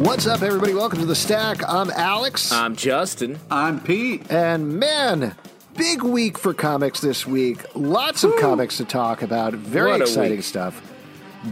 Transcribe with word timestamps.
What's 0.00 0.26
up, 0.26 0.40
everybody? 0.40 0.72
Welcome 0.72 1.00
to 1.00 1.04
the 1.06 1.14
Stack. 1.14 1.60
I'm 1.68 1.90
Alex. 1.90 2.50
I'm 2.52 2.74
Justin. 2.74 3.38
I'm 3.50 3.80
Pete. 3.80 4.30
And 4.30 4.78
man, 4.78 5.34
big 5.76 6.02
week 6.02 6.38
for 6.38 6.54
comics 6.54 7.00
this 7.00 7.26
week. 7.26 7.64
Lots 7.74 8.24
of 8.24 8.34
comics 8.38 8.78
to 8.78 8.86
talk 8.86 9.20
about. 9.20 9.52
Very 9.52 9.90
What 9.92 10.00
a 10.00 10.04
exciting 10.04 10.38
week. 10.38 10.44
stuff. 10.44 10.80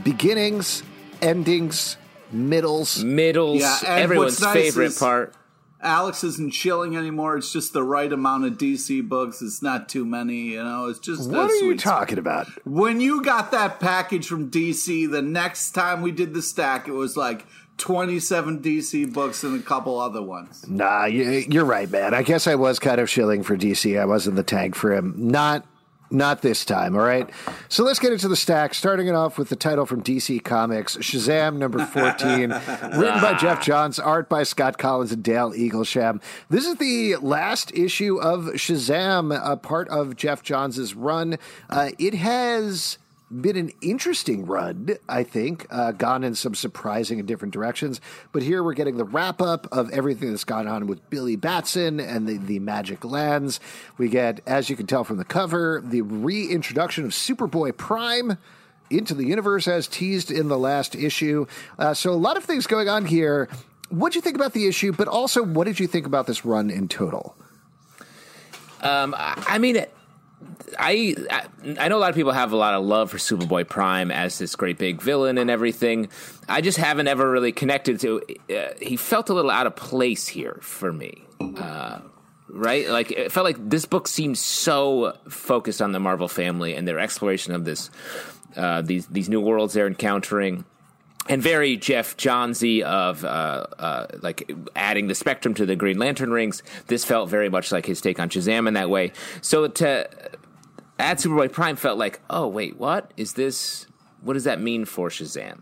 Beginnings, 0.02 0.82
endings, 1.20 1.98
middles. 2.32 3.04
Middles, 3.04 3.60
Yeah, 3.60 3.78
and 3.86 4.00
everyone's 4.00 4.41
what's 4.41 4.54
nice 4.54 4.64
favorite 4.64 4.86
is- 4.86 4.98
part. 4.98 5.34
Alex 5.80 6.24
isn't 6.24 6.52
chilling 6.52 6.96
anymore. 6.96 7.36
It's 7.36 7.52
just 7.52 7.72
the 7.72 7.84
right 7.84 8.12
amount 8.12 8.44
of 8.46 8.54
DC 8.58 9.00
books. 9.00 9.41
It's 9.42 9.62
not 9.62 9.88
too 9.88 10.04
many. 10.04 10.54
You 10.54 10.64
know, 10.64 10.86
it's 10.86 10.98
just. 10.98 11.28
What 11.30 11.38
a 11.38 11.42
are 11.42 11.50
you 11.54 11.58
sweet 11.69 11.80
spot. 11.80 11.98
talking 12.00 12.19
about? 12.19 12.48
When 12.66 13.00
you 13.00 13.22
got 13.22 13.52
that 13.52 13.78
package 13.78 14.26
from 14.26 14.50
DC, 14.50 15.08
the 15.08 15.22
next 15.22 15.70
time 15.72 16.02
we 16.02 16.10
did 16.10 16.34
the 16.34 16.42
stack, 16.42 16.88
it 16.88 16.92
was 16.92 17.16
like 17.16 17.46
27 17.78 18.60
DC 18.60 19.12
books 19.12 19.42
and 19.44 19.58
a 19.58 19.62
couple 19.62 19.98
other 20.00 20.22
ones. 20.22 20.64
Nah, 20.68 21.06
you- 21.06 21.44
you're 21.48 21.64
right, 21.64 21.90
man. 21.90 22.12
I 22.14 22.22
guess 22.22 22.46
I 22.46 22.54
was 22.56 22.78
kind 22.78 23.00
of 23.00 23.08
shilling 23.08 23.42
for 23.42 23.56
DC. 23.56 23.98
I 23.98 24.04
was 24.04 24.26
in 24.26 24.34
the 24.34 24.42
tank 24.42 24.74
for 24.74 24.92
him. 24.92 25.14
Not, 25.16 25.64
not 26.10 26.42
this 26.42 26.64
time. 26.64 26.94
All 26.96 27.02
right. 27.02 27.28
So 27.68 27.84
let's 27.84 27.98
get 27.98 28.12
into 28.12 28.28
the 28.28 28.36
stack. 28.36 28.74
Starting 28.74 29.08
it 29.08 29.14
off 29.14 29.36
with 29.38 29.48
the 29.50 29.56
title 29.56 29.84
from 29.86 30.02
DC 30.02 30.42
Comics, 30.42 30.96
Shazam 30.96 31.56
number 31.56 31.84
14, 31.84 32.50
written 32.98 33.20
by 33.20 33.36
Geoff 33.38 33.60
Johns, 33.62 33.98
art 33.98 34.28
by 34.28 34.42
Scott 34.42 34.78
Kolins 34.78 35.12
and 35.12 35.22
Dale 35.22 35.52
Eaglesham. 35.52 36.20
This 36.48 36.66
is 36.66 36.76
the 36.76 37.16
last 37.16 37.72
issue 37.74 38.18
of 38.20 38.44
Shazam, 38.54 39.38
a 39.44 39.56
part 39.56 39.88
of 39.88 40.16
Geoff 40.16 40.42
Johns' 40.42 40.94
run. 40.94 41.36
Uh, 41.68 41.90
it 41.98 42.14
has 42.14 42.96
been 43.30 43.56
an 43.56 43.70
interesting 43.80 44.46
run, 44.46 44.96
I 45.08 45.22
think, 45.22 45.66
uh, 45.70 45.92
gone 45.92 46.25
in 46.25 46.34
some 46.34 46.54
surprising 46.54 47.19
and 47.19 47.28
different 47.28 47.53
directions. 47.53 48.00
But 48.32 48.42
here 48.42 48.62
we're 48.62 48.75
getting 48.75 48.97
the 48.97 49.04
wrap 49.04 49.42
up 49.42 49.66
of 49.70 49.91
everything 49.91 50.30
that's 50.30 50.44
gone 50.44 50.66
on 50.66 50.86
with 50.86 51.08
Billy 51.10 51.36
Batson 51.36 52.00
and 52.00 52.26
the, 52.26 52.38
the 52.38 52.58
Magic 52.58 53.04
Lands. 53.04 53.60
We 53.98 54.08
get, 54.08 54.41
as 54.47 54.70
you 54.70 54.76
can 54.76 54.86
tell 54.86 55.04
from 55.04 55.19
the 55.19 55.25
cover, 55.25 55.82
the 55.84 56.03
reintroduction 56.03 57.04
of 57.04 57.10
Superboy 57.10 57.76
Prime 57.76 58.38
into 58.91 59.14
the 59.14 59.26
universe 59.26 59.69
as 59.69 59.86
teased 59.86 60.30
in 60.30 60.48
the 60.48 60.58
last 60.58 60.94
issue. 60.94 61.47
Uh, 61.78 61.92
so 61.92 62.10
a 62.10 62.14
lot 62.14 62.36
of 62.38 62.44
things 62.44 62.66
going 62.66 62.88
on 62.88 63.04
here. 63.04 63.48
What 63.91 64.12
do 64.12 64.19
you 64.19 64.22
think 64.22 64.36
about 64.36 64.54
the 64.54 64.66
issue? 64.66 64.92
But 64.92 65.08
also, 65.08 65.42
what 65.42 65.64
did 65.64 65.78
you 65.78 65.86
think 65.86 66.06
about 66.06 66.26
this 66.26 66.44
run 66.44 66.70
in 66.70 66.88
total? 66.88 67.36
Um, 68.80 69.14
I 69.19 69.58
mean, 69.58 69.84
I, 70.78 71.15
I 71.78 71.88
know 71.88 71.99
a 71.99 72.00
lot 72.00 72.10
of 72.10 72.16
people 72.16 72.32
have 72.32 72.53
a 72.53 72.56
lot 72.56 72.75
of 72.75 72.84
love 72.84 73.10
for 73.10 73.16
Superboy 73.16 73.69
Prime 73.69 74.10
as 74.10 74.38
this 74.38 74.54
great 74.54 74.78
big 74.78 75.00
villain 75.00 75.38
and 75.38 75.50
everything. 75.50 76.09
I 76.49 76.60
just 76.60 76.78
haven't 76.78 77.09
ever 77.09 77.28
really 77.31 77.53
connected 77.53 78.00
to. 78.00 78.22
Uh, 78.48 78.75
he 78.81 78.97
felt 78.97 79.31
a 79.31 79.34
little 79.34 79.50
out 79.50 79.66
of 79.66 79.77
place 79.77 80.28
here 80.28 80.59
for 80.62 80.93
me. 80.93 81.22
Uh, 81.41 82.00
right? 82.48 82.88
Like 82.88 83.10
it 83.10 83.32
felt 83.32 83.44
like 83.44 83.56
this 83.59 83.84
book 83.84 84.09
seems 84.09 84.41
so 84.41 85.16
focused 85.28 85.82
on 85.82 85.93
the 85.93 86.00
Marvel 86.00 86.28
family 86.28 86.75
and 86.75 86.87
their 86.87 86.98
exploration 86.98 87.54
of 87.54 87.65
this 87.65 87.91
uh, 88.56 88.82
these 88.82 89.06
these 89.06 89.28
new 89.28 89.41
worlds 89.41 89.75
they're 89.75 89.87
encountering. 89.87 90.65
And 91.28 91.43
very 91.43 91.77
Geoff 91.77 92.16
Johnsy 92.16 92.83
of 92.83 93.25
uh, 93.25 93.66
uh, 93.78 94.06
like 94.22 94.50
adding 94.75 95.09
the 95.09 95.15
spectrum 95.15 95.53
to 95.55 95.66
the 95.66 95.77
Green 95.77 95.99
Lantern 95.99 96.31
rings. 96.31 96.62
This 96.87 97.05
felt 97.05 97.28
very 97.28 97.50
much 97.50 97.71
like 97.71 97.84
his 97.84 98.00
take 98.00 98.19
on 98.19 98.31
Shazam 98.31 98.66
in 98.66 98.75
that 98.75 98.89
way. 98.89 99.12
So 99.43 99.69
to 99.69 100.09
add 100.99 101.19
Superboy 101.19 101.53
Prime 101.53 101.77
felt 101.77 101.99
like, 101.99 102.21
oh 102.31 102.47
wait, 102.47 102.78
what 102.78 103.12
is 103.16 103.34
this? 103.34 103.87
What 104.22 104.34
does 104.34 104.44
that 104.44 104.61
mean 104.61 104.84
for 104.84 105.11
Shazam? 105.11 105.61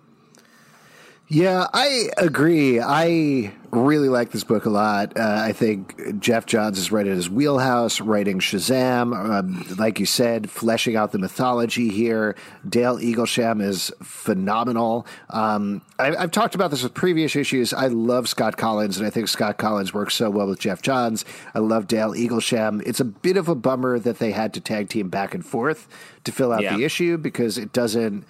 Yeah, 1.29 1.67
I 1.75 2.09
agree. 2.19 2.79
I 2.81 3.53
really 3.73 4.09
like 4.09 4.31
this 4.31 4.45
book 4.45 4.65
a 4.65 4.71
lot. 4.71 5.17
Uh, 5.19 5.41
I 5.45 5.53
think 5.53 6.21
Geoff 6.21 6.47
Johns 6.47 6.79
is 6.79 6.93
right 6.93 7.05
at 7.05 7.17
his 7.17 7.29
wheelhouse, 7.29 8.01
writing 8.01 8.39
Shazam. 8.39 9.13
Um, 9.13 9.67
like 9.77 9.99
you 9.99 10.07
said, 10.07 10.49
fleshing 10.49 10.95
out 10.95 11.11
the 11.11 11.19
mythology 11.19 11.89
here. 11.89 12.37
Dale 12.69 12.99
Eaglesham 12.99 13.61
is 13.61 13.93
phenomenal. 14.05 15.05
Um, 15.31 15.83
I, 15.99 16.15
I've 16.15 16.31
talked 16.31 16.55
about 16.55 16.71
this 16.71 16.85
with 16.85 16.95
previous 16.95 17.35
issues. 17.35 17.75
I 17.75 17.89
love 17.89 18.29
Scott 18.29 18.57
Kolins, 18.57 18.97
and 18.97 19.05
I 19.05 19.11
think 19.11 19.27
Scott 19.27 19.59
Kolins 19.59 19.93
works 19.93 20.15
so 20.15 20.31
well 20.31 20.47
with 20.47 20.61
Geoff 20.61 20.81
Johns. 20.81 21.25
I 21.55 21.59
love 21.59 21.89
Dale 21.89 22.13
Eaglesham. 22.13 22.85
It's 22.87 23.01
a 23.01 23.05
bit 23.05 23.37
of 23.37 23.49
a 23.49 23.57
bummer 23.57 23.99
that 23.99 24.21
they 24.21 24.31
had 24.31 24.55
to 24.55 24.61
tag 24.61 24.91
team 24.91 25.09
back 25.09 25.35
and 25.35 25.45
forth 25.45 25.89
to 26.23 26.31
fill 26.31 26.53
out 26.53 26.63
Yeah. 26.63 26.77
the 26.77 26.85
issue 26.85 27.19
because 27.19 27.59
it 27.59 27.73
doesn't 27.73 28.25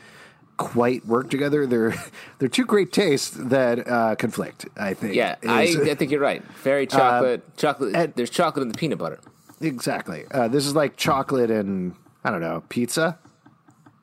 quite 0.56 1.04
work 1.06 1.30
together. 1.30 1.66
They're 1.66 1.94
they're 2.38 2.48
two 2.48 2.64
great 2.64 2.92
tastes 2.92 3.30
that 3.30 3.86
uh, 3.88 4.16
conflict. 4.16 4.66
I 4.76 4.94
think. 4.94 5.14
Yeah, 5.14 5.36
I, 5.46 5.62
I 5.84 5.94
think 5.94 6.10
you're 6.10 6.20
right. 6.20 6.42
Very 6.62 6.86
chocolate. 6.86 7.56
chocolate. 7.56 7.94
and- 7.94 8.14
there's 8.14 8.30
chocolate 8.30 8.62
in 8.62 8.68
the 8.68 8.78
peanut 8.78 8.98
butter. 8.98 9.18
exactly. 9.60 10.24
Uh, 10.30 10.48
this 10.48 10.66
is 10.66 10.74
like 10.74 10.96
chocolate 10.96 11.50
and 11.50 11.94
I 12.24 12.30
don't 12.30 12.40
know 12.40 12.62
pizza. 12.68 13.18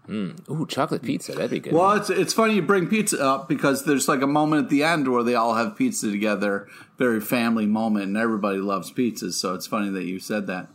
Ooh, 0.10 0.66
chocolate 0.68 1.02
pizza. 1.02 1.32
That'd 1.32 1.50
be 1.50 1.60
good. 1.62 1.72
Well, 1.74 1.94
it's 1.94 2.10
it's 2.10 2.34
funny 2.34 2.56
you 2.56 2.62
bring 2.62 2.88
pizza 2.88 3.24
up 3.24 3.48
because 3.48 3.86
there's 3.86 4.08
like 4.10 4.22
a 4.22 4.28
moment 4.28 4.66
at 4.66 4.70
the 4.70 4.84
end 4.84 5.08
where 5.08 5.24
they 5.24 5.34
all 5.36 5.56
have 5.56 5.78
pizza 5.78 6.12
together, 6.12 6.68
very 6.98 7.22
family 7.22 7.66
moment, 7.66 8.06
and 8.08 8.18
everybody 8.18 8.58
loves 8.58 8.92
pizzas. 8.92 9.34
So 9.34 9.54
it's 9.54 9.66
funny 9.66 9.90
that 9.92 10.04
you 10.04 10.20
said 10.20 10.48
that. 10.48 10.68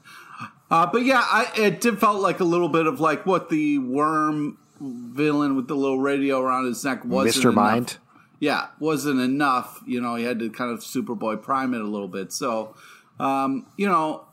Uh, 0.70 0.86
but 0.86 1.04
yeah, 1.04 1.20
I, 1.24 1.50
it 1.56 1.80
did 1.82 1.98
felt 2.00 2.20
like 2.20 2.40
a 2.40 2.44
little 2.44 2.70
bit 2.70 2.86
of 2.86 3.00
like 3.00 3.26
what 3.26 3.50
the 3.50 3.78
worm 3.78 4.56
villain 4.80 5.56
with 5.56 5.68
the 5.68 5.74
little 5.74 5.98
radio 5.98 6.40
around 6.40 6.66
his 6.66 6.84
neck 6.84 7.04
was. 7.04 7.36
Mr. 7.36 7.52
Mind. 7.52 7.98
yeah, 8.40 8.68
wasn't 8.78 9.20
enough. 9.20 9.82
You 9.86 10.00
know, 10.00 10.14
he 10.14 10.24
had 10.24 10.38
to 10.40 10.50
kind 10.50 10.70
of 10.70 10.80
Superboy 10.80 11.42
prime 11.42 11.74
it 11.74 11.80
a 11.80 11.86
little 11.86 12.08
bit. 12.08 12.32
So, 12.32 12.74
um, 13.18 13.66
you 13.76 13.88
know, 13.88 14.26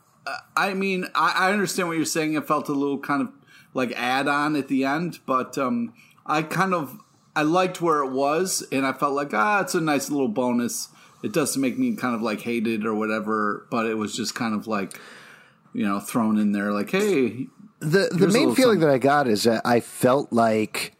I 0.56 0.74
mean, 0.74 1.06
I, 1.14 1.48
I 1.48 1.52
understand 1.52 1.88
what 1.88 1.96
you're 1.96 2.06
saying. 2.06 2.34
It 2.34 2.46
felt 2.46 2.68
a 2.68 2.72
little 2.72 2.98
kind 2.98 3.22
of 3.22 3.28
like 3.74 3.92
add 3.92 4.28
on 4.28 4.56
at 4.56 4.68
the 4.68 4.84
end, 4.84 5.20
but 5.26 5.56
um, 5.58 5.92
I 6.24 6.42
kind 6.42 6.74
of 6.74 6.98
I 7.34 7.42
liked 7.42 7.82
where 7.82 8.02
it 8.02 8.10
was, 8.10 8.66
and 8.72 8.86
I 8.86 8.92
felt 8.92 9.12
like 9.12 9.34
ah, 9.34 9.60
it's 9.60 9.74
a 9.74 9.80
nice 9.80 10.10
little 10.10 10.28
bonus. 10.28 10.88
It 11.22 11.32
doesn't 11.32 11.60
make 11.60 11.78
me 11.78 11.94
kind 11.96 12.14
of 12.14 12.22
like 12.22 12.40
hate 12.40 12.66
it 12.66 12.86
or 12.86 12.94
whatever, 12.94 13.66
but 13.70 13.86
it 13.86 13.94
was 13.98 14.16
just 14.16 14.34
kind 14.34 14.54
of 14.54 14.66
like 14.66 14.98
you 15.72 15.84
know 15.84 16.00
thrown 16.00 16.38
in 16.38 16.52
there, 16.52 16.72
like 16.72 16.90
hey, 16.90 17.48
The 17.80 18.08
the 18.12 18.18
Here's 18.18 18.32
main 18.32 18.54
feeling 18.54 18.80
something. 18.80 18.80
that 18.80 18.90
I 18.90 18.98
got 18.98 19.28
is 19.28 19.44
that 19.44 19.62
I 19.64 19.80
felt 19.80 20.32
like. 20.32 20.92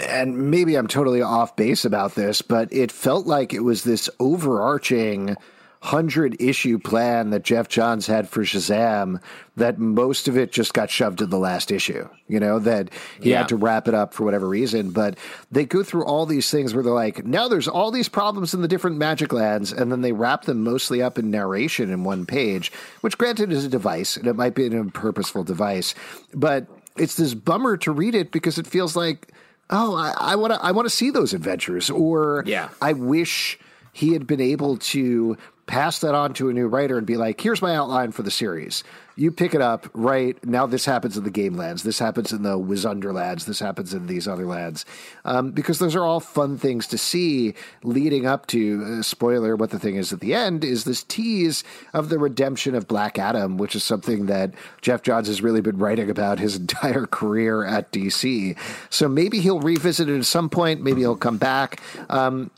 And 0.00 0.50
maybe 0.50 0.76
I'm 0.76 0.86
totally 0.86 1.20
off 1.20 1.54
base 1.54 1.84
about 1.84 2.14
this, 2.14 2.40
but 2.40 2.72
it 2.72 2.90
felt 2.90 3.26
like 3.26 3.52
it 3.52 3.60
was 3.60 3.84
this 3.84 4.08
overarching 4.18 5.36
hundred 5.84 6.40
issue 6.40 6.78
plan 6.78 7.30
that 7.30 7.42
Geoff 7.42 7.68
Johns 7.68 8.06
had 8.06 8.28
for 8.28 8.42
Shazam 8.44 9.20
that 9.56 9.80
most 9.80 10.28
of 10.28 10.36
it 10.36 10.52
just 10.52 10.74
got 10.74 10.88
shoved 10.90 11.20
in 11.20 11.28
the 11.28 11.38
last 11.38 11.72
issue. 11.72 12.08
You 12.28 12.38
know 12.38 12.60
that 12.60 12.90
he 13.20 13.30
Yeah. 13.30 13.38
had 13.38 13.48
to 13.48 13.56
wrap 13.56 13.88
it 13.88 13.94
up 13.94 14.14
for 14.14 14.24
whatever 14.24 14.48
reason. 14.48 14.90
But 14.90 15.18
they 15.50 15.64
go 15.64 15.82
through 15.82 16.04
all 16.04 16.24
these 16.24 16.48
things 16.52 16.72
where 16.72 16.84
they're 16.84 16.92
like, 16.92 17.26
now 17.26 17.48
there's 17.48 17.66
all 17.66 17.90
these 17.90 18.08
problems 18.08 18.54
in 18.54 18.62
the 18.62 18.68
different 18.68 18.96
magic 18.96 19.32
lands, 19.32 19.72
and 19.72 19.90
then 19.90 20.02
they 20.02 20.12
wrap 20.12 20.44
them 20.44 20.62
mostly 20.62 21.02
up 21.02 21.18
in 21.18 21.32
narration 21.32 21.90
in 21.90 22.04
one 22.04 22.26
page, 22.26 22.70
which 23.00 23.18
granted 23.18 23.50
is 23.50 23.64
a 23.64 23.68
device, 23.68 24.16
and 24.16 24.28
it 24.28 24.36
might 24.36 24.54
be 24.54 24.66
a 24.66 24.84
purposeful 24.84 25.42
device, 25.42 25.96
but 26.32 26.66
it's 26.96 27.16
this 27.16 27.34
bummer 27.34 27.76
to 27.78 27.90
read 27.90 28.14
it 28.14 28.30
because 28.30 28.56
it 28.56 28.68
feels 28.68 28.94
like, 28.94 29.32
oh, 29.70 29.96
I 29.96 30.36
want 30.36 30.52
to, 30.52 30.62
I 30.64 30.70
want 30.70 30.86
to 30.86 30.94
see 30.94 31.10
those 31.10 31.34
adventures, 31.34 31.90
or 31.90 32.44
Yeah. 32.46 32.68
I 32.80 32.92
wish 32.92 33.58
he 33.92 34.12
had 34.12 34.26
been 34.28 34.40
able 34.40 34.76
to 34.78 35.36
pass 35.72 36.00
that 36.00 36.14
on 36.14 36.34
to 36.34 36.50
a 36.50 36.52
new 36.52 36.66
writer 36.66 36.98
and 36.98 37.06
be 37.06 37.16
like, 37.16 37.40
here's 37.40 37.62
my 37.62 37.74
outline 37.74 38.12
for 38.12 38.22
the 38.22 38.30
series. 38.30 38.84
You 39.16 39.32
pick 39.32 39.54
it 39.54 39.62
up, 39.62 39.88
right? 39.94 40.36
Now 40.44 40.66
this 40.66 40.84
happens 40.84 41.16
in 41.16 41.24
the 41.24 41.30
game 41.30 41.56
lands. 41.56 41.82
This 41.82 41.98
happens 41.98 42.30
in 42.30 42.42
the 42.42 42.58
Wozenderlands. 42.58 43.46
This 43.46 43.58
happens 43.58 43.94
in 43.94 44.06
these 44.06 44.28
other 44.28 44.44
lands. 44.44 44.84
Um, 45.24 45.50
because 45.52 45.78
those 45.78 45.96
are 45.96 46.04
all 46.04 46.20
fun 46.20 46.58
things 46.58 46.86
to 46.88 46.98
see 46.98 47.54
leading 47.82 48.26
up 48.26 48.48
to, 48.48 48.98
uh, 48.98 49.02
spoiler, 49.02 49.56
what 49.56 49.70
the 49.70 49.78
thing 49.78 49.96
is 49.96 50.12
at 50.12 50.20
the 50.20 50.34
end 50.34 50.62
is 50.62 50.84
this 50.84 51.02
tease 51.04 51.64
of 51.94 52.10
the 52.10 52.18
redemption 52.18 52.74
of 52.74 52.86
Black 52.86 53.18
Adam, 53.18 53.56
which 53.56 53.74
is 53.74 53.82
something 53.82 54.26
that 54.26 54.52
Geoff 54.82 55.00
Johns 55.00 55.28
has 55.28 55.40
really 55.40 55.62
been 55.62 55.78
writing 55.78 56.10
about 56.10 56.38
his 56.38 56.54
entire 56.62 57.06
career 57.06 57.64
at 57.64 57.90
DC. 57.92 58.58
So 58.90 59.08
maybe 59.08 59.40
he'll 59.40 59.60
revisit 59.60 60.10
it 60.10 60.18
at 60.18 60.26
some 60.26 60.50
point. 60.50 60.82
Maybe 60.82 61.00
he'll 61.00 61.16
come 61.16 61.38
back. 61.38 61.80
Um, 62.10 62.50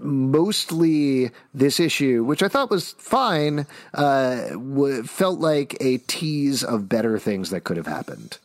mostly 0.00 1.30
this 1.52 1.80
issue, 1.80 2.24
which 2.24 2.42
I 2.42 2.48
thought 2.48 2.70
was 2.70 2.92
fine, 2.92 3.66
uh, 3.92 4.48
w- 4.50 5.02
felt 5.02 5.40
like 5.40 5.76
a 5.80 5.98
tease 5.98 6.62
of 6.62 6.88
better 6.88 7.18
things 7.18 7.50
that 7.50 7.64
could 7.64 7.76
have 7.76 7.86
happened. 7.86 8.38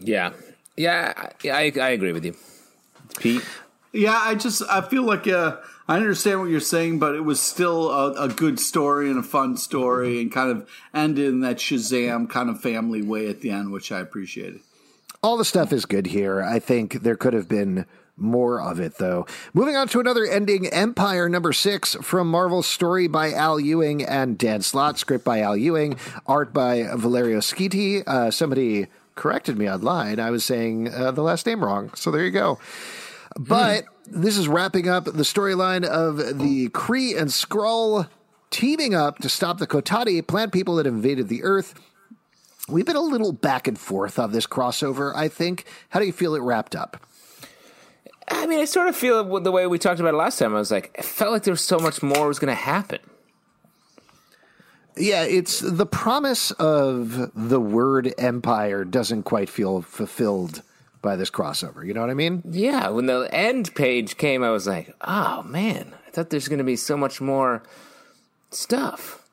Yeah, 0.00 0.32
yeah, 0.76 1.30
I, 1.44 1.50
I, 1.50 1.72
I 1.80 1.88
agree 1.90 2.12
with 2.12 2.24
you, 2.24 2.34
Pete. 3.18 3.44
Yeah, 3.92 4.18
I 4.18 4.34
just 4.34 4.62
I 4.70 4.80
feel 4.80 5.02
like 5.02 5.28
uh, 5.28 5.58
I 5.86 5.96
understand 5.96 6.40
what 6.40 6.48
you're 6.48 6.60
saying, 6.60 6.98
but 6.98 7.14
it 7.14 7.20
was 7.20 7.40
still 7.40 7.90
a, 7.90 8.24
a 8.24 8.28
good 8.28 8.58
story 8.58 9.10
and 9.10 9.18
a 9.18 9.22
fun 9.22 9.56
story, 9.58 10.20
and 10.20 10.32
kind 10.32 10.50
of 10.50 10.68
ended 10.94 11.26
in 11.26 11.40
that 11.40 11.58
Shazam 11.58 12.28
kind 12.30 12.48
of 12.48 12.60
family 12.60 13.02
way 13.02 13.28
at 13.28 13.42
the 13.42 13.50
end, 13.50 13.70
which 13.70 13.92
I 13.92 14.00
appreciated. 14.00 14.60
All 15.22 15.36
the 15.36 15.44
stuff 15.44 15.72
is 15.72 15.84
good 15.84 16.06
here. 16.06 16.42
I 16.42 16.58
think 16.58 17.02
there 17.02 17.16
could 17.16 17.34
have 17.34 17.48
been 17.48 17.84
more 18.16 18.60
of 18.60 18.78
it, 18.78 18.98
though. 18.98 19.26
Moving 19.54 19.76
on 19.76 19.88
to 19.88 20.00
another 20.00 20.24
ending 20.24 20.66
Empire 20.68 21.28
number 21.28 21.52
six 21.52 21.94
from 22.02 22.30
Marvel's 22.30 22.66
story 22.66 23.08
by 23.08 23.32
Al 23.32 23.58
Ewing 23.58 24.04
and 24.04 24.38
Dan 24.38 24.62
Slott, 24.62 24.98
script 24.98 25.24
by 25.24 25.40
Al 25.40 25.56
Ewing, 25.56 25.96
art 26.26 26.52
by 26.52 26.88
Valerio 26.94 27.38
Schiti. 27.38 28.06
Uh, 28.06 28.30
somebody 28.30 28.86
corrected 29.14 29.56
me 29.58 29.70
online. 29.70 30.20
I 30.20 30.30
was 30.30 30.44
saying 30.44 30.92
uh, 30.92 31.10
the 31.10 31.22
last 31.22 31.46
name 31.46 31.64
wrong. 31.64 31.90
So 31.94 32.10
there 32.10 32.24
you 32.24 32.30
go. 32.30 32.58
But 33.38 33.84
this 34.06 34.36
is 34.36 34.48
wrapping 34.48 34.88
up 34.88 35.04
the 35.04 35.22
storyline 35.22 35.84
of 35.84 36.38
the 36.38 36.68
Kree 36.70 37.18
and 37.18 37.30
Skrull 37.30 38.08
teaming 38.50 38.94
up 38.94 39.18
to 39.18 39.28
stop 39.28 39.58
the 39.58 39.66
Kotati, 39.66 40.24
plant 40.26 40.52
people 40.52 40.76
that 40.76 40.86
invaded 40.86 41.28
the 41.28 41.42
Earth. 41.42 41.74
We've 42.68 42.86
been 42.86 42.96
a 42.96 43.00
little 43.00 43.32
back 43.32 43.66
and 43.66 43.78
forth 43.78 44.18
on 44.18 44.32
this 44.32 44.46
crossover, 44.46 45.12
I 45.16 45.28
think. 45.28 45.64
How 45.88 46.00
do 46.00 46.06
you 46.06 46.12
feel 46.12 46.34
it 46.34 46.40
wrapped 46.40 46.76
up? 46.76 47.04
I 48.34 48.46
mean, 48.46 48.60
I 48.60 48.64
sort 48.64 48.88
of 48.88 48.96
feel 48.96 49.40
the 49.40 49.52
way 49.52 49.66
we 49.66 49.78
talked 49.78 50.00
about 50.00 50.14
it 50.14 50.16
last 50.16 50.38
time. 50.38 50.54
I 50.54 50.58
was 50.58 50.70
like, 50.70 50.94
it 50.98 51.04
felt 51.04 51.32
like 51.32 51.42
there 51.44 51.52
was 51.52 51.60
so 51.60 51.78
much 51.78 52.02
more 52.02 52.26
was 52.28 52.38
going 52.38 52.54
to 52.54 52.60
happen. 52.60 53.00
Yeah, 54.96 55.24
it's 55.24 55.60
the 55.60 55.86
promise 55.86 56.50
of 56.52 57.30
the 57.34 57.60
word 57.60 58.12
empire 58.18 58.84
doesn't 58.84 59.22
quite 59.22 59.48
feel 59.48 59.80
fulfilled 59.82 60.62
by 61.00 61.16
this 61.16 61.30
crossover. 61.30 61.84
You 61.86 61.94
know 61.94 62.02
what 62.02 62.10
I 62.10 62.14
mean? 62.14 62.42
Yeah, 62.48 62.88
when 62.90 63.06
the 63.06 63.28
end 63.32 63.74
page 63.74 64.16
came, 64.18 64.42
I 64.44 64.50
was 64.50 64.66
like, 64.66 64.94
oh 65.00 65.42
man, 65.44 65.94
I 66.06 66.10
thought 66.10 66.28
there's 66.30 66.48
going 66.48 66.58
to 66.58 66.64
be 66.64 66.76
so 66.76 66.96
much 66.96 67.20
more 67.20 67.62
stuff. 68.50 69.26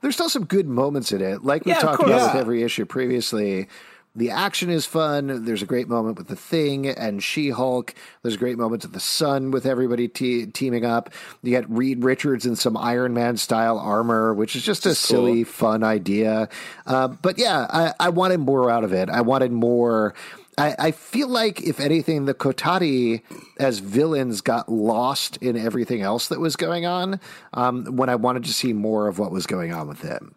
There's 0.00 0.14
still 0.14 0.28
some 0.30 0.44
good 0.44 0.66
moments 0.68 1.12
in 1.12 1.20
it. 1.20 1.44
Like 1.44 1.64
we 1.66 1.72
Yeah, 1.72 1.80
talked 1.80 1.98
course. 1.98 2.10
about 2.10 2.32
with 2.34 2.40
every 2.40 2.62
issue 2.62 2.86
previously. 2.86 3.68
The 4.16 4.30
action 4.30 4.68
is 4.70 4.84
fun. 4.84 5.44
There's 5.44 5.62
a 5.62 5.66
great 5.66 5.88
moment 5.88 6.18
with 6.18 6.26
the 6.26 6.34
Thing 6.34 6.88
and 6.88 7.22
She 7.22 7.50
Hulk. 7.50 7.94
There's 8.22 8.36
great 8.36 8.58
moments 8.58 8.84
with 8.84 8.92
the 8.94 9.00
Sun 9.00 9.52
with 9.52 9.64
everybody 9.64 10.08
te- 10.08 10.46
teaming 10.46 10.84
up. 10.84 11.10
You 11.42 11.50
get 11.50 11.70
Reed 11.70 12.02
Richards 12.02 12.44
in 12.44 12.56
some 12.56 12.76
Iron 12.76 13.14
Man 13.14 13.36
style 13.36 13.78
armor, 13.78 14.34
which 14.34 14.56
is 14.56 14.64
just 14.64 14.86
a 14.86 14.88
cool. 14.88 14.94
silly, 14.94 15.44
fun 15.44 15.84
idea. 15.84 16.48
Uh, 16.84 17.08
but 17.08 17.38
yeah, 17.38 17.66
I, 17.70 17.94
I 18.00 18.08
wanted 18.08 18.40
more 18.40 18.70
out 18.70 18.82
of 18.82 18.92
it. 18.92 19.08
I 19.08 19.20
wanted 19.20 19.52
more. 19.52 20.14
I, 20.56 20.74
I 20.78 20.90
feel 20.90 21.28
like, 21.28 21.62
if 21.62 21.78
anything, 21.78 22.24
the 22.24 22.34
Kotati 22.34 23.22
as 23.60 23.78
villains 23.78 24.40
got 24.40 24.68
lost 24.68 25.36
in 25.36 25.56
everything 25.56 26.02
else 26.02 26.28
that 26.28 26.40
was 26.40 26.56
going 26.56 26.84
on 26.84 27.20
um, 27.52 27.84
when 27.96 28.08
I 28.08 28.16
wanted 28.16 28.44
to 28.44 28.52
see 28.52 28.72
more 28.72 29.06
of 29.06 29.20
what 29.20 29.30
was 29.30 29.46
going 29.46 29.72
on 29.72 29.86
with 29.86 30.00
them. 30.00 30.34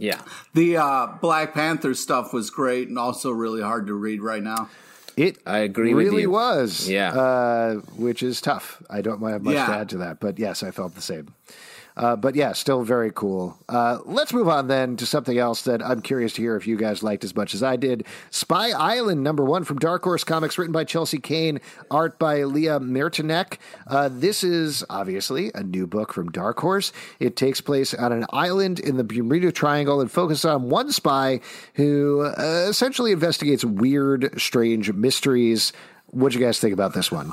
Yeah. 0.00 0.20
The 0.54 0.76
uh, 0.78 1.06
Black 1.20 1.54
Panther 1.54 1.94
stuff 1.94 2.32
was 2.32 2.50
great 2.50 2.88
and 2.88 2.98
also 2.98 3.30
really 3.30 3.62
hard 3.62 3.86
to 3.88 3.94
read 3.94 4.20
right 4.22 4.42
now. 4.42 4.68
It 5.16 5.38
I 5.46 5.58
agree 5.58 5.94
with 5.94 6.06
really 6.08 6.22
you. 6.22 6.30
was. 6.30 6.88
Yeah. 6.88 7.12
Uh, 7.12 7.74
which 7.96 8.22
is 8.22 8.40
tough. 8.40 8.80
I 8.88 9.00
don't 9.00 9.20
have 9.22 9.42
much 9.42 9.54
Yeah. 9.54 9.66
to 9.66 9.72
add 9.72 9.88
to 9.90 9.98
that, 9.98 10.20
but 10.20 10.38
yes, 10.38 10.62
I 10.62 10.70
felt 10.70 10.94
the 10.94 11.00
same. 11.02 11.34
Uh, 11.98 12.14
but 12.14 12.36
yeah, 12.36 12.52
still 12.52 12.84
very 12.84 13.10
cool. 13.12 13.58
Uh, 13.68 13.98
let's 14.04 14.32
move 14.32 14.48
on 14.48 14.68
then 14.68 14.96
to 14.96 15.04
something 15.04 15.36
else 15.36 15.62
that 15.62 15.82
I'm 15.82 16.00
curious 16.00 16.32
to 16.34 16.42
hear 16.42 16.54
if 16.54 16.66
you 16.66 16.76
guys 16.76 17.02
liked 17.02 17.24
as 17.24 17.34
much 17.34 17.54
as 17.54 17.62
I 17.62 17.74
did. 17.74 18.06
Spy 18.30 18.70
Island, 18.70 19.24
number 19.24 19.44
one 19.44 19.64
from 19.64 19.78
Dark 19.78 20.04
Horse 20.04 20.22
Comics, 20.22 20.56
written 20.56 20.72
by 20.72 20.84
Chelsea 20.84 21.18
Cain, 21.18 21.60
art 21.90 22.18
by 22.18 22.44
Lia 22.44 22.78
Miternique. 22.78 23.58
Uh, 23.88 24.08
this 24.12 24.44
is 24.44 24.84
obviously 24.88 25.50
a 25.54 25.64
new 25.64 25.86
book 25.88 26.12
from 26.12 26.30
Dark 26.30 26.60
Horse. 26.60 26.92
It 27.18 27.34
takes 27.34 27.60
place 27.60 27.92
on 27.92 28.12
an 28.12 28.26
island 28.30 28.78
in 28.78 28.96
the 28.96 29.04
Bermuda 29.04 29.50
Triangle 29.50 30.00
and 30.00 30.10
focuses 30.10 30.44
on 30.44 30.68
one 30.68 30.92
spy 30.92 31.40
who 31.74 32.20
uh, 32.22 32.66
essentially 32.68 33.10
investigates 33.10 33.64
weird, 33.64 34.40
strange 34.40 34.92
mysteries. 34.92 35.72
What'd 36.06 36.38
you 36.38 36.44
guys 36.44 36.60
think 36.60 36.72
about 36.72 36.94
this 36.94 37.10
one? 37.10 37.32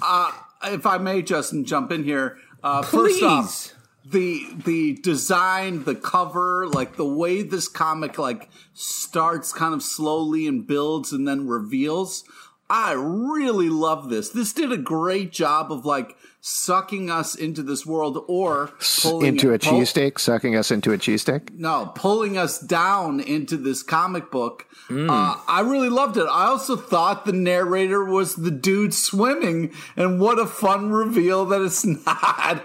If 0.63 0.85
I 0.85 0.97
may, 0.97 1.21
Justin, 1.21 1.65
jump 1.65 1.91
in 1.91 2.03
here. 2.03 2.37
Uh, 2.63 2.81
Please. 2.81 3.19
First 3.19 3.23
off, 3.23 3.74
the 4.05 4.45
the 4.65 4.93
design, 4.93 5.83
the 5.83 5.95
cover, 5.95 6.67
like 6.67 6.95
the 6.95 7.05
way 7.05 7.41
this 7.41 7.67
comic 7.67 8.17
like 8.17 8.49
starts 8.73 9.51
kind 9.51 9.73
of 9.73 9.81
slowly 9.81 10.47
and 10.47 10.67
builds 10.67 11.11
and 11.11 11.27
then 11.27 11.47
reveals. 11.47 12.23
I 12.69 12.93
really 12.93 13.69
love 13.69 14.09
this. 14.09 14.29
This 14.29 14.53
did 14.53 14.71
a 14.71 14.77
great 14.77 15.31
job 15.31 15.71
of 15.71 15.85
like 15.85 16.15
sucking 16.47 17.09
us 17.09 17.33
into 17.33 17.63
this 17.63 17.87
world 17.87 18.23
or 18.27 18.69
pulling 19.01 19.25
into 19.25 19.51
a 19.51 19.57
pull- 19.57 19.79
cheesesteak, 19.79 20.19
sucking 20.19 20.55
us 20.55 20.69
into 20.69 20.93
a 20.93 20.97
cheesesteak? 20.97 21.51
no, 21.55 21.91
pulling 21.95 22.37
us 22.37 22.59
down 22.59 23.19
into 23.19 23.57
this 23.57 23.81
comic 23.81 24.29
book. 24.29 24.67
Hmm. 24.87 25.09
Uh, 25.09 25.37
I 25.47 25.61
really 25.61 25.89
loved 25.89 26.17
it. 26.17 26.27
I 26.29 26.45
also 26.45 26.75
thought 26.75 27.25
the 27.25 27.33
narrator 27.33 28.05
was 28.05 28.35
the 28.35 28.51
dude 28.51 28.93
swimming, 28.93 29.73
and 29.97 30.19
what 30.19 30.37
a 30.37 30.45
fun 30.45 30.91
reveal 30.91 31.45
that 31.45 31.63
it's 31.63 31.83
not. 32.05 32.63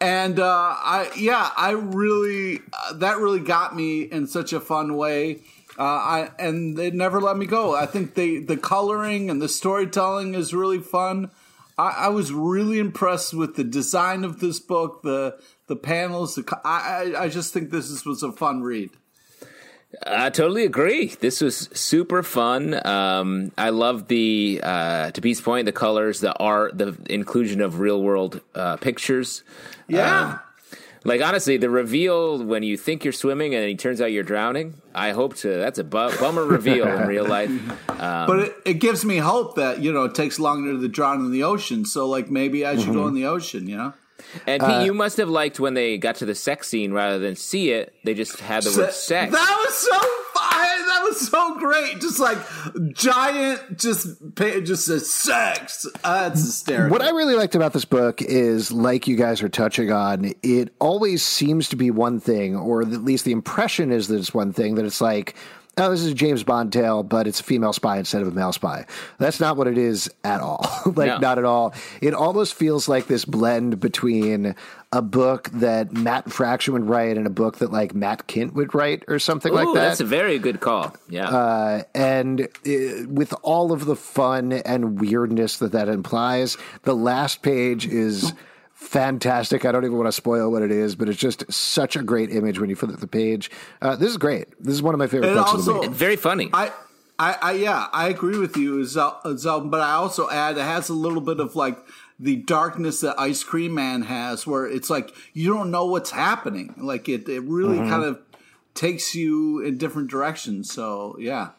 And 0.00 0.38
uh, 0.38 0.46
I, 0.46 1.10
yeah, 1.16 1.50
I 1.56 1.72
really 1.72 2.60
uh, 2.72 2.92
that 2.92 3.18
really 3.18 3.40
got 3.40 3.74
me 3.74 4.02
in 4.02 4.28
such 4.28 4.52
a 4.52 4.60
fun 4.60 4.96
way. 4.96 5.40
Uh, 5.76 5.82
I 5.82 6.30
and 6.38 6.78
it 6.78 6.94
never 6.94 7.20
let 7.20 7.36
me 7.36 7.46
go. 7.46 7.74
I 7.74 7.86
think 7.86 8.14
they 8.14 8.38
the 8.38 8.56
coloring 8.56 9.30
and 9.30 9.42
the 9.42 9.48
storytelling 9.48 10.36
is 10.36 10.54
really 10.54 10.78
fun. 10.78 11.32
I, 11.78 11.90
I 11.90 12.08
was 12.08 12.32
really 12.32 12.78
impressed 12.78 13.34
with 13.34 13.56
the 13.56 13.64
design 13.64 14.24
of 14.24 14.40
this 14.40 14.60
book, 14.60 15.02
the 15.02 15.38
the 15.66 15.76
panels. 15.76 16.34
The 16.34 16.60
I 16.64 17.12
I, 17.14 17.22
I 17.24 17.28
just 17.28 17.52
think 17.52 17.70
this 17.70 17.90
is, 17.90 18.04
was 18.04 18.22
a 18.22 18.32
fun 18.32 18.62
read. 18.62 18.90
I 20.04 20.30
totally 20.30 20.64
agree. 20.64 21.06
This 21.20 21.40
was 21.40 21.70
super 21.72 22.22
fun. 22.22 22.86
Um, 22.86 23.52
I 23.56 23.70
love 23.70 24.08
the, 24.08 24.60
uh, 24.62 25.10
to 25.12 25.20
Pete's 25.20 25.40
point, 25.40 25.64
the 25.64 25.72
colors, 25.72 26.20
the 26.20 26.36
art, 26.38 26.76
the 26.76 26.96
inclusion 27.08 27.60
of 27.60 27.78
real 27.78 28.02
world 28.02 28.40
uh, 28.54 28.76
pictures. 28.76 29.42
Yeah. 29.88 30.40
Like 31.06 31.22
honestly, 31.22 31.56
the 31.56 31.70
reveal 31.70 32.42
when 32.42 32.62
you 32.62 32.76
think 32.76 33.04
you're 33.04 33.12
swimming 33.12 33.54
and 33.54 33.64
it 33.64 33.78
turns 33.78 34.00
out 34.00 34.12
you're 34.12 34.24
drowning. 34.24 34.80
I 34.94 35.12
hope 35.12 35.36
to. 35.36 35.48
That's 35.48 35.78
a 35.78 35.84
bu- 35.84 36.16
bummer 36.18 36.44
reveal 36.44 36.86
in 36.86 37.06
real 37.06 37.26
life. 37.26 37.50
Um, 37.96 38.26
but 38.26 38.38
it, 38.40 38.56
it 38.66 38.74
gives 38.74 39.06
me 39.06 39.16
hope 39.16 39.54
that 39.54 39.80
you 39.80 39.90
know 39.90 40.04
it 40.04 40.14
takes 40.14 40.38
longer 40.38 40.78
to 40.78 40.86
drown 40.86 41.24
in 41.24 41.32
the 41.32 41.44
ocean. 41.44 41.86
So 41.86 42.06
like 42.06 42.30
maybe 42.30 42.66
I 42.66 42.76
should 42.76 42.92
go 42.92 43.00
mm-hmm. 43.00 43.08
in 43.08 43.14
the 43.14 43.24
ocean. 43.24 43.66
You 43.66 43.76
know, 43.78 43.94
And 44.46 44.60
Pete, 44.60 44.70
uh, 44.70 44.82
you 44.82 44.92
must 44.92 45.16
have 45.16 45.30
liked 45.30 45.58
when 45.58 45.72
they 45.72 45.96
got 45.96 46.16
to 46.16 46.26
the 46.26 46.34
sex 46.34 46.68
scene 46.68 46.92
rather 46.92 47.18
than 47.18 47.36
see 47.36 47.70
it. 47.70 47.94
They 48.04 48.12
just 48.12 48.38
had 48.40 48.64
the 48.64 48.78
word 48.78 48.92
sex. 48.92 49.32
That 49.32 49.64
was 49.66 49.74
so 49.74 49.98
fun. 49.98 50.25
That 50.96 51.04
was 51.04 51.28
so 51.28 51.58
great. 51.58 52.00
Just 52.00 52.18
like 52.18 52.38
giant, 52.94 53.78
just 53.78 54.08
just 54.36 54.88
a 54.88 55.00
sex. 55.00 55.86
Uh, 56.02 56.30
hysterical. 56.30 56.90
What 56.90 57.02
I 57.02 57.10
really 57.10 57.34
liked 57.34 57.54
about 57.54 57.72
this 57.72 57.84
book 57.84 58.22
is, 58.22 58.72
like 58.72 59.06
you 59.06 59.16
guys 59.16 59.42
are 59.42 59.48
touching 59.48 59.92
on, 59.92 60.32
it 60.42 60.74
always 60.80 61.22
seems 61.22 61.68
to 61.70 61.76
be 61.76 61.90
one 61.90 62.20
thing, 62.20 62.56
or 62.56 62.82
at 62.82 62.88
least 62.88 63.24
the 63.24 63.32
impression 63.32 63.92
is 63.92 64.08
that 64.08 64.16
it's 64.16 64.34
one 64.34 64.52
thing, 64.52 64.76
that 64.76 64.84
it's 64.84 65.00
like, 65.00 65.36
oh, 65.78 65.90
this 65.90 66.00
is 66.00 66.12
a 66.12 66.14
James 66.14 66.42
Bond 66.42 66.72
tale, 66.72 67.02
but 67.02 67.26
it's 67.26 67.40
a 67.40 67.42
female 67.42 67.72
spy 67.72 67.98
instead 67.98 68.22
of 68.22 68.28
a 68.28 68.30
male 68.30 68.52
spy. 68.52 68.86
That's 69.18 69.40
not 69.40 69.56
what 69.56 69.66
it 69.66 69.76
is 69.76 70.10
at 70.24 70.40
all. 70.40 70.66
like, 70.86 71.08
No. 71.08 71.18
not 71.18 71.38
at 71.38 71.44
all. 71.44 71.74
It 72.00 72.14
almost 72.14 72.54
feels 72.54 72.88
like 72.88 73.06
this 73.08 73.24
blend 73.26 73.78
between 73.78 74.54
a 74.92 75.02
book 75.02 75.50
that 75.50 75.92
Matt 75.92 76.32
Fraction 76.32 76.72
would 76.72 76.86
write 76.88 77.18
and 77.18 77.26
a 77.26 77.30
book 77.30 77.58
that, 77.58 77.70
like, 77.72 77.94
Matt 77.94 78.26
Kindt 78.26 78.54
would 78.54 78.74
write 78.74 79.04
or 79.08 79.18
something 79.18 79.52
like 79.52 79.66
that. 79.74 79.74
that's 79.74 80.00
a 80.00 80.04
very 80.04 80.38
good 80.38 80.60
call. 80.60 80.94
Yeah. 81.10 81.28
Uh, 81.28 81.82
and 81.94 82.40
uh, 82.42 82.46
with 83.08 83.34
all 83.42 83.72
of 83.72 83.84
the 83.84 83.96
fun 83.96 84.52
and 84.52 84.98
weirdness 85.00 85.58
that 85.58 85.72
that 85.72 85.88
implies, 85.88 86.56
the 86.84 86.94
last 86.94 87.42
page 87.42 87.86
is 87.86 88.32
fantastic. 88.86 89.64
I 89.64 89.72
don't 89.72 89.84
even 89.84 89.96
want 89.96 90.08
to 90.08 90.12
spoil 90.12 90.50
what 90.50 90.62
it 90.62 90.70
is, 90.70 90.96
but 90.96 91.08
it's 91.08 91.18
just 91.18 91.50
such 91.52 91.96
a 91.96 92.02
great 92.02 92.30
image 92.30 92.58
when 92.58 92.70
you 92.70 92.76
flip 92.76 92.96
the 92.98 93.06
page. 93.06 93.50
Uh, 93.82 93.96
this 93.96 94.10
is 94.10 94.16
great. 94.16 94.48
This 94.58 94.74
is 94.74 94.82
one 94.82 94.94
of 94.94 94.98
my 94.98 95.06
favorite 95.06 95.28
And 95.28 95.36
books 95.36 95.52
of 95.52 95.64
the 95.64 95.72
also- 95.72 95.88
week. 95.88 95.96
very 95.96 96.16
funny. 96.16 96.50
I, 96.52 96.72
I, 97.18 97.36
I, 97.42 97.52
yeah, 97.52 97.86
I 97.92 98.08
agree 98.08 98.38
with 98.38 98.56
you, 98.56 98.84
Zel, 98.84 99.20
Zel, 99.36 99.60
but 99.62 99.80
I 99.80 99.92
also 99.92 100.28
add 100.30 100.56
it 100.58 100.62
has 100.62 100.88
a 100.88 100.94
little 100.94 101.20
bit 101.22 101.40
of 101.40 101.56
like 101.56 101.78
the 102.20 102.36
darkness 102.36 103.00
that 103.00 103.18
Ice 103.18 103.42
Cream 103.42 103.74
Man 103.74 104.02
has, 104.02 104.46
where 104.46 104.66
it's 104.66 104.88
like 104.90 105.14
you 105.32 105.52
don't 105.52 105.70
know 105.70 105.86
what's 105.86 106.10
happening. 106.10 106.74
Like 106.76 107.08
it, 107.08 107.28
it 107.28 107.40
really 107.42 107.78
Mm-hmm. 107.78 107.88
kind 107.90 108.04
of 108.04 108.18
takes 108.74 109.14
you 109.14 109.60
in 109.60 109.78
different 109.78 110.10
directions. 110.10 110.70
So 110.72 111.16
yeah. 111.18 111.50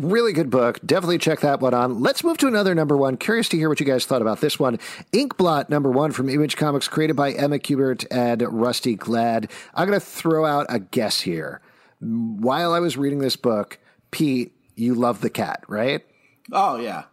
Really 0.00 0.32
good 0.32 0.48
book. 0.48 0.78
Definitely 0.86 1.18
check 1.18 1.40
that 1.40 1.60
one 1.60 1.74
on. 1.74 2.00
Let's 2.00 2.22
move 2.22 2.38
to 2.38 2.46
another 2.46 2.72
number 2.72 2.96
one. 2.96 3.16
Curious 3.16 3.48
to 3.48 3.56
hear 3.56 3.68
what 3.68 3.80
you 3.80 3.86
guys 3.86 4.06
thought 4.06 4.22
about 4.22 4.40
this 4.40 4.56
one. 4.56 4.78
Inkblot 5.12 5.70
number 5.70 5.90
one 5.90 6.12
from 6.12 6.28
Image 6.28 6.56
Comics, 6.56 6.86
created 6.86 7.16
by 7.16 7.32
Emma 7.32 7.58
Kubert 7.58 8.06
and 8.08 8.40
Rusty 8.42 8.94
Gladd. 8.96 9.50
I'm 9.74 9.88
going 9.88 9.98
to 9.98 10.06
throw 10.06 10.46
out 10.46 10.66
a 10.68 10.78
guess 10.78 11.22
here. 11.22 11.60
While 12.00 12.72
I 12.74 12.78
was 12.78 12.96
reading 12.96 13.18
this 13.18 13.34
book, 13.34 13.80
Pete, 14.12 14.52
you 14.76 14.94
love 14.94 15.20
the 15.20 15.30
cat, 15.30 15.64
right? 15.66 16.04
Oh 16.52 16.76
yeah. 16.76 17.04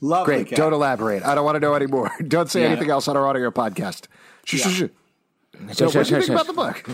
Love 0.00 0.26
Great. 0.26 0.38
the 0.38 0.44
cat. 0.46 0.56
Don't 0.56 0.72
elaborate. 0.72 1.24
I 1.24 1.36
don't 1.36 1.44
want 1.44 1.54
to 1.54 1.60
know 1.60 1.74
anymore. 1.76 2.10
Don't 2.26 2.50
say 2.50 2.62
Yeah. 2.62 2.68
anything 2.70 2.90
else 2.90 3.06
on 3.06 3.16
our 3.16 3.26
audio 3.28 3.52
podcast. 3.52 4.06
Shh, 4.44 4.56
shh, 4.56 4.80
Yeah. 4.80 4.86
shh. 4.88 5.76
So, 5.76 5.84
what 5.86 5.92
do 5.92 5.98
you 5.98 6.04
think 6.20 6.28
about 6.30 6.46
the 6.48 6.52
book? 6.52 6.84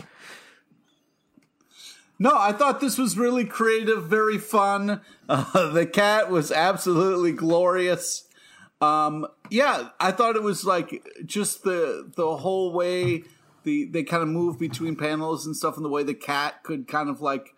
No, 2.25 2.33
I 2.35 2.53
thought 2.53 2.81
this 2.81 2.97
was 2.97 3.19
really 3.19 3.45
creative, 3.45 4.05
very 4.05 4.39
fun. 4.39 5.03
Uh, 5.27 5.71
the 5.71 5.87
cat 5.87 6.31
was 6.31 6.53
absolutely 6.53 7.33
glorious. 7.33 8.29
Um, 8.83 9.27
yeah, 9.49 9.89
I 9.99 10.13
thought 10.13 10.37
it 10.37 10.43
was 10.43 10.67
like 10.67 11.03
just 11.25 11.65
the 11.65 12.13
the 12.15 12.37
whole 12.37 12.75
way 12.75 13.23
the 13.63 13.87
they 13.87 14.03
kind 14.03 14.23
of 14.23 14.29
move 14.29 14.59
between 14.59 14.97
panels 14.97 15.47
and 15.47 15.57
stuff, 15.57 15.77
and 15.77 15.85
the 15.85 15.89
way 15.89 16.03
the 16.03 16.13
cat 16.13 16.63
could 16.63 16.87
kind 16.89 17.09
of 17.09 17.23
like 17.23 17.55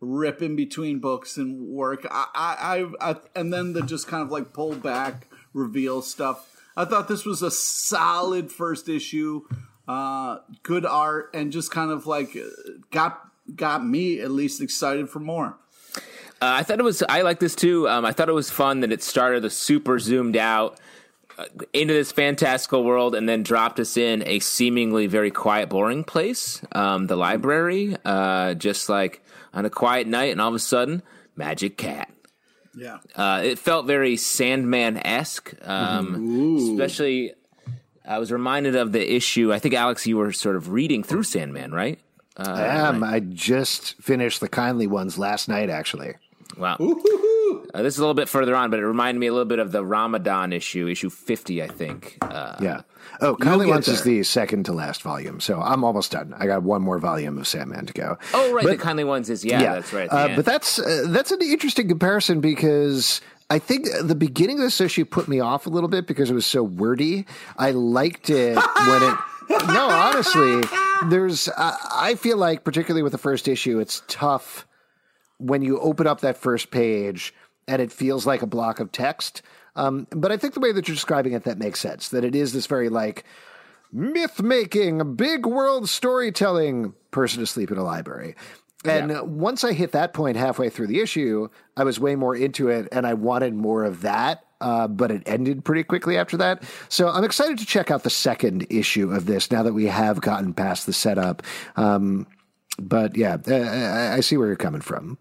rip 0.00 0.42
in 0.42 0.54
between 0.54 1.00
books 1.00 1.36
and 1.36 1.68
work. 1.68 2.06
I, 2.08 2.26
I, 2.36 2.78
I, 2.78 3.10
I 3.10 3.16
and 3.34 3.52
then 3.52 3.72
the 3.72 3.82
just 3.82 4.06
kind 4.06 4.22
of 4.22 4.30
like 4.30 4.52
pull 4.52 4.76
back, 4.76 5.26
reveal 5.52 6.00
stuff. 6.00 6.48
I 6.76 6.84
thought 6.84 7.08
this 7.08 7.24
was 7.24 7.42
a 7.42 7.50
solid 7.50 8.52
first 8.52 8.88
issue, 8.88 9.42
uh, 9.88 10.38
good 10.62 10.86
art, 10.86 11.30
and 11.34 11.50
just 11.50 11.72
kind 11.72 11.90
of 11.90 12.06
like 12.06 12.36
uh, 12.36 12.46
got 12.92 13.27
got 13.54 13.84
me 13.84 14.20
at 14.20 14.30
least 14.30 14.60
excited 14.60 15.08
for 15.08 15.20
more. 15.20 15.56
Uh, 16.40 16.54
I 16.60 16.62
thought 16.62 16.78
it 16.78 16.84
was. 16.84 17.02
I 17.08 17.22
like 17.22 17.40
this 17.40 17.56
too. 17.56 17.88
Um, 17.88 18.04
I 18.04 18.12
thought 18.12 18.28
it 18.28 18.34
was 18.34 18.50
fun 18.50 18.80
that 18.80 18.92
it 18.92 19.02
started 19.02 19.42
the 19.42 19.50
super 19.50 19.98
zoomed 19.98 20.36
out 20.36 20.78
uh, 21.36 21.46
into 21.72 21.92
this 21.92 22.12
fantastical 22.12 22.84
world, 22.84 23.16
and 23.16 23.28
then 23.28 23.42
dropped 23.42 23.80
us 23.80 23.96
in 23.96 24.22
a 24.26 24.38
seemingly 24.38 25.08
very 25.08 25.32
quiet, 25.32 25.68
boring 25.68 26.04
place, 26.04 26.62
um, 26.72 27.08
the 27.08 27.16
library. 27.16 27.96
Uh, 28.04 28.54
just 28.54 28.88
like 28.88 29.24
on 29.52 29.64
a 29.64 29.70
quiet 29.70 30.06
night, 30.06 30.30
and 30.30 30.40
all 30.40 30.48
of 30.48 30.54
a 30.54 30.60
sudden, 30.60 31.02
magic 31.34 31.76
cat. 31.76 32.08
Yeah. 32.76 32.98
Uh, 33.16 33.42
it 33.44 33.58
felt 33.58 33.86
very 33.86 34.16
Sandman 34.16 34.98
esque, 34.98 35.54
um, 35.66 36.56
especially. 36.56 37.32
I 38.06 38.18
was 38.18 38.32
reminded 38.32 38.74
of 38.76 38.92
the 38.92 39.14
issue. 39.14 39.52
I 39.52 39.58
think 39.58 39.74
Alex, 39.74 40.06
you 40.06 40.16
were 40.16 40.32
sort 40.32 40.56
of 40.56 40.70
reading 40.70 41.02
through 41.02 41.24
Sandman, 41.24 41.72
right? 41.72 41.98
I 42.38 42.64
am. 42.66 43.02
I 43.02 43.20
just 43.20 44.00
finished 44.00 44.40
the 44.40 44.48
kindly 44.48 44.86
ones 44.86 45.18
last 45.18 45.48
night, 45.48 45.70
actually. 45.70 46.14
Wow. 46.56 46.76
Uh, 47.74 47.82
this 47.82 47.94
is 47.94 47.98
a 47.98 48.02
little 48.02 48.14
bit 48.14 48.28
further 48.28 48.54
on, 48.56 48.70
but 48.70 48.78
it 48.80 48.86
reminded 48.86 49.20
me 49.20 49.26
a 49.26 49.32
little 49.32 49.44
bit 49.44 49.58
of 49.58 49.70
the 49.72 49.84
Ramadan 49.84 50.52
issue, 50.52 50.88
issue 50.88 51.10
50, 51.10 51.62
I 51.62 51.66
think. 51.68 52.16
Uh, 52.22 52.56
Yeah. 52.60 52.80
Oh, 53.20 53.34
kindly 53.36 53.66
get 53.66 53.72
ones 53.72 53.88
is 53.88 54.02
the 54.02 54.22
second 54.22 54.64
to 54.66 54.72
last 54.72 55.02
volume, 55.02 55.40
so 55.40 55.60
I'm 55.60 55.82
almost 55.82 56.12
done. 56.12 56.34
I 56.38 56.46
got 56.46 56.62
one 56.62 56.82
more 56.82 56.98
volume 56.98 57.36
of 57.38 57.48
Sandman 57.48 57.86
to 57.86 57.92
go. 57.92 58.18
oh, 58.34 58.52
right. 58.52 58.64
But- 58.64 58.70
the 58.78 58.82
kindly 58.82 59.04
ones 59.04 59.28
is, 59.30 59.44
yeah, 59.44 59.60
that's 59.74 59.92
right. 59.92 60.08
Uh, 60.10 60.36
but 60.36 60.44
that's 60.44 60.78
uh, 60.78 61.04
that's 61.08 61.32
an 61.32 61.40
interesting 61.42 61.88
comparison 61.88 62.40
because 62.40 63.20
I 63.50 63.58
think 63.58 63.86
the 64.02 64.14
beginning 64.14 64.58
of 64.58 64.62
this 64.62 64.80
issue 64.80 65.04
put 65.04 65.26
me 65.26 65.40
off 65.40 65.66
a 65.66 65.70
little 65.70 65.88
bit 65.88 66.06
because 66.06 66.30
it 66.30 66.34
was 66.34 66.46
so 66.46 66.62
wordy. 66.62 67.26
I 67.56 67.72
liked 67.72 68.30
it 68.30 68.54
when 68.56 69.02
it. 69.02 69.18
No, 69.68 69.88
honestly, 69.88 70.60
there's. 71.06 71.48
I 71.56 71.76
I 71.90 72.14
feel 72.14 72.36
like, 72.36 72.64
particularly 72.64 73.02
with 73.02 73.12
the 73.12 73.18
first 73.18 73.48
issue, 73.48 73.78
it's 73.78 74.02
tough 74.08 74.66
when 75.38 75.62
you 75.62 75.78
open 75.80 76.06
up 76.06 76.20
that 76.20 76.36
first 76.36 76.70
page 76.70 77.32
and 77.66 77.80
it 77.80 77.92
feels 77.92 78.26
like 78.26 78.42
a 78.42 78.46
block 78.46 78.80
of 78.80 78.90
text. 78.90 79.42
Um, 79.76 80.06
but 80.10 80.32
I 80.32 80.36
think 80.36 80.54
the 80.54 80.60
way 80.60 80.72
that 80.72 80.88
you're 80.88 80.94
describing 80.94 81.32
it, 81.32 81.44
that 81.44 81.58
makes 81.58 81.80
sense. 81.80 82.08
That 82.08 82.24
it 82.24 82.34
is 82.34 82.52
this 82.52 82.66
very 82.66 82.88
like 82.88 83.24
myth 83.92 84.42
making, 84.42 85.14
big 85.14 85.46
world 85.46 85.88
storytelling 85.88 86.94
person 87.10 87.42
asleep 87.42 87.70
in 87.70 87.78
a 87.78 87.84
library. 87.84 88.34
And 88.84 89.10
uh, 89.10 89.24
once 89.24 89.64
I 89.64 89.72
hit 89.72 89.92
that 89.92 90.14
point 90.14 90.36
halfway 90.36 90.70
through 90.70 90.86
the 90.86 91.00
issue, 91.00 91.48
I 91.76 91.84
was 91.84 91.98
way 91.98 92.14
more 92.14 92.34
into 92.34 92.68
it 92.68 92.88
and 92.92 93.06
I 93.06 93.14
wanted 93.14 93.54
more 93.54 93.84
of 93.84 94.02
that. 94.02 94.44
Uh, 94.60 94.88
but 94.88 95.10
it 95.10 95.22
ended 95.26 95.64
pretty 95.64 95.84
quickly 95.84 96.16
after 96.16 96.36
that. 96.36 96.64
So 96.88 97.08
I'm 97.08 97.24
excited 97.24 97.58
to 97.58 97.66
check 97.66 97.90
out 97.90 98.02
the 98.02 98.10
second 98.10 98.66
issue 98.70 99.12
of 99.12 99.26
this 99.26 99.50
now 99.50 99.62
that 99.62 99.72
we 99.72 99.86
have 99.86 100.20
gotten 100.20 100.52
past 100.52 100.86
the 100.86 100.92
setup. 100.92 101.42
Um, 101.76 102.26
but 102.78 103.16
yeah, 103.16 103.36
uh, 103.46 103.54
I, 103.54 104.14
I 104.14 104.20
see 104.20 104.36
where 104.36 104.48
you're 104.48 104.56
coming 104.56 104.80
from. 104.80 105.18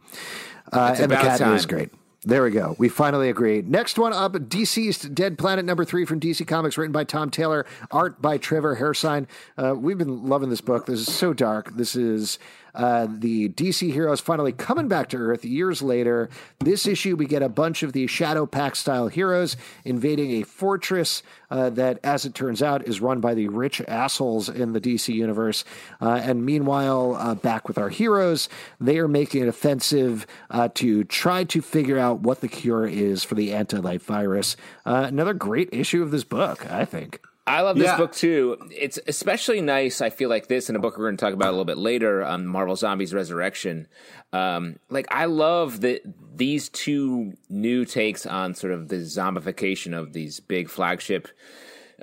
Uh, 0.72 0.96
and 1.00 1.12
the 1.12 1.16
cat 1.16 1.42
is 1.42 1.66
great. 1.66 1.92
There 2.24 2.44
we 2.44 2.52
go. 2.52 2.76
We 2.78 2.90
finally 2.90 3.30
agree. 3.30 3.62
Next 3.62 3.98
one 3.98 4.12
up 4.12 4.34
DCeased 4.34 5.14
Dead 5.14 5.38
Planet 5.38 5.64
number 5.64 5.86
three 5.86 6.04
from 6.04 6.20
DC 6.20 6.46
Comics, 6.46 6.78
written 6.78 6.92
by 6.92 7.06
Tom 7.06 7.30
Taylor, 7.30 7.66
art 7.90 8.22
by 8.22 8.38
Trevor 8.38 8.76
Hairsine. 8.76 9.28
Uh, 9.58 9.76
we've 9.76 9.98
been 9.98 10.26
loving 10.28 10.50
this 10.50 10.60
book. 10.60 10.88
This 10.88 11.00
is 11.00 11.14
so 11.14 11.32
dark. 11.32 11.78
This 11.78 11.96
is 11.96 12.38
uh, 12.78 13.08
the 13.10 13.50
DC 13.50 13.92
heroes 13.92 14.22
finally 14.22 14.52
coming 14.52 14.88
back 14.88 15.10
to 15.10 15.18
Earth 15.18 15.44
years 15.44 15.82
later. 15.82 16.30
This 16.60 16.86
issue, 16.86 17.16
we 17.16 17.26
get 17.26 17.42
a 17.42 17.50
bunch 17.50 17.82
of 17.82 17.92
the 17.92 18.06
Shadowpact 18.06 18.76
style 18.76 19.08
heroes 19.08 19.58
invading 19.84 20.32
a 20.32 20.44
fortress 20.44 21.24
uh, 21.50 21.72
that, 21.72 22.00
as 22.04 22.24
it 22.24 22.36
turns 22.36 22.62
out, 22.62 22.88
is 22.88 23.02
run 23.02 23.20
by 23.20 23.34
the 23.34 23.48
rich 23.48 23.82
assholes 23.88 24.48
in 24.48 24.74
the 24.74 24.82
DC 24.82 25.14
universe. 25.14 25.66
Uh, 26.00 26.22
and 26.24 26.46
meanwhile, 26.46 27.16
uh, 27.16 27.34
back 27.34 27.68
with 27.68 27.80
our 27.80 27.90
heroes, 27.90 28.48
they 28.80 29.00
are 29.00 29.08
making 29.08 29.42
an 29.42 29.50
offensive 29.50 30.28
uh, 30.52 30.70
to 30.76 31.04
try 31.04 31.44
to 31.44 31.62
figure 31.62 31.98
out 31.98 32.20
what 32.20 32.42
the 32.42 32.48
cure 32.48 32.86
is 32.86 33.24
for 33.24 33.34
the 33.34 33.54
anti 33.54 33.78
life 33.78 34.04
virus. 34.04 34.56
Another 34.86 35.34
great 35.34 35.70
issue 35.72 36.04
of 36.04 36.12
this 36.12 36.24
book, 36.24 36.72
I 36.72 36.86
think. 36.86 37.22
I 37.48 37.62
love 37.62 37.78
this 37.78 37.86
Yeah. 37.86 37.98
book 37.98 38.14
too. 38.14 38.58
It's 38.72 39.00
especially 39.08 39.62
nice. 39.62 40.02
I 40.02 40.10
feel 40.10 40.30
like 40.30 40.48
this 40.48 40.70
in 40.70 40.76
a 40.76 40.80
book 40.80 40.98
we're 40.98 41.06
going 41.06 41.18
to 41.18 41.26
talk 41.26 41.34
about 41.34 41.48
a 41.48 41.52
little 41.52 41.66
bit 41.66 41.78
later, 41.78 42.24
um, 42.24 42.46
Marvel 42.46 42.76
Zombies 42.76 43.14
Resurrection. 43.14 43.88
Um, 44.34 44.78
like 44.90 45.08
I 45.10 45.26
love 45.26 45.82
that 45.82 46.02
these 46.36 46.68
two 46.70 47.34
new 47.50 47.86
takes 47.86 48.26
on 48.26 48.54
sort 48.54 48.74
of 48.74 48.90
the 48.90 48.98
zombification 48.98 49.98
of 49.98 50.14
these 50.14 50.40
big 50.42 50.70
flagship 50.70 51.30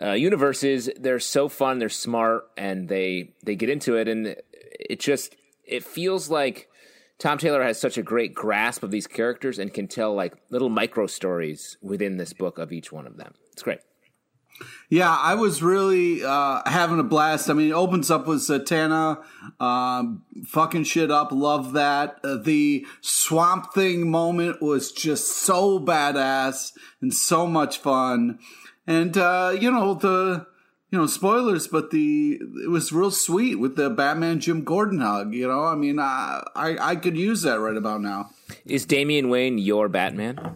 uh, 0.01 0.13
universes. 0.13 0.89
They're 0.99 1.21
so 1.21 1.49
fun. 1.49 1.79
They're 1.79 1.89
smart, 1.89 2.49
and 2.57 2.89
they 2.89 3.35
they 3.45 3.55
get 3.55 3.69
into 3.69 3.97
it, 3.97 4.09
and 4.09 4.37
it 4.81 4.99
just 5.01 5.37
it 5.65 5.85
feels 5.85 6.31
like. 6.31 6.69
Tom 7.17 7.39
Taylor 7.39 7.63
has 7.63 7.81
such 7.81 7.97
a 7.97 8.03
great 8.03 8.35
grasp 8.35 8.83
of 8.83 8.91
these 8.91 9.07
characters 9.07 9.61
and 9.61 9.73
can 9.73 9.87
tell 9.87 10.13
like 10.15 10.35
little 10.51 10.69
micro 10.69 11.07
stories 11.07 11.77
within 11.81 12.17
this 12.17 12.33
book 12.33 12.59
of 12.59 12.73
each 12.73 12.91
one 12.91 13.07
of 13.07 13.17
them. 13.17 13.35
It's 13.53 13.63
great. 13.63 13.79
Yeah, 14.89 15.15
I 15.15 15.35
was 15.35 15.63
really 15.63 16.25
uh, 16.25 16.63
having 16.67 17.01
a 17.01 17.05
blast. 17.05 17.51
I 17.51 17.53
mean, 17.55 17.71
it 17.71 17.75
opens 17.75 18.11
up 18.11 18.27
with 18.27 18.39
Zatanna 18.39 19.23
um, 19.61 20.23
fucking 20.47 20.85
shit 20.85 21.11
up. 21.11 21.33
Love 21.33 21.73
that. 21.73 22.19
Uh, 22.23 22.37
the 22.37 22.87
Swamp 23.01 23.73
Thing 23.75 24.11
moment 24.11 24.63
was 24.63 24.93
just 24.93 25.39
so 25.39 25.79
badass 25.81 26.73
and 27.01 27.13
so 27.13 27.47
much 27.47 27.79
fun. 27.79 28.39
And, 28.87 29.17
uh, 29.17 29.57
you 29.59 29.71
know, 29.71 29.95
the. 29.95 30.47
you 30.91 31.01
know, 31.01 31.07
spoilers, 31.09 31.67
but 31.67 31.91
the 31.91 32.39
it 32.63 32.71
was 32.71 32.93
real 32.93 33.11
sweet 33.11 33.57
with 33.57 33.75
the 33.75 33.91
Batman 33.91 34.39
Jim 34.39 34.63
Gordon 34.63 35.01
hug. 35.01 35.35
You 35.35 35.49
know, 35.49 35.65
I 35.65 35.75
mean, 35.75 35.99
I 35.99 36.47
I, 36.55 36.77
I 36.93 36.95
could 36.95 37.17
use 37.17 37.43
that 37.43 37.59
right 37.59 37.77
about 37.77 38.01
now. 38.01 38.31
Is 38.65 38.87
Damian 38.87 39.29
Wayne 39.29 39.59
your 39.59 39.89
Batman? 39.89 40.55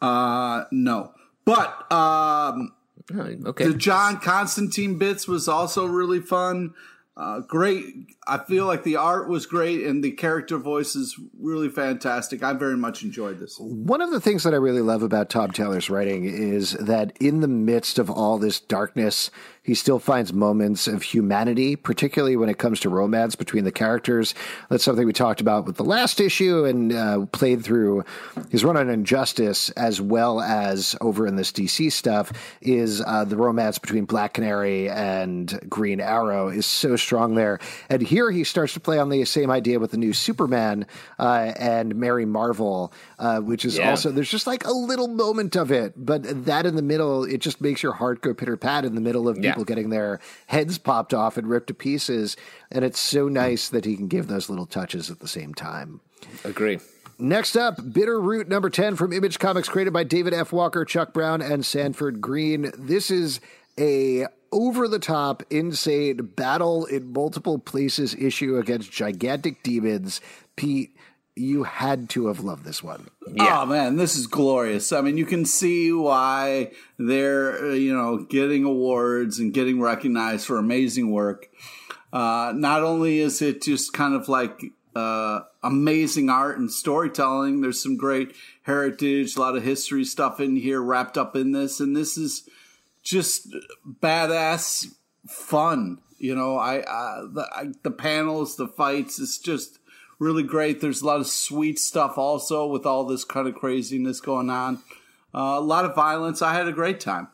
Uh, 0.00 0.64
no, 0.72 1.12
but 1.44 1.92
um, 1.92 2.72
Oh, 3.14 3.36
okay. 3.46 3.68
the 3.68 3.74
John 3.74 4.18
Constantine 4.20 4.98
bits 4.98 5.26
was 5.26 5.48
also 5.48 5.86
really 5.86 6.20
fun. 6.20 6.74
Uh, 7.16 7.40
great. 7.40 7.84
I 8.28 8.38
feel 8.38 8.66
like 8.66 8.82
the 8.82 8.96
art 8.96 9.28
was 9.28 9.46
great 9.46 9.84
and 9.84 10.04
the 10.04 10.12
character 10.12 10.58
voice 10.58 10.94
is 10.94 11.18
really 11.40 11.70
fantastic. 11.70 12.42
I 12.42 12.52
very 12.52 12.76
much 12.76 13.02
enjoyed 13.02 13.38
this. 13.38 13.56
One 13.58 14.02
of 14.02 14.10
the 14.10 14.20
things 14.20 14.42
that 14.42 14.52
I 14.52 14.58
really 14.58 14.82
love 14.82 15.02
about 15.02 15.30
Tom 15.30 15.50
Taylor's 15.50 15.88
writing 15.88 16.24
is 16.24 16.72
that 16.72 17.16
in 17.20 17.40
the 17.40 17.48
midst 17.48 17.98
of 17.98 18.10
all 18.10 18.38
this 18.38 18.60
darkness, 18.60 19.30
he 19.68 19.74
still 19.74 19.98
finds 19.98 20.32
moments 20.32 20.88
of 20.88 21.02
humanity, 21.02 21.76
particularly 21.76 22.36
when 22.36 22.48
it 22.48 22.56
comes 22.56 22.80
to 22.80 22.88
romance 22.88 23.36
between 23.36 23.64
the 23.64 23.70
characters. 23.70 24.34
That's 24.70 24.82
something 24.82 25.06
we 25.06 25.12
talked 25.12 25.42
about 25.42 25.66
with 25.66 25.76
the 25.76 25.84
last 25.84 26.20
issue 26.20 26.64
and 26.64 26.90
uh, 26.90 27.26
played 27.32 27.62
through 27.62 28.02
his 28.48 28.64
run 28.64 28.78
on 28.78 28.88
Injustice 28.88 29.68
as 29.70 30.00
well 30.00 30.40
as 30.40 30.96
over 31.02 31.26
in 31.26 31.36
this 31.36 31.52
DC 31.52 31.92
stuff. 31.92 32.32
Is 32.62 33.02
uh, 33.06 33.26
the 33.26 33.36
romance 33.36 33.78
between 33.78 34.06
Black 34.06 34.32
Canary 34.32 34.88
and 34.88 35.60
Green 35.68 36.00
Arrow 36.00 36.48
is 36.48 36.64
so 36.64 36.96
strong 36.96 37.34
there, 37.34 37.58
and 37.90 38.00
here 38.00 38.17
he 38.30 38.44
starts 38.44 38.72
to 38.74 38.80
play 38.80 38.98
on 38.98 39.08
the 39.08 39.24
same 39.24 39.50
idea 39.50 39.78
with 39.78 39.92
the 39.92 39.96
new 39.96 40.12
Superman 40.12 40.86
uh, 41.18 41.52
and 41.56 41.94
Mary 41.96 42.24
Marvel, 42.26 42.92
uh, 43.18 43.38
which 43.40 43.64
is 43.64 43.78
Yeah. 43.78 43.90
also 43.90 44.10
there's 44.10 44.30
just 44.30 44.46
like 44.46 44.66
a 44.66 44.72
little 44.72 45.08
moment 45.08 45.56
of 45.56 45.70
it, 45.70 45.94
but 45.96 46.44
that 46.46 46.66
in 46.66 46.74
the 46.76 46.82
middle, 46.82 47.24
it 47.24 47.38
just 47.38 47.60
makes 47.60 47.82
your 47.82 47.92
heart 47.92 48.20
go 48.20 48.34
pitter 48.34 48.56
pat 48.56 48.84
in 48.84 48.94
the 48.94 49.00
middle 49.00 49.28
of 49.28 49.38
Yeah. 49.38 49.52
people 49.52 49.64
getting 49.64 49.90
their 49.90 50.18
heads 50.46 50.76
popped 50.78 51.14
off 51.14 51.36
and 51.36 51.48
ripped 51.48 51.68
to 51.68 51.74
pieces. 51.74 52.36
And 52.70 52.84
it's 52.84 52.98
so 53.00 53.28
nice 53.28 53.68
that 53.68 53.84
he 53.84 53.96
can 53.96 54.08
give 54.08 54.26
those 54.26 54.50
little 54.50 54.66
touches 54.66 55.10
at 55.10 55.20
the 55.20 55.28
same 55.28 55.54
time. 55.54 56.00
Agree. 56.44 56.80
Next 57.20 57.56
up, 57.56 57.76
Bitter 57.92 58.20
Root 58.20 58.48
number 58.48 58.70
10 58.70 58.94
from 58.94 59.12
Image 59.12 59.38
Comics, 59.40 59.68
created 59.68 59.92
by 59.92 60.04
David 60.04 60.32
F. 60.32 60.52
Walker, 60.52 60.84
Chuck 60.84 61.12
Brown, 61.12 61.42
and 61.42 61.66
Sanford 61.66 62.20
Greene. 62.20 62.70
This 62.78 63.10
is 63.10 63.40
a 63.76 64.26
over 64.52 64.88
the 64.88 64.98
top, 64.98 65.42
insane 65.50 66.16
battle 66.16 66.86
in 66.86 67.12
multiple 67.12 67.58
places 67.58 68.14
issue 68.14 68.56
against 68.58 68.90
gigantic 68.90 69.62
demons. 69.62 70.20
Pete, 70.56 70.96
you 71.38 71.62
had 71.62 72.08
to 72.10 72.26
have 72.26 72.40
loved 72.40 72.64
this 72.64 72.82
one. 72.82 73.08
Yeah. 73.32 73.62
Oh 73.62 73.66
man, 73.66 73.96
this 73.96 74.16
is 74.16 74.26
glorious. 74.26 74.92
I 74.92 75.00
mean, 75.00 75.16
you 75.16 75.26
can 75.26 75.44
see 75.44 75.92
why 75.92 76.72
they're 76.98 77.66
uh, 77.66 77.72
you 77.72 77.94
know 77.94 78.18
getting 78.18 78.64
awards 78.64 79.38
and 79.38 79.54
getting 79.54 79.80
recognized 79.80 80.46
for 80.46 80.58
amazing 80.58 81.10
work. 81.10 81.48
Uh, 82.12 82.52
not 82.54 82.82
only 82.82 83.20
is 83.20 83.42
it 83.42 83.62
just 83.62 83.92
kind 83.92 84.14
of 84.14 84.28
like 84.28 84.72
uh, 84.96 85.40
amazing 85.62 86.30
art 86.30 86.58
and 86.58 86.72
storytelling, 86.72 87.60
there's 87.60 87.82
some 87.82 87.96
great 87.96 88.34
heritage, 88.62 89.36
a 89.36 89.40
lot 89.40 89.56
of 89.56 89.62
history 89.62 90.04
stuff 90.04 90.40
in 90.40 90.56
here 90.56 90.80
wrapped 90.80 91.16
up 91.16 91.36
in 91.36 91.52
this, 91.52 91.80
and 91.80 91.94
this 91.94 92.16
is 92.16 92.48
just 93.02 93.54
badass 94.02 94.86
fun. 95.26 95.98
You 96.18 96.34
know, 96.34 96.56
I, 96.56 96.80
uh, 96.80 97.26
the 97.32 97.48
I, 97.54 97.66
the 97.82 97.90
panels, 97.90 98.56
the 98.56 98.66
fights, 98.66 99.18
it's 99.18 99.38
just 99.38 99.78
really 100.18 100.42
great. 100.42 100.80
There's 100.80 101.02
a 101.02 101.06
lot 101.06 101.20
of 101.20 101.26
sweet 101.26 101.78
stuff 101.78 102.18
also 102.18 102.66
with 102.66 102.84
all 102.84 103.04
this 103.04 103.24
kind 103.24 103.46
of 103.46 103.54
craziness 103.54 104.20
going 104.20 104.50
on. 104.50 104.82
Uh, 105.34 105.56
a 105.56 105.60
lot 105.60 105.84
of 105.84 105.94
violence. 105.94 106.42
I 106.42 106.54
had 106.54 106.66
a 106.66 106.72
great 106.72 107.00
time. 107.00 107.28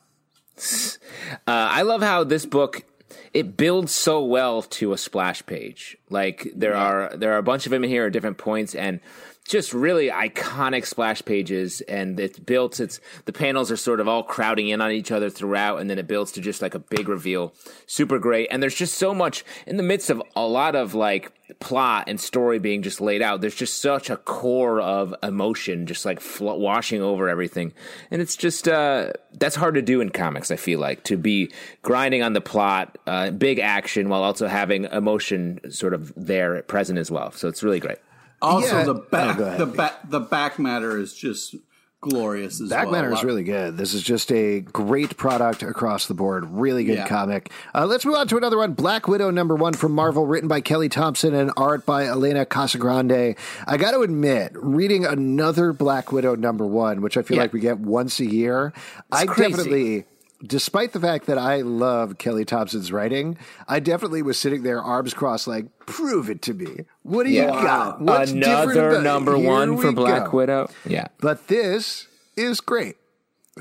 Uh, 1.47 1.51
I 1.51 1.83
love 1.83 2.03
how 2.03 2.25
this 2.25 2.47
book 2.47 2.85
it 3.33 3.57
builds 3.57 3.93
so 3.93 4.25
well 4.25 4.63
to 4.63 4.93
a 4.93 4.99
splash 4.99 5.45
page. 5.47 5.97
Like 6.11 6.49
there 6.55 6.75
are 6.75 7.17
there 7.17 7.33
are 7.33 7.39
a 7.39 7.43
bunch 7.43 7.67
of 7.67 7.71
them 7.71 7.85
in 7.85 7.91
here 7.91 8.07
at 8.07 8.13
different 8.13 8.39
points, 8.39 8.75
and 8.75 9.01
just 9.45 9.75
really 9.75 10.09
iconic 10.09 10.87
splash 10.87 11.25
pages. 11.25 11.81
And 11.83 12.19
it's 12.19 12.39
built. 12.39 12.81
It's 12.81 13.01
the 13.25 13.33
panels 13.33 13.71
are 13.71 13.77
sort 13.77 14.01
of 14.01 14.09
all 14.09 14.23
crowding 14.23 14.69
in 14.69 14.81
on 14.81 14.91
each 14.91 15.13
other 15.13 15.31
throughout, 15.31 15.81
and 15.81 15.89
then 15.89 15.99
it 15.99 16.07
builds 16.07 16.33
to 16.33 16.41
just 16.41 16.63
like 16.63 16.75
a 16.75 16.79
big 16.79 17.09
reveal. 17.09 17.55
Super 17.87 18.19
great. 18.19 18.49
And 18.51 18.63
there's 18.63 18.75
just 18.75 18.97
so 18.97 19.15
much 19.15 19.45
in 19.67 19.77
the 19.77 19.83
midst 19.83 20.11
of 20.11 20.23
a 20.35 20.47
lot 20.47 20.75
of 20.75 20.95
like 20.95 21.33
plot 21.61 22.05
and 22.09 22.19
story 22.21 22.59
being 22.59 22.83
just 22.83 23.01
laid 23.01 23.21
out. 23.21 23.41
There's 23.41 23.55
just 23.55 23.81
such 23.81 24.09
a 24.09 24.17
core 24.17 24.81
of 24.81 25.15
emotion, 25.23 25.87
just 25.87 26.05
like 26.05 26.21
fl- 26.21 26.53
washing 26.53 27.03
over 27.03 27.29
everything, 27.29 27.73
and 28.11 28.23
it's 28.23 28.37
just 28.37 28.67
uh, 28.67 29.13
that's 29.33 29.57
hard 29.57 29.75
to 29.75 29.83
do 29.83 30.01
in 30.01 30.11
comics. 30.11 30.51
I 30.51 30.57
feel 30.57 30.81
like 30.81 31.05
to 31.05 31.17
be 31.17 31.51
grinding 31.83 32.23
on 32.23 32.33
the 32.33 32.41
plot, 32.41 32.97
uh, 33.07 33.31
big 33.31 33.59
action, 33.59 34.09
while 34.09 34.23
also 34.23 34.47
having 34.47 34.85
emotion 34.85 35.61
sort 35.71 35.93
of 35.93 36.13
there 36.17 36.57
at 36.57 36.67
present 36.67 36.99
as 36.99 37.11
well. 37.11 37.31
So 37.33 37.49
it's 37.49 37.63
really 37.63 37.81
great. 37.81 37.99
Also, 38.43 38.79
Yeah. 38.79 38.85
the 38.85 38.95
back 38.95 39.39
Oh, 39.39 39.57
the 39.59 39.67
back 39.67 40.11
the 40.11 40.21
back 40.21 40.59
matter 40.59 40.99
is 40.99 41.15
just 41.15 41.55
glorious 42.01 42.61
as 42.61 42.69
Back 42.69 42.85
well. 42.85 42.93
Matter 42.93 43.13
is 43.15 43.25
really 43.25 43.45
good. 43.45 43.79
This 43.79 43.95
is 43.95 44.03
just 44.03 44.31
a 44.31 44.61
great 44.61 45.17
product 45.17 45.63
across 45.63 46.07
the 46.07 46.13
board. 46.13 46.45
Really 46.51 46.85
good 46.85 46.99
Yeah. 46.99 47.09
comic. 47.09 47.51
Uh, 47.75 47.87
let's 47.87 48.05
move 48.05 48.17
on 48.17 48.29
to 48.29 48.37
another 48.37 48.59
one. 48.59 48.73
Black 48.75 49.09
Widow 49.09 49.31
number 49.31 49.55
one 49.55 49.73
from 49.73 49.93
Marvel, 49.93 50.27
written 50.27 50.47
by 50.47 50.61
Kelly 50.61 50.91
Thompson 50.91 51.35
and 51.35 51.51
art 51.57 51.87
by 51.87 52.05
Elena 52.05 52.45
Casagrande. 52.45 53.39
I 53.67 53.77
got 53.79 53.93
to 53.93 54.01
admit, 54.01 54.53
reading 54.55 55.07
another 55.07 55.73
Black 55.73 56.13
Widow 56.13 56.35
number 56.35 56.67
one, 56.67 57.01
which 57.01 57.17
I 57.17 57.23
feel 57.23 57.37
Yeah. 57.39 57.45
like 57.45 57.55
we 57.55 57.61
get 57.61 57.79
once 57.79 58.21
a 58.21 58.27
year, 58.27 58.75
I 59.11 59.25
crazy. 59.25 59.51
definitely. 59.53 60.05
Despite 60.45 60.93
the 60.93 61.01
fact 61.01 61.27
that 61.27 61.39
I 61.39 61.63
love 61.63 62.19
Kelly 62.19 62.45
Thompson's 62.45 62.93
writing, 62.93 63.39
I 63.67 63.81
definitely 63.81 64.23
was 64.23 64.39
sitting 64.39 64.63
there, 64.63 64.83
arms 64.83 65.15
crossed, 65.15 65.47
like, 65.47 65.67
prove 65.87 66.29
it 66.29 66.43
to 66.43 66.55
me. 66.55 66.85
What 67.03 67.25
do 67.25 67.31
you 67.31 67.47
got? 67.47 68.01
What's 68.01 68.33
Another 68.33 68.89
about 68.91 69.03
number 69.03 69.37
Here 69.37 69.49
one 69.49 69.79
for 69.79 69.93
Black 69.93 70.31
go. 70.31 70.37
Widow. 70.37 70.71
Yeah. 70.87 71.09
But 71.19 71.49
this 71.49 72.09
is 72.37 72.61
great. 72.61 72.97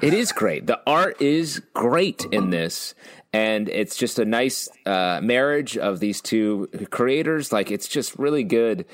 It 0.02 0.14
is 0.14 0.32
great. 0.32 0.66
The 0.66 0.82
art 0.88 1.22
is 1.22 1.62
great 1.74 2.26
in 2.32 2.50
this, 2.50 2.96
and 3.32 3.70
it's 3.70 3.96
just 3.96 4.18
a 4.18 4.26
nice 4.26 4.68
uh, 4.88 5.20
marriage 5.22 5.78
of 5.78 6.00
these 6.00 6.20
two 6.20 6.68
creators. 6.90 7.54
Like 7.54 7.70
it's 7.70 7.88
just 7.88 8.18
really 8.18 8.44
good. 8.44 8.86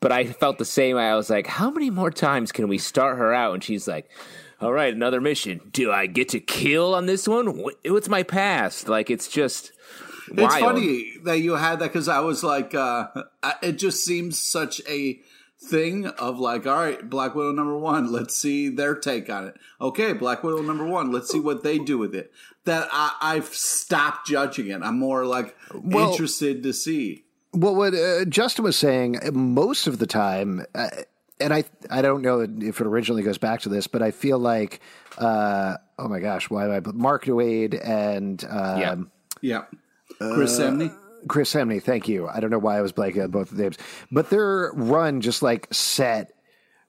But 0.00 0.12
I 0.12 0.26
felt 0.26 0.58
the 0.58 0.64
same 0.64 0.96
way. 0.96 1.08
I 1.08 1.16
was 1.16 1.30
like, 1.30 1.46
how 1.46 1.70
many 1.70 1.90
more 1.90 2.10
times 2.10 2.52
can 2.52 2.68
we 2.68 2.78
start 2.78 3.16
her 3.16 3.32
out? 3.32 3.54
And 3.54 3.64
she's 3.64 3.88
like, 3.88 4.10
all 4.64 4.72
right, 4.72 4.92
another 4.92 5.20
mission. 5.20 5.60
Do 5.72 5.92
I 5.92 6.06
get 6.06 6.30
to 6.30 6.40
kill 6.40 6.94
on 6.94 7.06
this 7.06 7.28
one? 7.28 7.64
What's 7.84 8.08
my 8.08 8.22
past? 8.22 8.88
Like 8.88 9.10
it's 9.10 9.28
just. 9.28 9.72
It's 10.28 10.40
wild. 10.40 10.60
funny 10.60 11.18
that 11.24 11.40
you 11.40 11.52
had 11.54 11.80
that 11.80 11.92
because 11.92 12.08
I 12.08 12.20
was 12.20 12.42
like, 12.42 12.74
uh, 12.74 13.08
it 13.62 13.72
just 13.72 14.02
seems 14.04 14.38
such 14.38 14.80
a 14.88 15.20
thing 15.60 16.06
of 16.06 16.38
like, 16.38 16.66
all 16.66 16.78
right, 16.78 17.08
Black 17.08 17.34
Widow 17.34 17.52
number 17.52 17.76
one, 17.76 18.10
let's 18.10 18.34
see 18.36 18.68
their 18.70 18.94
take 18.94 19.28
on 19.28 19.48
it. 19.48 19.56
Okay, 19.80 20.12
Black 20.14 20.42
Widow 20.42 20.62
number 20.62 20.86
one, 20.86 21.12
let's 21.12 21.30
see 21.30 21.40
what 21.40 21.62
they 21.62 21.78
do 21.78 21.98
with 21.98 22.14
it. 22.14 22.32
That 22.64 22.88
I, 22.90 23.14
I've 23.20 23.48
stopped 23.48 24.26
judging 24.26 24.68
it. 24.68 24.82
I'm 24.82 24.98
more 24.98 25.26
like 25.26 25.56
Well- 25.74 26.10
interested 26.10 26.62
to 26.62 26.72
see. 26.72 27.24
Well, 27.52 27.76
what 27.76 27.94
uh, 27.94 28.24
Justin 28.24 28.64
was 28.64 28.76
saying, 28.76 29.20
most 29.32 29.86
of 29.86 30.00
the 30.00 30.08
time, 30.08 30.64
uh, 30.74 30.88
and 31.40 31.52
I 31.52 31.64
I 31.90 32.02
don't 32.02 32.22
know 32.22 32.40
if 32.40 32.80
it 32.80 32.86
originally 32.86 33.22
goes 33.22 33.38
back 33.38 33.60
to 33.62 33.68
this, 33.68 33.86
but 33.86 34.02
I 34.02 34.10
feel 34.10 34.38
like, 34.38 34.80
uh, 35.18 35.76
oh 35.98 36.08
my 36.08 36.20
gosh, 36.20 36.50
why 36.50 36.64
am 36.64 36.70
I? 36.70 36.80
But 36.80 36.94
Mark 36.94 37.24
Waid 37.24 37.80
and 37.86 38.42
um, 38.48 38.80
Yeah. 38.80 38.94
Yeah, 39.40 39.64
Chris 40.18 40.58
Samnee. 40.58 40.94
Chris 41.28 41.52
Hemney, 41.52 41.82
thank 41.82 42.08
you. 42.08 42.28
I 42.28 42.40
don't 42.40 42.50
know 42.50 42.58
why 42.58 42.78
I 42.78 42.80
was 42.80 42.92
blanking 42.92 43.24
on 43.24 43.30
both 43.30 43.50
of 43.52 43.58
names, 43.58 43.78
but 44.10 44.30
their 44.30 44.72
run 44.74 45.20
just 45.20 45.42
like 45.42 45.72
set 45.72 46.32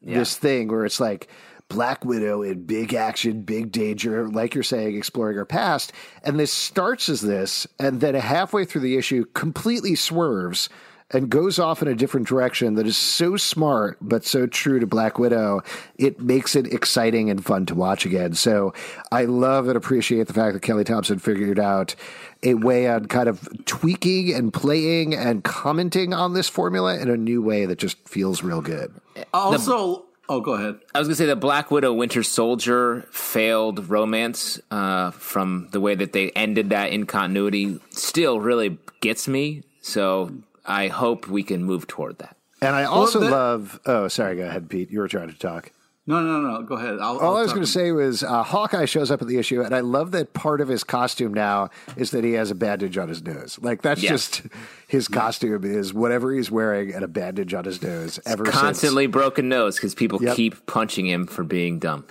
this 0.01 0.37
thing 0.37 0.67
where 0.67 0.85
it's 0.85 0.99
like 0.99 1.29
Black 1.67 2.05
Widow 2.05 2.43
in 2.43 2.63
big 2.65 2.93
action, 2.93 3.41
big 3.41 3.71
danger, 3.71 4.27
like 4.29 4.53
you're 4.53 4.63
saying, 4.63 4.95
exploring 4.95 5.37
her 5.37 5.45
past. 5.45 5.93
And 6.23 6.39
this 6.39 6.53
starts 6.53 7.09
as 7.09 7.21
this, 7.21 7.65
and 7.79 8.01
then 8.01 8.13
halfway 8.13 8.65
through 8.65 8.81
the 8.81 8.97
issue, 8.97 9.25
completely 9.33 9.95
swerves 9.95 10.69
and 11.11 11.29
goes 11.29 11.59
off 11.59 11.81
in 11.81 11.87
a 11.87 11.95
different 11.95 12.27
direction 12.27 12.75
that 12.75 12.87
is 12.87 12.97
so 12.97 13.37
smart 13.37 13.97
but 14.01 14.25
so 14.25 14.47
true 14.47 14.79
to 14.79 14.87
Black 14.87 15.19
Widow. 15.19 15.61
It 15.97 16.19
makes 16.19 16.55
it 16.55 16.73
exciting 16.73 17.29
and 17.29 17.43
fun 17.45 17.65
to 17.67 17.75
watch 17.75 18.05
again. 18.05 18.33
So 18.33 18.73
I 19.11 19.25
love 19.25 19.67
and 19.67 19.77
appreciate 19.77 20.27
the 20.27 20.33
fact 20.33 20.53
that 20.53 20.61
Kelly 20.61 20.83
Thompson 20.83 21.19
figured 21.19 21.59
out 21.59 21.95
a 22.43 22.55
way 22.55 22.87
on 22.87 23.05
kind 23.05 23.29
of 23.29 23.47
tweaking 23.65 24.33
and 24.33 24.51
playing 24.51 25.13
and 25.13 25.43
commenting 25.43 26.13
on 26.13 26.33
this 26.33 26.49
formula 26.49 26.97
in 26.97 27.09
a 27.09 27.17
new 27.17 27.41
way 27.41 27.65
that 27.65 27.77
just 27.77 27.97
feels 28.07 28.41
real 28.41 28.61
good. 28.61 28.93
Also, 29.33 30.05
oh, 30.27 30.41
go 30.41 30.53
ahead. 30.53 30.79
I 30.93 30.99
was 30.99 31.07
gonna 31.07 31.15
say 31.15 31.25
the 31.25 31.35
Black 31.35 31.69
Widow 31.69 31.93
Winter 31.93 32.23
Soldier 32.23 33.07
failed 33.11 33.89
romance 33.89 34.59
uh, 34.71 35.11
from 35.11 35.69
the 35.71 35.79
way 35.79 35.95
that 35.95 36.13
they 36.13 36.31
ended 36.31 36.71
that 36.71 36.91
in 36.91 37.05
continuity 37.05 37.79
still 37.91 38.39
really 38.39 38.79
gets 39.01 39.27
me. 39.27 39.63
So 39.81 40.31
I 40.65 40.87
hope 40.87 41.27
we 41.27 41.43
can 41.43 41.63
move 41.63 41.87
toward 41.87 42.17
that. 42.19 42.37
And 42.61 42.75
I 42.75 42.83
also 42.85 43.19
that- 43.19 43.31
love. 43.31 43.79
Oh, 43.85 44.07
sorry. 44.07 44.37
Go 44.37 44.43
ahead, 44.47 44.69
Pete. 44.69 44.89
You 44.91 44.99
were 44.99 45.07
trying 45.07 45.29
to 45.29 45.37
talk. 45.37 45.71
No, 46.07 46.21
no, 46.21 46.39
no. 46.39 46.61
Go 46.61 46.75
ahead. 46.75 46.99
I'll, 46.99 47.17
All 47.17 47.31
I'll 47.31 47.37
I 47.37 47.41
was 47.41 47.51
going 47.51 47.65
to 47.65 47.71
say 47.71 47.91
was 47.91 48.21
uh, 48.21 48.43
Hawkeye 48.43 48.85
shows 48.85 49.09
up 49.09 49.23
at 49.23 49.27
the 49.27 49.37
issue, 49.39 49.61
and 49.63 49.73
I 49.73 49.79
love 49.79 50.11
that 50.11 50.33
part 50.33 50.61
of 50.61 50.67
his 50.67 50.83
costume 50.83 51.33
now 51.33 51.69
is 51.97 52.11
that 52.11 52.23
he 52.23 52.33
has 52.33 52.51
a 52.51 52.55
bandage 52.55 52.95
on 52.99 53.09
his 53.09 53.23
nose. 53.23 53.57
Like 53.59 53.81
that's 53.81 54.03
Yeah. 54.03 54.11
just 54.11 54.43
his 54.87 55.07
costume 55.07 55.63
is 55.63 55.95
whatever 55.95 56.31
he's 56.31 56.51
wearing 56.51 56.93
and 56.93 57.03
a 57.03 57.07
bandage 57.07 57.55
on 57.55 57.65
his 57.65 57.81
nose 57.81 58.19
ever 58.23 58.43
Constantly 58.43 59.07
broken 59.07 59.49
nose 59.49 59.77
because 59.77 59.95
people 59.95 60.21
Yep. 60.21 60.35
keep 60.35 60.65
punching 60.67 61.07
him 61.07 61.25
for 61.25 61.43
being 61.43 61.79
dumb. 61.79 62.05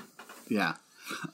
Yeah. 0.49 0.75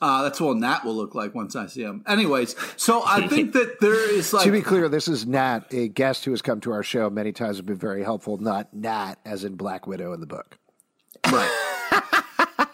Uh, 0.01 0.23
that's 0.23 0.41
what 0.41 0.57
Nat 0.57 0.83
will 0.83 0.95
look 0.95 1.15
like 1.15 1.33
once 1.33 1.55
I 1.55 1.67
see 1.67 1.81
him. 1.81 2.03
Anyways, 2.07 2.55
so 2.77 3.03
I 3.05 3.27
think 3.29 3.53
that 3.53 3.79
there 3.79 4.11
is 4.11 4.33
like 4.33 4.43
to 4.45 4.51
be 4.51 4.61
clear, 4.61 4.89
this 4.89 5.07
is 5.07 5.25
Nat, 5.25 5.65
a 5.71 5.87
guest 5.87 6.25
who 6.25 6.31
has 6.31 6.41
come 6.41 6.59
to 6.61 6.71
our 6.71 6.83
show 6.83 7.09
many 7.09 7.31
times, 7.31 7.57
have 7.57 7.65
been 7.65 7.75
very 7.75 8.03
helpful. 8.03 8.37
Not 8.37 8.73
Nat, 8.73 9.15
as 9.25 9.43
in 9.43 9.55
Black 9.55 9.87
Widow 9.87 10.13
in 10.13 10.19
the 10.19 10.27
book. 10.27 10.57
Right. 11.31 11.87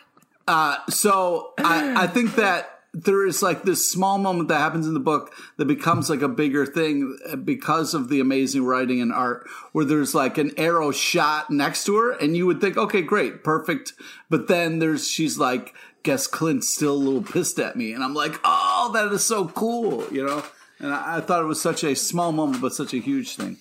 uh, 0.47 0.77
so 0.89 1.53
I, 1.57 2.03
I 2.03 2.07
think 2.07 2.35
that 2.35 2.77
there 2.93 3.27
is 3.27 3.43
like 3.43 3.63
this 3.63 3.89
small 3.89 4.17
moment 4.17 4.49
that 4.49 4.57
happens 4.57 4.87
in 4.87 4.93
the 4.93 4.99
book 4.99 5.33
that 5.57 5.65
becomes 5.65 6.09
like 6.09 6.21
a 6.21 6.27
bigger 6.27 6.65
thing 6.65 7.17
because 7.43 7.93
of 7.93 8.09
the 8.09 8.19
amazing 8.19 8.63
writing 8.63 9.01
and 9.01 9.13
art, 9.13 9.47
where 9.71 9.85
there's 9.85 10.15
like 10.15 10.37
an 10.37 10.51
arrow 10.57 10.91
shot 10.91 11.51
next 11.51 11.83
to 11.85 11.95
her, 11.95 12.11
and 12.11 12.35
you 12.35 12.45
would 12.47 12.59
think, 12.59 12.75
okay, 12.77 13.01
great, 13.01 13.43
perfect. 13.43 13.93
But 14.29 14.47
then 14.47 14.79
there's 14.79 15.07
she's 15.07 15.37
like, 15.37 15.75
guess 16.07 16.25
Clint's 16.25 16.69
still 16.69 16.93
a 16.93 16.95
little 16.95 17.21
pissed 17.21 17.59
at 17.59 17.75
me, 17.75 17.91
and 17.91 18.01
I'm 18.01 18.13
like, 18.13 18.39
oh, 18.45 18.91
that 18.93 19.11
is 19.11 19.25
so 19.25 19.49
cool, 19.49 20.07
you 20.09 20.25
know. 20.25 20.41
And 20.79 20.93
I, 20.93 21.17
I 21.17 21.19
thought 21.19 21.41
it 21.41 21.47
was 21.47 21.59
such 21.59 21.83
a 21.83 21.97
small 21.97 22.31
moment, 22.31 22.61
but 22.61 22.73
such 22.73 22.93
a 22.93 22.99
huge 22.99 23.35
thing. 23.35 23.57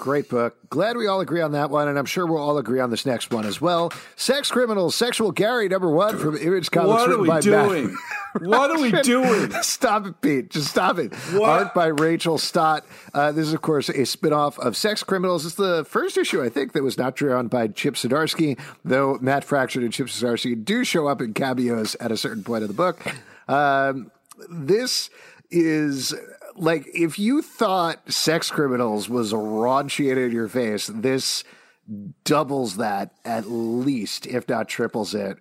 Great 0.00 0.30
book. 0.30 0.56
Glad 0.70 0.96
we 0.96 1.06
all 1.06 1.20
agree 1.20 1.42
on 1.42 1.52
that 1.52 1.68
one, 1.68 1.86
and 1.86 1.98
I'm 1.98 2.06
sure 2.06 2.24
we'll 2.24 2.40
all 2.40 2.56
agree 2.56 2.80
on 2.80 2.88
this 2.88 3.04
next 3.04 3.30
one 3.30 3.44
as 3.44 3.60
well. 3.60 3.92
Sex 4.16 4.50
Criminals, 4.50 4.94
Sexual 4.94 5.32
Gary, 5.32 5.68
number 5.68 5.90
one 5.90 6.16
from 6.16 6.38
Image 6.38 6.70
Comics. 6.70 6.88
What 6.88 7.10
are 7.10 7.18
we 7.18 7.40
doing? 7.40 7.94
What 8.40 8.70
are 8.70 8.80
we 8.80 8.92
doing? 9.02 9.50
Stop 9.62 10.06
it, 10.06 10.18
Pete. 10.22 10.48
Just 10.48 10.68
stop 10.68 10.98
it. 10.98 11.14
What? 11.34 11.50
Art 11.50 11.74
by 11.74 11.88
Rachel 11.88 12.38
Stott. 12.38 12.86
Uh, 13.12 13.30
this 13.32 13.46
is, 13.46 13.52
of 13.52 13.60
course, 13.60 13.90
a 13.90 14.06
spin-off 14.06 14.58
of 14.58 14.74
Sex 14.74 15.02
Criminals. 15.02 15.44
It's 15.44 15.56
the 15.56 15.84
first 15.84 16.16
issue, 16.16 16.42
I 16.42 16.48
think, 16.48 16.72
that 16.72 16.82
was 16.82 16.96
not 16.96 17.14
drawn 17.14 17.48
by 17.48 17.68
Chip 17.68 17.96
Zdarsky, 17.96 18.58
though 18.82 19.18
Matt 19.20 19.44
Fraction 19.44 19.82
and 19.82 19.92
Chip 19.92 20.06
Zdarsky 20.06 20.64
do 20.64 20.82
show 20.82 21.08
up 21.08 21.20
in 21.20 21.34
cameos 21.34 21.94
at 21.96 22.10
a 22.10 22.16
certain 22.16 22.42
point 22.42 22.62
of 22.62 22.68
the 22.68 22.74
book. 22.74 23.02
Um, 23.48 24.10
this 24.48 25.10
is 25.50 26.14
like 26.60 26.86
if 26.94 27.18
you 27.18 27.42
thought 27.42 28.12
Sex 28.12 28.50
Criminals 28.50 29.08
was 29.08 29.32
raunchy 29.32 30.10
and 30.10 30.18
in 30.20 30.30
your 30.32 30.48
face, 30.48 30.88
this 30.92 31.42
doubles 32.24 32.76
that 32.76 33.12
at 33.24 33.50
least, 33.50 34.26
if 34.26 34.48
not 34.48 34.68
triples 34.68 35.14
it. 35.14 35.38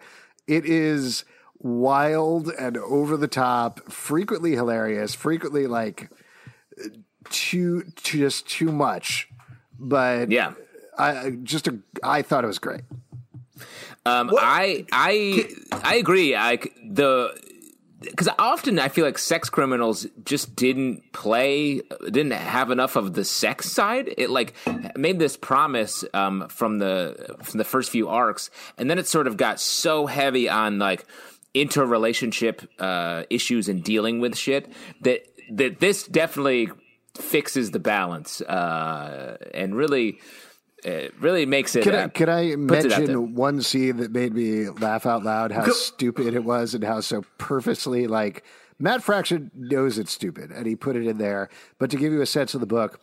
It 0.47 0.65
is 0.65 1.25
wild 1.59 2.47
and 2.49 2.77
over 2.77 3.17
the 3.17 3.27
top, 3.27 3.91
frequently 3.91 4.53
hilarious, 4.53 5.13
frequently 5.13 5.67
like 5.67 6.09
too 7.29 7.83
too 7.97 8.19
just 8.19 8.47
too 8.47 8.71
much. 8.71 9.27
But 9.77 10.31
Yeah. 10.31 10.53
I 10.97 11.31
just 11.43 11.67
a, 11.67 11.79
I 12.03 12.21
thought 12.23 12.43
it 12.43 12.47
was 12.47 12.59
great. 12.59 12.81
Um, 14.05 14.31
I 14.39 14.85
I 14.91 15.49
I 15.71 15.95
agree. 15.95 16.35
I 16.35 16.57
the 16.89 17.37
because 17.99 18.29
often 18.39 18.79
I 18.79 18.87
feel 18.87 19.05
like 19.05 19.17
sex 19.17 19.49
criminals 19.49 20.07
just 20.23 20.55
didn't 20.55 21.11
play, 21.11 21.81
didn't 22.05 22.31
have 22.31 22.71
enough 22.71 22.95
of 22.95 23.13
the 23.13 23.25
sex 23.25 23.69
side. 23.71 24.13
It 24.17 24.29
like 24.29 24.53
made 24.95 25.19
this 25.19 25.35
promise 25.35 26.05
um, 26.13 26.47
from 26.49 26.79
the 26.79 27.35
from 27.43 27.57
the 27.57 27.63
first 27.63 27.89
few 27.91 28.07
arcs, 28.07 28.49
and 28.77 28.89
then 28.89 28.99
it 28.99 29.07
sort 29.07 29.27
of 29.27 29.37
got 29.37 29.59
so 29.59 30.05
heavy 30.05 30.47
on 30.47 30.79
like 30.79 31.05
interrelationship 31.53 32.61
uh, 32.79 33.23
issues 33.29 33.67
and 33.67 33.83
dealing 33.83 34.19
with 34.19 34.37
shit 34.37 34.71
that 35.01 35.25
that 35.51 35.79
this 35.79 36.07
definitely 36.07 36.69
fixes 37.17 37.71
the 37.71 37.79
balance 37.79 38.41
uh, 38.41 39.37
and 39.53 39.75
really. 39.75 40.19
It 40.83 41.13
really 41.19 41.45
makes 41.45 41.75
it. 41.75 41.83
Can 41.83 41.95
uh, 41.95 42.05
I, 42.05 42.07
can 42.07 42.29
I 42.29 42.55
puts 42.55 42.85
it 42.85 42.91
out 42.91 42.97
there. 42.99 43.07
mention 43.07 43.35
one 43.35 43.61
scene 43.61 43.97
that 43.97 44.11
made 44.11 44.33
me 44.33 44.69
laugh 44.69 45.05
out 45.05 45.23
loud? 45.23 45.51
How 45.51 45.69
stupid 45.69 46.33
it 46.33 46.43
was, 46.43 46.73
and 46.73 46.83
how 46.83 47.01
so 47.01 47.23
purposely 47.37 48.07
like 48.07 48.43
Matt 48.79 49.03
Fraction 49.03 49.51
knows 49.53 49.97
it's 49.97 50.11
stupid, 50.11 50.51
and 50.51 50.65
he 50.65 50.75
put 50.75 50.95
it 50.95 51.05
in 51.05 51.17
there. 51.17 51.49
But 51.77 51.89
to 51.91 51.97
give 51.97 52.13
you 52.13 52.21
a 52.21 52.25
sense 52.25 52.53
of 52.53 52.61
the 52.61 52.67
book, 52.67 53.01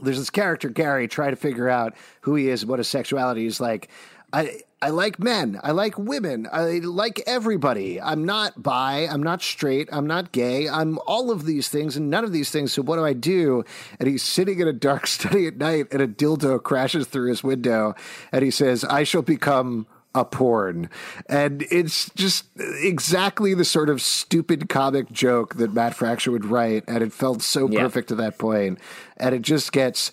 there's 0.00 0.18
this 0.18 0.30
character 0.30 0.68
Gary 0.68 1.08
trying 1.08 1.30
to 1.30 1.36
figure 1.36 1.68
out 1.68 1.94
who 2.20 2.36
he 2.36 2.48
is, 2.48 2.62
and 2.62 2.70
what 2.70 2.78
his 2.78 2.88
sexuality 2.88 3.46
is 3.46 3.60
like. 3.60 3.90
I 4.36 4.60
I 4.82 4.90
like 4.90 5.18
men. 5.18 5.58
I 5.62 5.70
like 5.72 5.96
women. 5.96 6.46
I 6.52 6.80
like 6.80 7.22
everybody. 7.26 7.98
I'm 7.98 8.24
not 8.26 8.62
bi. 8.62 9.08
I'm 9.10 9.22
not 9.22 9.40
straight. 9.40 9.88
I'm 9.90 10.06
not 10.06 10.32
gay. 10.32 10.68
I'm 10.68 10.98
all 11.06 11.30
of 11.30 11.46
these 11.46 11.68
things 11.68 11.96
and 11.96 12.10
none 12.10 12.24
of 12.24 12.32
these 12.32 12.50
things. 12.50 12.72
So 12.74 12.82
what 12.82 12.96
do 12.96 13.04
I 13.04 13.14
do? 13.14 13.64
And 13.98 14.06
he's 14.08 14.22
sitting 14.22 14.60
in 14.60 14.68
a 14.68 14.74
dark 14.74 15.06
study 15.16 15.46
at 15.46 15.56
night, 15.56 15.86
and 15.90 16.02
a 16.02 16.06
dildo 16.06 16.62
crashes 16.62 17.06
through 17.06 17.30
his 17.30 17.42
window, 17.42 17.94
and 18.30 18.44
he 18.44 18.50
says, 18.50 18.84
"I 18.84 19.02
shall 19.04 19.22
become." 19.22 19.86
A 20.18 20.24
porn, 20.24 20.88
and 21.28 21.62
it's 21.70 22.08
just 22.14 22.46
exactly 22.82 23.52
the 23.52 23.66
sort 23.66 23.90
of 23.90 24.00
stupid 24.00 24.66
comic 24.70 25.12
joke 25.12 25.56
that 25.56 25.74
Matt 25.74 25.94
Fraction 25.94 26.32
would 26.32 26.46
write, 26.46 26.84
and 26.88 27.02
it 27.02 27.12
felt 27.12 27.42
so 27.42 27.68
Yeah. 27.68 27.82
perfect 27.82 28.08
to 28.08 28.14
that 28.14 28.38
point, 28.38 28.78
and 29.18 29.34
it 29.34 29.42
just 29.42 29.72
gets 29.72 30.12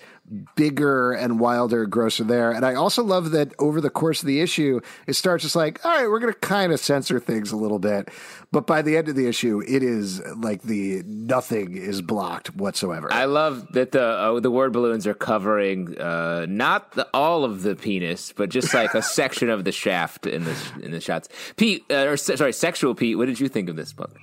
bigger 0.55 1.11
and 1.11 1.39
wilder 1.39 1.83
and 1.83 1.91
grosser 1.91 2.23
there. 2.23 2.51
And 2.51 2.65
I 2.65 2.75
also 2.75 3.03
love 3.03 3.31
that 3.31 3.53
over 3.59 3.81
the 3.81 3.89
course 3.89 4.21
of 4.21 4.27
the 4.27 4.39
issue, 4.39 4.79
it 5.05 5.13
starts 5.13 5.43
just 5.43 5.55
like, 5.55 5.83
all 5.85 5.91
right, 5.91 6.07
we're 6.07 6.19
going 6.19 6.33
to 6.33 6.39
kind 6.39 6.71
of 6.71 6.79
censor 6.79 7.19
things 7.19 7.51
a 7.51 7.57
little 7.57 7.79
bit. 7.79 8.09
But 8.51 8.65
by 8.65 8.81
the 8.81 8.95
end 8.95 9.09
of 9.09 9.15
the 9.15 9.27
issue, 9.27 9.61
it 9.67 9.83
is 9.83 10.21
like 10.37 10.61
the 10.61 11.03
nothing 11.05 11.75
is 11.75 12.01
blocked 12.01 12.55
whatsoever. 12.55 13.11
I 13.11 13.25
love 13.25 13.73
that 13.73 13.91
the 13.91 14.03
uh, 14.03 14.39
the 14.39 14.51
word 14.51 14.73
balloons 14.73 15.07
are 15.07 15.13
covering 15.13 15.99
uh, 15.99 16.45
not 16.47 16.91
the, 16.91 17.07
all 17.13 17.43
of 17.43 17.63
the 17.63 17.75
penis, 17.75 18.31
but 18.31 18.49
just 18.49 18.73
like 18.73 18.93
a 18.93 19.01
section 19.01 19.49
of 19.49 19.63
the 19.63 19.71
shaft 19.71 20.25
in 20.25 20.45
the 20.45 20.55
in 20.81 20.91
the 20.91 21.01
shots. 21.01 21.29
Pete, 21.57 21.83
uh, 21.89 22.07
or 22.07 22.17
se- 22.17 22.37
sorry, 22.37 22.53
sexual 22.53 22.95
Pete. 22.95 23.17
What 23.17 23.25
did 23.25 23.39
you 23.39 23.49
think 23.49 23.69
of 23.69 23.75
this 23.75 23.91
book? 23.91 24.15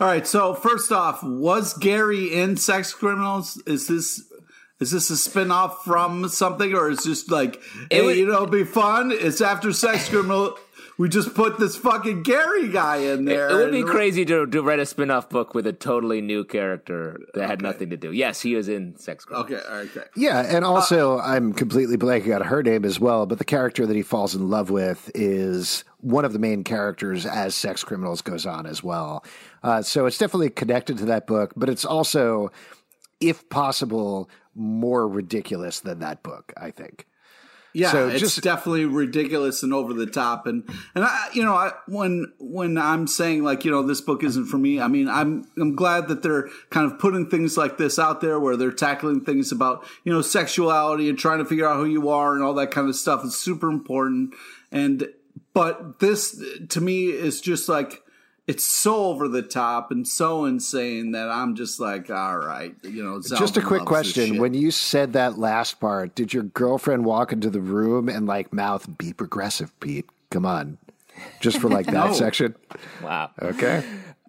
All 0.00 0.06
right. 0.06 0.26
So 0.26 0.54
first 0.54 0.92
off, 0.92 1.22
was 1.22 1.74
Gary 1.74 2.32
in 2.32 2.56
Sex 2.56 2.92
Criminals? 2.92 3.60
Is 3.66 3.88
this 3.88 4.27
is 4.80 4.90
this 4.90 5.10
a 5.10 5.14
spinoff 5.14 5.78
from 5.78 6.28
something, 6.28 6.74
or 6.74 6.90
is 6.90 7.04
just 7.04 7.30
like, 7.30 7.60
hey, 7.90 8.02
would- 8.02 8.16
you 8.16 8.26
know, 8.26 8.38
it'd 8.38 8.50
be 8.50 8.64
fun? 8.64 9.10
It's 9.12 9.40
after 9.40 9.72
Sex 9.72 10.08
Criminal. 10.08 10.56
We 10.96 11.08
just 11.08 11.32
put 11.32 11.60
this 11.60 11.76
fucking 11.76 12.24
Gary 12.24 12.66
guy 12.72 12.96
in 12.96 13.24
there. 13.24 13.48
It 13.50 13.54
would 13.54 13.70
be 13.70 13.84
crazy 13.84 14.24
to, 14.24 14.46
to 14.48 14.62
write 14.62 14.80
a 14.80 14.86
spin 14.86 15.12
off 15.12 15.28
book 15.30 15.54
with 15.54 15.64
a 15.68 15.72
totally 15.72 16.20
new 16.20 16.44
character 16.44 17.20
that 17.34 17.48
had 17.48 17.62
nothing 17.62 17.90
to 17.90 17.96
do. 17.96 18.10
Yes, 18.10 18.40
he 18.40 18.56
was 18.56 18.68
in 18.68 18.96
Sex 18.98 19.24
Criminals. 19.24 19.52
Okay. 19.52 19.62
All 19.70 19.76
right. 19.76 19.88
Okay. 19.96 20.06
yeah, 20.16 20.40
and 20.40 20.64
also 20.64 21.20
I'm 21.20 21.52
completely 21.52 21.96
blanking 21.96 22.34
on 22.34 22.42
her 22.42 22.64
name 22.64 22.84
as 22.84 22.98
well, 22.98 23.26
but 23.26 23.38
the 23.38 23.44
character 23.44 23.86
that 23.86 23.94
he 23.94 24.02
falls 24.02 24.34
in 24.34 24.50
love 24.50 24.70
with 24.70 25.08
is 25.14 25.84
one 26.00 26.24
of 26.24 26.32
the 26.32 26.40
main 26.40 26.64
characters 26.64 27.26
as 27.26 27.54
Sex 27.54 27.84
Criminals 27.84 28.20
goes 28.20 28.44
on 28.44 28.66
as 28.66 28.82
well. 28.82 29.24
Uh, 29.62 29.82
so 29.82 30.06
it's 30.06 30.18
definitely 30.18 30.50
connected 30.50 30.98
to 30.98 31.04
that 31.04 31.28
book, 31.28 31.52
but 31.56 31.68
it's 31.68 31.84
also, 31.84 32.50
if 33.20 33.48
possible, 33.48 34.28
more 34.54 35.06
ridiculous 35.08 35.80
than 35.80 36.00
that 36.00 36.22
book, 36.22 36.52
I 36.56 36.70
think. 36.70 37.06
Yeah, 37.74 37.92
So 37.92 38.08
it's 38.08 38.20
just- 38.20 38.40
definitely 38.42 38.86
ridiculous 38.86 39.62
and 39.62 39.74
over 39.74 39.92
the 39.92 40.06
top. 40.06 40.46
And 40.46 40.64
and 40.94 41.04
I, 41.04 41.28
you 41.34 41.44
know, 41.44 41.54
I, 41.54 41.72
when 41.86 42.32
when 42.40 42.78
I'm 42.78 43.06
saying 43.06 43.44
like, 43.44 43.64
you 43.64 43.70
know, 43.70 43.82
this 43.82 44.00
book 44.00 44.24
isn't 44.24 44.46
for 44.46 44.56
me. 44.56 44.80
I 44.80 44.88
mean, 44.88 45.06
I'm 45.08 45.44
I'm 45.58 45.76
glad 45.76 46.08
that 46.08 46.22
they're 46.22 46.48
kind 46.70 46.90
of 46.90 46.98
putting 46.98 47.28
things 47.28 47.56
like 47.58 47.76
this 47.76 47.98
out 47.98 48.20
there 48.20 48.40
where 48.40 48.56
they're 48.56 48.72
tackling 48.72 49.20
things 49.20 49.52
about 49.52 49.86
you 50.02 50.12
know 50.12 50.22
sexuality 50.22 51.08
and 51.10 51.18
trying 51.18 51.38
to 51.38 51.44
figure 51.44 51.68
out 51.68 51.76
who 51.76 51.84
you 51.84 52.08
are 52.08 52.34
and 52.34 52.42
all 52.42 52.54
that 52.54 52.70
kind 52.70 52.88
of 52.88 52.96
stuff. 52.96 53.22
It's 53.24 53.36
super 53.36 53.68
important. 53.68 54.34
And 54.72 55.08
but 55.52 56.00
this 56.00 56.42
to 56.70 56.80
me 56.80 57.06
is 57.10 57.40
just 57.40 57.68
like. 57.68 58.02
It's 58.48 58.64
so 58.64 59.04
over 59.06 59.28
the 59.28 59.42
top 59.42 59.90
and 59.90 60.08
so 60.08 60.46
insane 60.46 61.12
that 61.12 61.28
I'm 61.30 61.54
just 61.54 61.78
like, 61.78 62.10
all 62.10 62.38
right, 62.38 62.74
you 62.82 63.04
know. 63.04 63.20
Just 63.20 63.58
a 63.58 63.62
quick 63.62 63.84
question. 63.84 64.38
When 64.38 64.54
you 64.54 64.70
said 64.70 65.12
that 65.12 65.38
last 65.38 65.78
part, 65.80 66.14
did 66.14 66.32
your 66.32 66.44
girlfriend 66.44 67.04
walk 67.04 67.30
into 67.30 67.50
the 67.50 67.60
room 67.60 68.08
and 68.08 68.26
like 68.26 68.50
mouth 68.52 68.88
be 68.96 69.12
progressive, 69.12 69.78
Pete? 69.80 70.08
Come 70.30 70.46
on. 70.46 70.78
Just 71.40 71.58
for 71.60 71.68
like 71.68 71.86
that 71.92 72.08
No. 72.08 72.12
section. 72.14 72.54
Wow. 73.02 73.30
Okay. 73.42 73.84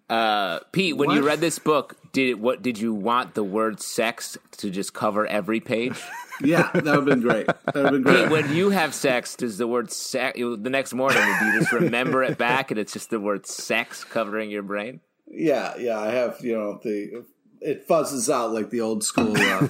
Uh, 0.09 0.59
Pete, 0.73 0.97
when 0.97 1.11
you 1.11 1.25
read 1.25 1.39
this 1.39 1.57
book, 1.57 1.95
did 2.11 2.41
what 2.41 2.61
did 2.61 2.77
you 2.77 2.93
want 2.93 3.35
the 3.35 3.43
word 3.43 3.79
sex 3.79 4.37
to 4.57 4.69
just 4.69 4.93
cover 4.93 5.25
every 5.27 5.61
page? 5.61 5.97
yeah, 6.41 6.69
that 6.73 6.83
would 6.83 6.95
have 6.95 7.05
been 7.05 7.21
great. 7.21 7.47
That 7.47 7.75
would 7.75 7.83
have 7.85 7.93
been 7.93 8.03
great. 8.03 8.23
Pete, 8.23 8.31
when 8.31 8.53
you 8.53 8.69
have 8.69 8.93
sex, 8.93 9.35
does 9.35 9.57
the 9.57 9.67
word 9.67 9.91
sex 9.91 10.37
the 10.39 10.69
next 10.69 10.93
morning 10.93 11.21
do 11.39 11.45
you 11.47 11.59
just 11.59 11.71
remember 11.71 12.23
it 12.23 12.37
back 12.37 12.71
and 12.71 12.79
it's 12.79 12.93
just 12.93 13.09
the 13.09 13.19
word 13.19 13.45
sex 13.45 14.03
covering 14.03 14.49
your 14.49 14.63
brain? 14.63 15.01
Yeah, 15.27 15.75
yeah, 15.77 15.99
I 15.99 16.11
have 16.11 16.37
you 16.41 16.57
know 16.57 16.79
the 16.83 17.25
it 17.61 17.87
fuzzes 17.87 18.33
out 18.33 18.53
like 18.53 18.69
the 18.69 18.81
old 18.81 19.03
school. 19.03 19.35
Uh, 19.35 19.67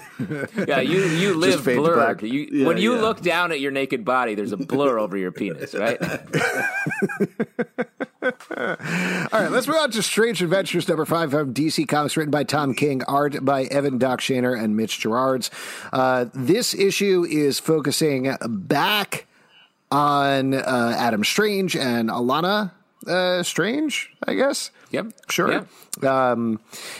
Yeah, 0.67 0.79
you 0.79 1.03
you 1.05 1.33
live 1.33 1.63
blurred. 1.63 2.21
You, 2.21 2.47
Yeah, 2.51 2.67
when 2.67 2.77
you 2.77 2.95
yeah. 2.95 3.01
look 3.01 3.21
down 3.21 3.51
at 3.51 3.59
your 3.59 3.71
naked 3.71 4.05
body, 4.05 4.35
there's 4.35 4.51
a 4.51 4.57
blur 4.57 4.99
over 4.99 5.17
your 5.17 5.31
penis, 5.31 5.73
right? 5.73 5.99
All 8.57 8.65
right, 9.31 9.51
let's 9.51 9.67
move 9.67 9.77
on 9.77 9.91
to 9.91 10.01
Strange 10.01 10.41
Adventures 10.41 10.87
number 10.87 11.05
five 11.05 11.29
from 11.29 11.53
DC 11.53 11.87
Comics, 11.87 12.17
written 12.17 12.31
by 12.31 12.43
Tom 12.43 12.73
King, 12.73 13.03
art 13.03 13.45
by 13.45 13.65
Evan 13.65 13.99
Doc 13.99 14.21
Shaner 14.21 14.59
and 14.59 14.75
Mitch 14.75 14.99
Gerads. 14.99 15.51
Uh, 15.93 16.25
this 16.33 16.73
issue 16.73 17.25
is 17.29 17.59
focusing 17.59 18.35
back 18.41 19.27
on 19.91 20.55
uh, 20.55 20.95
Adam 20.97 21.23
Strange 21.23 21.75
and 21.75 22.09
Alanna 22.09 22.71
uh, 23.07 23.43
Strange, 23.43 24.11
I 24.27 24.33
guess. 24.33 24.71
Yep. 24.91 25.13
Sure. 25.29 25.67
Um, 26.03 26.59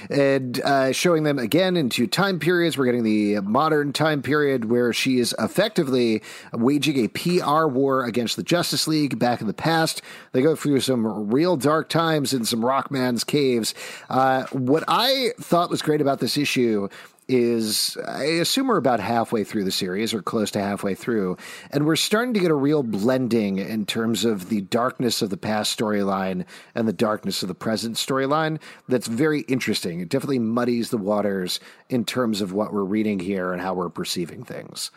and 0.10 0.62
uh, 0.62 0.92
showing 0.92 1.24
them 1.24 1.40
again 1.40 1.76
into 1.76 2.06
time 2.08 2.40
periods. 2.40 2.78
We're 2.78 2.86
getting 2.86 3.04
the 3.04 3.40
modern 3.42 3.94
time 3.94 4.22
period 4.22 4.66
where 4.66 4.94
she 4.94 5.20
is 5.20 5.36
effectively 5.40 6.22
waging 6.54 7.04
a 7.04 7.08
PR 7.08 7.66
war 7.66 8.06
against 8.06 8.36
the 8.36 8.44
Justice 8.44 8.88
League 8.88 9.18
back 9.18 9.42
in 9.42 9.48
the 9.48 9.54
past. 9.54 10.02
They 10.32 10.42
go 10.42 10.56
through 10.56 10.82
some 10.82 11.30
real 11.32 11.58
dark 11.58 11.90
times 11.90 12.34
in 12.34 12.46
some 12.46 12.64
Rockman's 12.64 13.24
caves. 13.24 13.74
Uh, 14.10 14.46
what 14.52 14.84
I 14.88 15.32
thought 15.40 15.70
was 15.70 15.82
great 15.82 16.02
about 16.02 16.20
this 16.20 16.38
issue 16.38 16.90
is 17.30 17.96
I 18.06 18.24
assume 18.24 18.68
we're 18.68 18.78
about 18.78 19.00
halfway 19.00 19.44
through 19.44 19.64
the 19.64 19.72
series 19.72 20.14
or 20.14 20.22
close 20.22 20.52
to 20.52 20.60
halfway 20.60 20.96
through, 20.96 21.38
and 21.72 21.86
we're 21.86 21.96
starting 21.96 22.34
to 22.34 22.40
get 22.40 22.52
a 22.52 22.56
real 22.56 22.84
blending 22.84 23.60
in 23.60 23.86
terms 23.86 24.26
of 24.26 24.50
the 24.50 24.62
darkness 24.62 25.22
of 25.22 25.30
the 25.30 25.38
past 25.38 25.78
storyline 25.78 26.46
and 26.74 26.88
the 26.88 26.94
darkness 26.94 27.42
of 27.44 27.48
the 27.48 27.56
present 27.56 27.96
storyline. 27.96 28.60
That's 28.88 29.08
very 29.08 29.42
interesting. 29.42 30.02
It 30.02 30.10
definitely 30.10 30.40
muddies 30.40 30.90
the 30.90 30.98
waters 30.98 31.60
in 31.88 32.04
terms 32.04 32.42
of 32.42 32.52
what 32.52 32.74
we're 32.74 32.84
reading 32.84 33.20
here 33.20 33.54
and 33.54 33.62
how 33.62 33.76
we're 33.76 33.90
perceiving 33.90 34.44
things. 34.44 34.90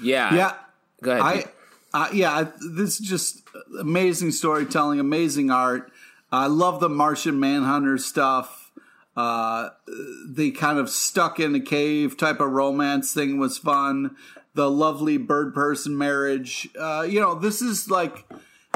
Yeah. 0.00 0.34
yeah, 0.34 0.54
Go 1.02 1.18
ahead. 1.18 1.50
I, 1.92 2.04
uh, 2.04 2.08
yeah, 2.12 2.50
this 2.60 3.00
is 3.00 3.06
just 3.06 3.42
amazing 3.80 4.32
storytelling, 4.32 5.00
amazing 5.00 5.50
art. 5.50 5.90
I 6.30 6.46
love 6.46 6.80
the 6.80 6.90
Martian 6.90 7.40
Manhunter 7.40 7.96
stuff. 7.96 8.67
Uh, 9.18 9.70
the 10.28 10.52
kind 10.52 10.78
of 10.78 10.88
stuck 10.88 11.40
in 11.40 11.52
a 11.52 11.58
cave 11.58 12.16
type 12.16 12.38
of 12.38 12.52
romance 12.52 13.12
thing 13.12 13.36
was 13.36 13.58
fun. 13.58 14.14
The 14.54 14.70
lovely 14.70 15.16
bird 15.16 15.52
person 15.54 15.98
marriage. 15.98 16.68
Uh, 16.78 17.04
you 17.08 17.20
know, 17.20 17.34
this 17.34 17.60
is 17.60 17.90
like 17.90 18.24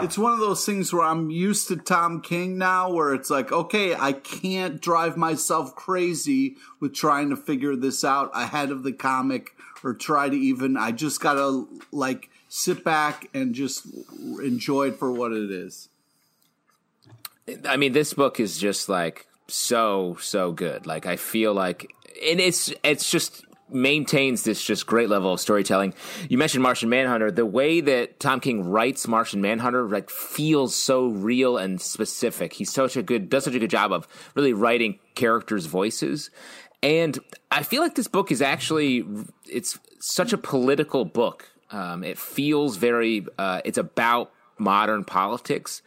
it's 0.03 0.19
one 0.19 0.33
of 0.33 0.41
those 0.41 0.67
things 0.67 0.93
where 0.93 1.05
I'm 1.05 1.31
used 1.31 1.69
to 1.69 1.77
Tom 1.77 2.21
King 2.21 2.59
now, 2.59 2.91
where 2.91 3.15
it's 3.15 3.31
like, 3.31 3.53
okay, 3.53 3.95
I 3.95 4.15
can't 4.15 4.81
drive 4.81 5.17
myself 5.17 5.77
crazy 5.77 6.57
with 6.81 6.93
trying 6.93 7.31
to 7.31 7.37
figure 7.37 7.77
this 7.77 8.03
out 8.03 8.33
ahead 8.35 8.73
of 8.73 8.83
the 8.83 8.93
comic 8.93 9.55
or 9.85 9.95
try 9.95 10.29
to 10.29 10.37
even. 10.37 10.77
I 10.77 10.91
just 10.91 11.21
gotta 11.21 11.69
like 11.93 12.31
sit 12.49 12.83
back 12.83 13.29
and 13.33 13.55
just 13.55 13.87
enjoy 14.43 14.89
it 14.89 14.99
for 14.99 15.13
what 15.13 15.31
it 15.31 15.53
is. 15.53 15.89
I 17.65 17.77
mean, 17.77 17.93
this 17.93 18.13
book 18.13 18.41
is 18.41 18.59
just 18.59 18.89
like 18.89 19.29
so 19.49 20.17
so 20.21 20.53
good. 20.53 20.87
Like 20.87 21.07
I 21.07 21.17
feel 21.17 21.55
like, 21.55 21.93
and 22.25 22.41
it's 22.41 22.73
it's 22.83 23.11
just 23.11 23.45
maintains 23.69 24.43
this 24.43 24.63
just 24.63 24.87
great 24.87 25.09
level 25.09 25.33
of 25.33 25.41
storytelling. 25.41 25.95
You 26.29 26.39
mentioned 26.39 26.63
Martian 26.63 26.89
Manhunter. 26.89 27.31
The 27.31 27.47
way 27.47 27.81
that 27.81 28.21
Tom 28.21 28.41
King 28.41 28.65
writes 28.65 29.09
Martian 29.09 29.41
Manhunter 29.41 29.89
like 29.89 30.11
feels 30.11 30.75
so 30.75 31.07
real 31.07 31.57
and 31.57 31.81
specific. 31.81 32.53
He's 32.53 32.73
such 32.73 32.97
a 32.97 33.03
good 33.03 33.29
does 33.29 33.45
such 33.45 33.55
a 33.55 33.59
good 33.59 33.71
job 33.71 33.93
of 33.93 34.07
really 34.35 34.53
writing 34.53 34.99
characters' 35.15 35.67
voices. 35.67 36.31
And 36.83 37.19
I 37.51 37.63
feel 37.63 37.81
like 37.81 37.95
this 37.95 38.09
book 38.09 38.33
is 38.33 38.43
actually 38.43 39.05
it's 39.49 39.79
such 40.01 40.33
a 40.33 40.39
political 40.39 41.05
book. 41.05 41.49
Um, 41.71 42.05
it 42.05 42.19
feels 42.19 42.77
very 42.77 43.27
uh, 43.39 43.63
it's 43.65 43.79
about 43.79 44.33
modern 44.59 45.05
politics 45.05 45.83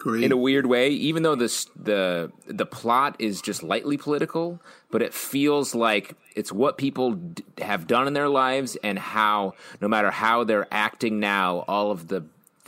Agreed. 0.00 0.24
in 0.24 0.32
a 0.32 0.36
weird 0.36 0.66
way, 0.66 0.90
even 0.90 1.22
though 1.22 1.34
this 1.34 1.66
the 1.74 2.30
the 2.46 2.66
plot 2.66 3.16
is 3.18 3.42
just 3.42 3.62
lightly 3.62 3.96
political, 3.96 4.60
but 4.90 5.02
it 5.02 5.12
feels 5.12 5.74
like 5.74 6.14
it's 6.36 6.52
what 6.52 6.78
people 6.78 7.12
d- 7.12 7.44
have 7.60 7.86
done 7.86 8.06
in 8.06 8.12
their 8.12 8.28
lives 8.28 8.76
and 8.84 8.98
how 8.98 9.54
no 9.80 9.88
matter 9.88 10.10
how 10.10 10.44
they're 10.44 10.68
acting 10.70 11.18
now, 11.18 11.64
all 11.66 11.90
of 11.90 12.08
the 12.08 12.24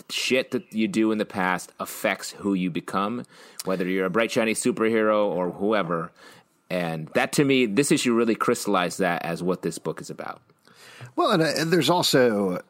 shit 0.09 0.51
that 0.51 0.73
you 0.73 0.89
do 0.89 1.13
in 1.13 1.19
the 1.19 1.25
past 1.25 1.73
affects 1.79 2.31
who 2.33 2.55
you 2.55 2.71
become, 2.71 3.25
whether 3.65 3.87
you're 3.87 4.07
a 4.07 4.11
bright 4.11 4.31
shiny 4.31 4.55
superhero 4.55 5.27
or 5.27 5.51
whoever. 5.51 6.11
And 6.69 7.09
that 7.15 7.33
to 7.33 7.45
me, 7.45 7.67
this 7.67 7.93
issue 7.93 8.15
really 8.15 8.35
crystallized 8.35 8.99
that 9.01 9.25
as 9.25 9.43
what 9.43 9.63
this 9.63 9.79
book 9.79 10.01
is 10.01 10.11
about. 10.11 10.41
Well, 11.17 11.31
and, 11.33 11.43
uh, 11.43 11.53
and 11.57 11.73
there's 11.73 11.91
also 11.91 12.63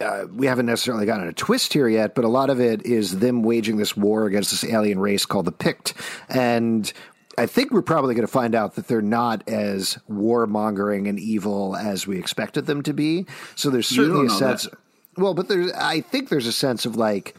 uh, 0.00 0.26
we 0.32 0.46
haven't 0.46 0.66
necessarily 0.66 1.06
gotten 1.06 1.28
a 1.28 1.32
twist 1.32 1.72
here 1.72 1.88
yet, 1.88 2.14
but 2.14 2.24
a 2.24 2.28
lot 2.28 2.50
of 2.50 2.60
it 2.60 2.84
is 2.84 3.18
them 3.18 3.42
waging 3.42 3.76
this 3.76 3.96
war 3.96 4.26
against 4.26 4.50
this 4.50 4.64
alien 4.64 4.98
race 4.98 5.24
called 5.24 5.46
the 5.46 5.52
Pykkt, 5.52 5.94
and 6.28 6.92
I 7.38 7.46
think 7.46 7.70
we're 7.70 7.82
probably 7.82 8.14
going 8.14 8.26
to 8.26 8.32
find 8.32 8.54
out 8.54 8.76
that 8.76 8.88
they're 8.88 9.02
not 9.02 9.46
as 9.48 9.98
warmongering 10.10 11.08
and 11.08 11.18
evil 11.18 11.76
as 11.76 12.06
we 12.06 12.18
expected 12.18 12.66
them 12.66 12.82
to 12.82 12.94
be. 12.94 13.26
So 13.54 13.68
there's 13.70 13.86
certainly 13.86 14.26
a 14.26 14.30
sense. 14.30 14.68
Well, 15.16 15.34
but 15.34 15.48
there's 15.48 15.72
I 15.72 16.00
think 16.00 16.28
there's 16.28 16.46
a 16.46 16.52
sense 16.52 16.86
of 16.86 16.96
like 16.96 17.36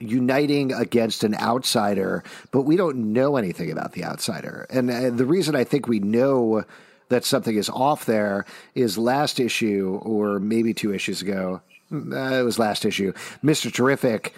uniting 0.00 0.72
against 0.72 1.22
an 1.22 1.34
outsider, 1.36 2.24
but 2.50 2.62
we 2.62 2.76
don't 2.76 3.12
know 3.12 3.36
anything 3.36 3.70
about 3.70 3.92
the 3.92 4.04
outsider. 4.04 4.66
And 4.70 4.90
uh, 4.90 5.10
the 5.10 5.26
reason 5.26 5.54
I 5.54 5.64
think 5.64 5.86
we 5.86 6.00
know 6.00 6.64
that 7.08 7.24
something 7.24 7.56
is 7.56 7.70
off 7.70 8.04
there 8.04 8.44
is 8.74 8.98
last 8.98 9.40
issue, 9.40 10.00
or 10.02 10.40
maybe 10.40 10.74
two 10.74 10.92
issues 10.92 11.22
ago. 11.22 11.62
Uh, 11.92 12.40
it 12.40 12.44
was 12.44 12.58
last 12.58 12.84
issue. 12.84 13.12
Mister 13.42 13.70
Terrific. 13.70 14.34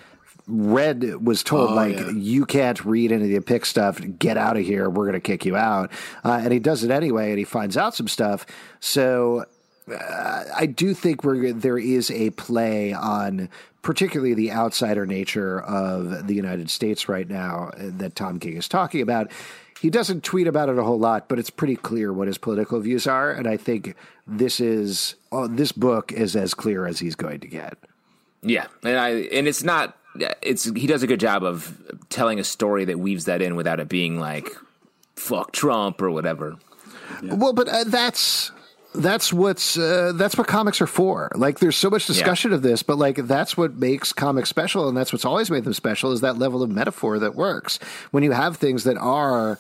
Red 0.52 1.24
was 1.24 1.44
told 1.44 1.70
Oh, 1.70 1.74
like 1.74 1.96
yeah. 1.96 2.10
you 2.10 2.44
can't 2.44 2.84
read 2.84 3.12
any 3.12 3.32
of 3.32 3.44
the 3.44 3.54
Pykkt 3.54 3.66
stuff. 3.66 4.00
Get 4.18 4.36
out 4.36 4.56
of 4.56 4.64
here. 4.64 4.90
We're 4.90 5.04
going 5.04 5.12
to 5.12 5.20
kick 5.20 5.44
you 5.44 5.54
out. 5.54 5.92
Uh, 6.24 6.40
and 6.42 6.52
he 6.52 6.58
does 6.58 6.82
it 6.82 6.90
anyway, 6.90 7.28
and 7.30 7.38
he 7.38 7.44
finds 7.44 7.76
out 7.76 7.94
some 7.94 8.08
stuff. 8.08 8.46
So 8.80 9.44
I 9.88 10.66
do 10.66 10.92
think 10.92 11.22
we're, 11.22 11.52
there 11.52 11.78
is 11.78 12.10
a 12.10 12.30
play 12.30 12.92
on 12.92 13.48
particularly 13.82 14.34
the 14.34 14.50
outsider 14.50 15.06
nature 15.06 15.60
of 15.60 16.26
the 16.26 16.34
United 16.34 16.68
States 16.68 17.08
right 17.08 17.28
now 17.28 17.70
uh, 17.76 17.90
that 17.98 18.16
Tom 18.16 18.40
King 18.40 18.56
is 18.56 18.68
talking 18.68 19.02
about. 19.02 19.30
He 19.80 19.88
doesn't 19.88 20.24
tweet 20.24 20.46
about 20.46 20.68
it 20.68 20.78
a 20.78 20.82
whole 20.82 20.98
lot, 20.98 21.28
but 21.28 21.38
it's 21.38 21.48
pretty 21.48 21.76
clear 21.76 22.12
what 22.12 22.26
his 22.26 22.36
political 22.36 22.80
views 22.80 23.06
are, 23.06 23.32
and 23.32 23.46
I 23.46 23.56
think 23.56 23.94
this 24.26 24.60
is 24.60 25.14
uh, 25.32 25.48
this 25.50 25.72
book 25.72 26.12
is 26.12 26.36
as 26.36 26.52
clear 26.52 26.86
as 26.86 26.98
he's 26.98 27.14
going 27.14 27.40
to 27.40 27.48
get. 27.48 27.78
Yeah, 28.42 28.66
and 28.82 28.98
I 28.98 29.08
and 29.08 29.48
it's 29.48 29.62
not 29.62 29.96
it's 30.42 30.64
he 30.64 30.86
does 30.86 31.02
a 31.02 31.06
good 31.06 31.20
job 31.20 31.42
of 31.42 31.80
telling 32.10 32.38
a 32.38 32.44
story 32.44 32.84
that 32.84 32.98
weaves 32.98 33.24
that 33.24 33.40
in 33.40 33.56
without 33.56 33.80
it 33.80 33.88
being 33.88 34.20
like 34.20 34.50
fuck 35.16 35.52
Trump 35.52 36.02
or 36.02 36.10
whatever. 36.10 36.56
Well, 37.22 37.52
but 37.52 37.68
uh, 37.68 37.84
that's 37.84 38.52
that's 38.94 39.33
what's 39.33 39.79
uh, 39.79 40.12
that's 40.14 40.37
what 40.37 40.46
comics 40.46 40.81
are 40.81 40.87
for. 40.87 41.31
Like, 41.35 41.61
there's 41.61 41.76
so 41.76 41.90
much 41.90 42.07
discussion 42.07 42.53
of 42.53 42.62
this, 42.62 42.83
but 42.83 42.98
like 42.98 43.16
that's 43.16 43.57
what 43.57 43.76
makes 43.76 44.12
comics 44.12 44.48
special, 44.48 44.88
and 44.88 44.96
that's 44.96 45.12
what's 45.12 45.24
always 45.24 45.50
made 45.50 45.64
them 45.64 45.74
special 45.74 46.12
is 46.12 46.20
that 46.22 46.38
level 46.38 46.62
of 46.62 46.70
metaphor 46.70 47.18
that 47.18 47.35
works 47.35 47.79
when 48.11 48.22
you 48.24 48.33
have 48.33 48.57
things 48.57 48.85
that 48.85 48.96
are 48.96 49.59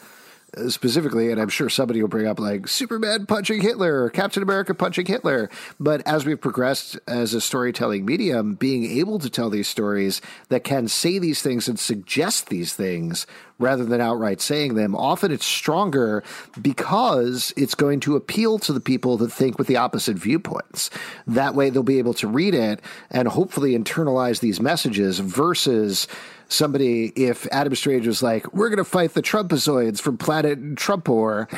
specifically, 0.68 1.30
and 1.30 1.40
I'm 1.40 1.48
sure 1.48 1.68
somebody 1.68 2.00
will 2.00 2.08
bring 2.08 2.26
up 2.26 2.40
like 2.40 2.68
Superman 2.68 3.26
punching 3.26 3.60
Hitler 3.60 4.02
or 4.02 4.10
Captain 4.10 4.42
America 4.42 4.74
punching 4.74 5.06
Hitler. 5.06 5.50
But 5.78 6.06
as 6.06 6.24
we've 6.24 6.40
progressed 6.40 6.98
as 7.06 7.34
a 7.34 7.40
storytelling 7.40 8.04
medium, 8.04 8.54
being 8.54 8.84
able 8.84 9.18
to 9.18 9.30
tell 9.30 9.50
these 9.50 9.68
stories 9.68 10.20
that 10.48 10.64
can 10.64 10.88
say 10.88 11.18
these 11.18 11.42
things 11.42 11.68
and 11.68 11.78
suggest 11.78 12.48
these 12.48 12.74
things 12.74 13.26
rather 13.58 13.84
than 13.84 14.00
outright 14.00 14.40
saying 14.40 14.74
them, 14.74 14.96
often 14.96 15.30
it's 15.30 15.46
stronger 15.46 16.24
because 16.60 17.52
it's 17.56 17.74
going 17.74 18.00
to 18.00 18.16
appeal 18.16 18.58
to 18.58 18.72
the 18.72 18.80
people 18.80 19.16
that 19.18 19.32
think 19.32 19.58
with 19.58 19.66
the 19.66 19.76
opposite 19.76 20.16
viewpoints. 20.16 20.90
That 21.26 21.54
way 21.54 21.70
they'll 21.70 21.82
be 21.82 21.98
able 21.98 22.14
to 22.14 22.26
read 22.26 22.54
it 22.54 22.80
and 23.10 23.28
hopefully 23.28 23.78
internalize 23.78 24.40
these 24.40 24.60
messages 24.60 25.18
versus 25.18 26.08
somebody 26.50 27.06
if 27.16 27.46
Adam 27.52 27.74
Strange 27.74 28.06
was 28.06 28.22
like, 28.22 28.52
we're 28.52 28.68
going 28.68 28.78
to 28.78 28.84
fight 28.84 29.14
the 29.14 29.22
Trumpazoids 29.22 30.00
from 30.00 30.18
planet 30.18 30.58
Trumpor, 30.76 31.48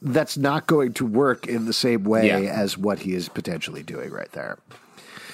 that's 0.00 0.36
not 0.36 0.66
going 0.66 0.92
to 0.94 1.04
work 1.06 1.46
in 1.46 1.66
the 1.66 1.72
same 1.72 2.04
way 2.04 2.28
Yeah. 2.28 2.38
as 2.38 2.78
what 2.78 3.00
he 3.00 3.14
is 3.14 3.28
potentially 3.28 3.82
doing 3.82 4.10
right 4.10 4.30
there. 4.32 4.58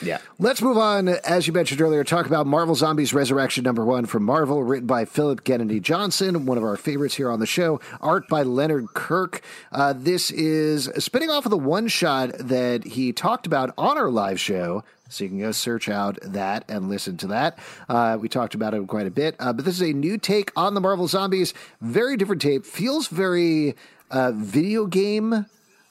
Yeah. 0.03 0.19
Let's 0.39 0.61
move 0.61 0.77
on, 0.77 1.09
as 1.09 1.47
you 1.47 1.53
mentioned 1.53 1.81
earlier, 1.81 2.03
talk 2.05 2.27
about 2.27 2.47
Marvel 2.47 2.75
Zombies 2.75 3.15
Resurrection 3.15 3.63
number 3.63 3.85
one 3.85 4.05
from 4.07 4.25
Marvel, 4.25 4.63
written 4.63 4.87
by 4.87 5.05
Phillip 5.05 5.45
Kennedy 5.45 5.81
Johnson, 5.81 6.47
one 6.47 6.59
of 6.59 6.65
our 6.65 6.77
favorites 6.77 7.15
here 7.15 7.31
on 7.31 7.41
the 7.41 7.47
show. 7.47 7.81
Art 8.01 8.29
by 8.29 8.43
Leonard 8.43 8.89
Kirk. 8.95 9.41
Uh, 9.73 9.95
this 9.97 10.31
is 10.33 10.91
spinning 10.99 11.31
off 11.31 11.47
of 11.47 11.51
the 11.51 11.57
one 11.57 11.89
shot 11.89 12.33
that 12.39 12.85
he 12.85 13.13
talked 13.13 13.47
about 13.47 13.73
on 13.79 13.97
our 13.97 14.11
live 14.11 14.41
show. 14.41 14.83
So 15.15 15.25
you 15.25 15.31
can 15.31 15.39
go 15.41 15.53
search 15.53 15.89
out 15.89 16.19
that 16.23 16.65
and 16.69 16.89
listen 16.89 17.17
to 17.19 17.29
that. 17.29 17.59
Uh, 17.89 18.19
we 18.21 18.29
talked 18.29 18.55
about 18.55 18.75
it 18.75 18.87
quite 18.89 19.07
a 19.07 19.11
bit. 19.11 19.37
Uh, 19.39 19.53
but 19.53 19.65
this 19.65 19.75
is 19.75 19.83
a 19.83 19.93
new 19.93 20.19
take 20.19 20.51
on 20.57 20.75
the 20.75 20.81
Marvel 20.81 21.07
Zombies. 21.09 21.55
Very 21.81 22.17
different 22.17 22.43
tape. 22.43 22.67
Feels 22.67 23.09
very 23.09 23.77
uh, 24.11 24.33
video 24.33 24.87
game 24.87 25.47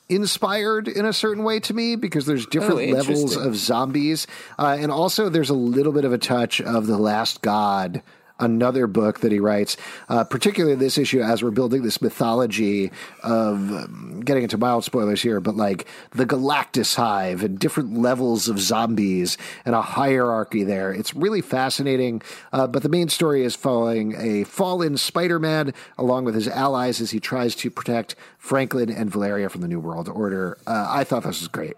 inspired 0.10 0.88
in 0.88 1.06
a 1.06 1.14
certain 1.14 1.44
way 1.44 1.60
to 1.62 1.74
me 1.74 1.96
because 1.96 2.26
there's 2.26 2.46
different 2.46 2.82
Oh, 2.82 2.94
levels 2.94 3.36
of 3.36 3.56
zombies. 3.56 4.28
Uh, 4.60 4.76
and 4.80 4.92
also, 4.92 5.30
there's 5.30 5.50
a 5.50 5.56
little 5.56 5.94
bit 5.94 6.06
of 6.06 6.14
a 6.14 6.18
touch 6.18 6.62
of 6.62 6.88
The 6.88 6.98
Last 6.98 7.42
God, 7.42 8.04
another 8.44 8.88
book 8.88 9.22
that 9.22 9.32
he 9.32 9.40
writes, 9.40 9.78
uh, 10.10 10.24
particularly 10.24 10.76
this 10.76 10.98
issue 10.98 11.22
as 11.22 11.42
we're 11.42 11.52
building 11.52 11.82
this 11.82 12.02
mythology 12.02 12.92
of 13.24 13.72
um, 13.72 14.22
getting 14.24 14.44
into 14.44 14.58
mild 14.58 14.84
spoilers 14.84 15.22
here, 15.22 15.40
but 15.40 15.56
like 15.56 15.88
the 16.12 16.26
Galactus 16.26 16.96
Hive 16.96 17.44
and 17.44 17.58
different 17.58 17.98
levels 17.98 18.48
of 18.48 18.60
zombies 18.60 19.38
and 19.66 19.76
a 19.76 19.82
hierarchy 19.82 20.64
there. 20.64 20.94
It's 20.94 21.16
really 21.16 21.42
fascinating. 21.42 22.22
Uh, 22.52 22.68
but 22.68 22.84
the 22.84 22.90
main 22.90 23.10
story 23.10 23.44
is 23.44 23.56
following 23.56 24.16
a 24.18 24.44
fallen 24.44 24.98
Spider 24.98 25.40
Man 25.40 25.74
along 25.98 26.26
with 26.26 26.36
his 26.36 26.48
allies 26.48 27.02
as 27.02 27.12
he 27.12 27.20
tries 27.20 27.56
to 27.56 27.70
protect 27.70 28.16
Franklin 28.38 28.90
and 28.90 29.10
Valeria 29.10 29.50
from 29.50 29.62
the 29.62 29.68
New 29.68 29.80
World 29.80 30.10
Order. 30.10 30.58
Uh, 30.68 30.88
I 30.90 31.04
thought 31.04 31.24
this 31.24 31.40
was 31.40 31.48
great. 31.48 31.76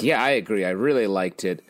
Yeah, 0.00 0.22
I 0.22 0.30
agree. 0.30 0.64
I 0.64 0.70
really 0.70 1.06
liked 1.06 1.44
it. 1.44 1.64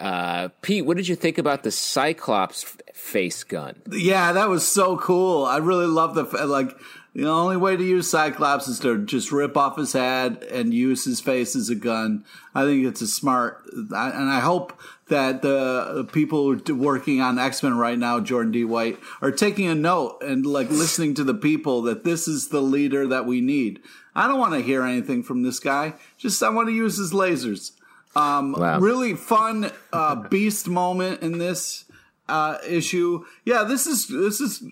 Uh, 0.00 0.48
Pete, 0.62 0.86
what 0.86 0.96
did 0.96 1.08
you 1.08 1.14
think 1.14 1.36
about 1.36 1.62
the 1.62 1.70
Cyclops 1.70 2.76
face 2.94 3.44
gun? 3.44 3.82
Yeah, 3.90 4.32
that 4.32 4.48
was 4.48 4.66
so 4.66 4.96
cool. 4.96 5.44
I 5.44 5.58
really 5.58 5.86
love 5.86 6.14
the 6.14 6.24
like. 6.46 6.76
The 7.12 7.26
only 7.26 7.56
way 7.56 7.76
to 7.76 7.82
use 7.82 8.08
Cyclops 8.08 8.68
is 8.68 8.78
to 8.80 9.04
just 9.04 9.32
rip 9.32 9.56
off 9.56 9.76
his 9.76 9.92
head 9.94 10.44
and 10.44 10.72
use 10.72 11.04
his 11.04 11.20
face 11.20 11.56
as 11.56 11.68
a 11.68 11.74
gun. 11.74 12.24
I 12.54 12.64
think 12.64 12.86
it's 12.86 13.00
a 13.00 13.08
smart, 13.08 13.64
and 13.72 13.92
I 13.92 14.38
hope 14.38 14.80
that 15.08 15.42
the 15.42 16.08
people 16.12 16.56
working 16.68 17.20
on 17.20 17.36
X 17.36 17.64
Men 17.64 17.76
right 17.76 17.98
now, 17.98 18.20
Jordan 18.20 18.52
D. 18.52 18.64
White, 18.64 18.98
are 19.20 19.32
taking 19.32 19.66
a 19.66 19.74
note 19.74 20.22
and 20.22 20.46
like 20.46 20.70
listening 20.70 21.14
to 21.14 21.24
the 21.24 21.34
people 21.34 21.82
that 21.82 22.04
this 22.04 22.28
is 22.28 22.48
the 22.48 22.62
leader 22.62 23.08
that 23.08 23.26
we 23.26 23.40
need. 23.40 23.80
I 24.14 24.28
don't 24.28 24.38
want 24.38 24.54
to 24.54 24.62
hear 24.62 24.84
anything 24.84 25.24
from 25.24 25.42
this 25.42 25.58
guy. 25.58 25.94
Just 26.16 26.42
I 26.44 26.48
want 26.48 26.68
to 26.68 26.74
use 26.74 26.96
his 26.96 27.12
lasers. 27.12 27.72
Um, 28.16 28.52
Wow. 28.52 28.80
Really 28.80 29.14
fun 29.14 29.70
uh, 29.92 30.16
beast 30.28 30.68
moment 30.68 31.22
in 31.22 31.38
this 31.38 31.84
uh, 32.28 32.58
issue. 32.66 33.24
Yeah, 33.44 33.64
this 33.64 33.86
is 33.86 34.08
this 34.08 34.40
is 34.40 34.62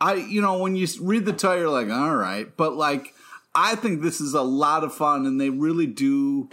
I 0.00 0.14
you 0.14 0.40
know 0.40 0.58
when 0.58 0.76
you 0.76 0.86
read 1.00 1.24
the 1.24 1.32
title, 1.32 1.58
you're 1.58 1.70
like 1.70 1.90
all 1.90 2.16
right, 2.16 2.54
but 2.56 2.74
like 2.74 3.14
I 3.54 3.74
think 3.76 4.02
this 4.02 4.20
is 4.20 4.34
a 4.34 4.42
lot 4.42 4.84
of 4.84 4.94
fun, 4.94 5.26
and 5.26 5.40
they 5.40 5.50
really 5.50 5.86
do. 5.86 6.48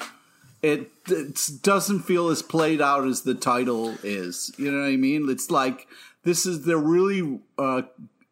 It, 0.61 0.91
it 1.07 1.39
doesn't 1.61 2.01
feel 2.01 2.27
as 2.27 2.41
played 2.41 2.81
out 2.81 3.07
as 3.07 3.21
the 3.21 3.33
title 3.33 3.95
is. 4.03 4.51
You 4.57 4.69
know 4.71 4.81
what 4.81 4.87
I 4.87 4.97
mean? 4.97 5.29
It's 5.29 5.49
like 5.49 5.87
this 6.23 6.45
is 6.45 6.65
they're 6.65 6.77
really. 6.77 7.39
Uh, 7.57 7.83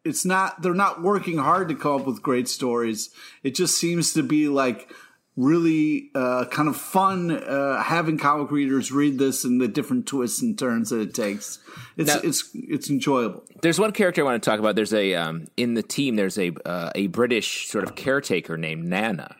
it's 0.03 0.25
not 0.25 0.61
they're 0.61 0.73
not 0.73 1.01
working 1.01 1.37
hard 1.37 1.67
to 1.69 1.75
come 1.75 2.01
up 2.01 2.07
with 2.07 2.21
great 2.21 2.47
stories. 2.47 3.09
It 3.43 3.55
just 3.55 3.77
seems 3.77 4.13
to 4.13 4.23
be 4.23 4.47
like 4.47 4.89
really 5.37 6.09
uh, 6.15 6.45
kind 6.45 6.67
of 6.67 6.75
fun 6.75 7.31
uh, 7.31 7.81
having 7.81 8.17
comic 8.17 8.51
readers 8.51 8.91
read 8.91 9.17
this 9.19 9.45
and 9.45 9.61
the 9.61 9.67
different 9.67 10.07
twists 10.07 10.41
and 10.41 10.57
turns 10.59 10.89
that 10.89 10.99
it 10.99 11.13
takes. 11.13 11.59
It's 11.95 12.07
Now- 12.13 12.19
it's 12.23 12.49
it's 12.53 12.89
enjoyable. 12.89 13.43
There's 13.61 13.79
one 13.79 13.91
character 13.93 14.21
I 14.21 14.25
want 14.25 14.43
to 14.43 14.49
talk 14.49 14.59
about. 14.59 14.75
There's 14.75 14.93
a 14.93 15.13
um, 15.15 15.45
in 15.55 15.75
the 15.75 15.83
team. 15.83 16.15
There's 16.15 16.37
a 16.37 16.51
uh, 16.65 16.91
a 16.95 17.07
British 17.07 17.67
sort 17.69 17.83
of 17.85 17.95
caretaker 17.95 18.57
named 18.57 18.85
Nana, 18.85 19.35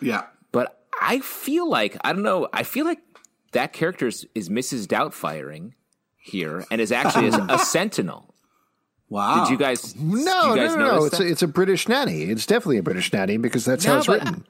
Yeah. 0.00 0.24
but 0.50 0.82
I 1.00 1.20
feel 1.20 1.68
like 1.68 1.96
I 2.02 2.12
don't 2.12 2.22
know. 2.22 2.48
I 2.52 2.62
feel 2.62 2.84
like 2.86 2.98
that 3.52 3.72
character 3.72 4.06
is, 4.08 4.26
is 4.34 4.48
Mrs. 4.48 4.86
Doubtfiring 4.86 5.72
here, 6.16 6.64
and 6.70 6.80
is 6.80 6.90
actually 6.90 7.28
a, 7.28 7.46
a 7.50 7.58
Sentinel. 7.58 8.34
Wow. 9.10 9.44
Did 9.44 9.50
you 9.52 9.58
guys? 9.58 9.94
No, 9.96 10.16
you 10.18 10.24
no, 10.24 10.56
guys 10.56 10.74
no, 10.74 10.76
no. 10.76 10.86
notice 10.96 11.06
It's 11.06 11.18
that? 11.18 11.24
a, 11.24 11.30
it's 11.30 11.42
a 11.42 11.48
British 11.48 11.86
nanny. 11.88 12.22
It's 12.22 12.46
definitely 12.46 12.78
a 12.78 12.82
British 12.82 13.12
nanny 13.12 13.36
because 13.36 13.64
that's 13.64 13.84
how 13.84 13.98
it's 13.98 14.06
but- 14.06 14.20
written. 14.24 14.46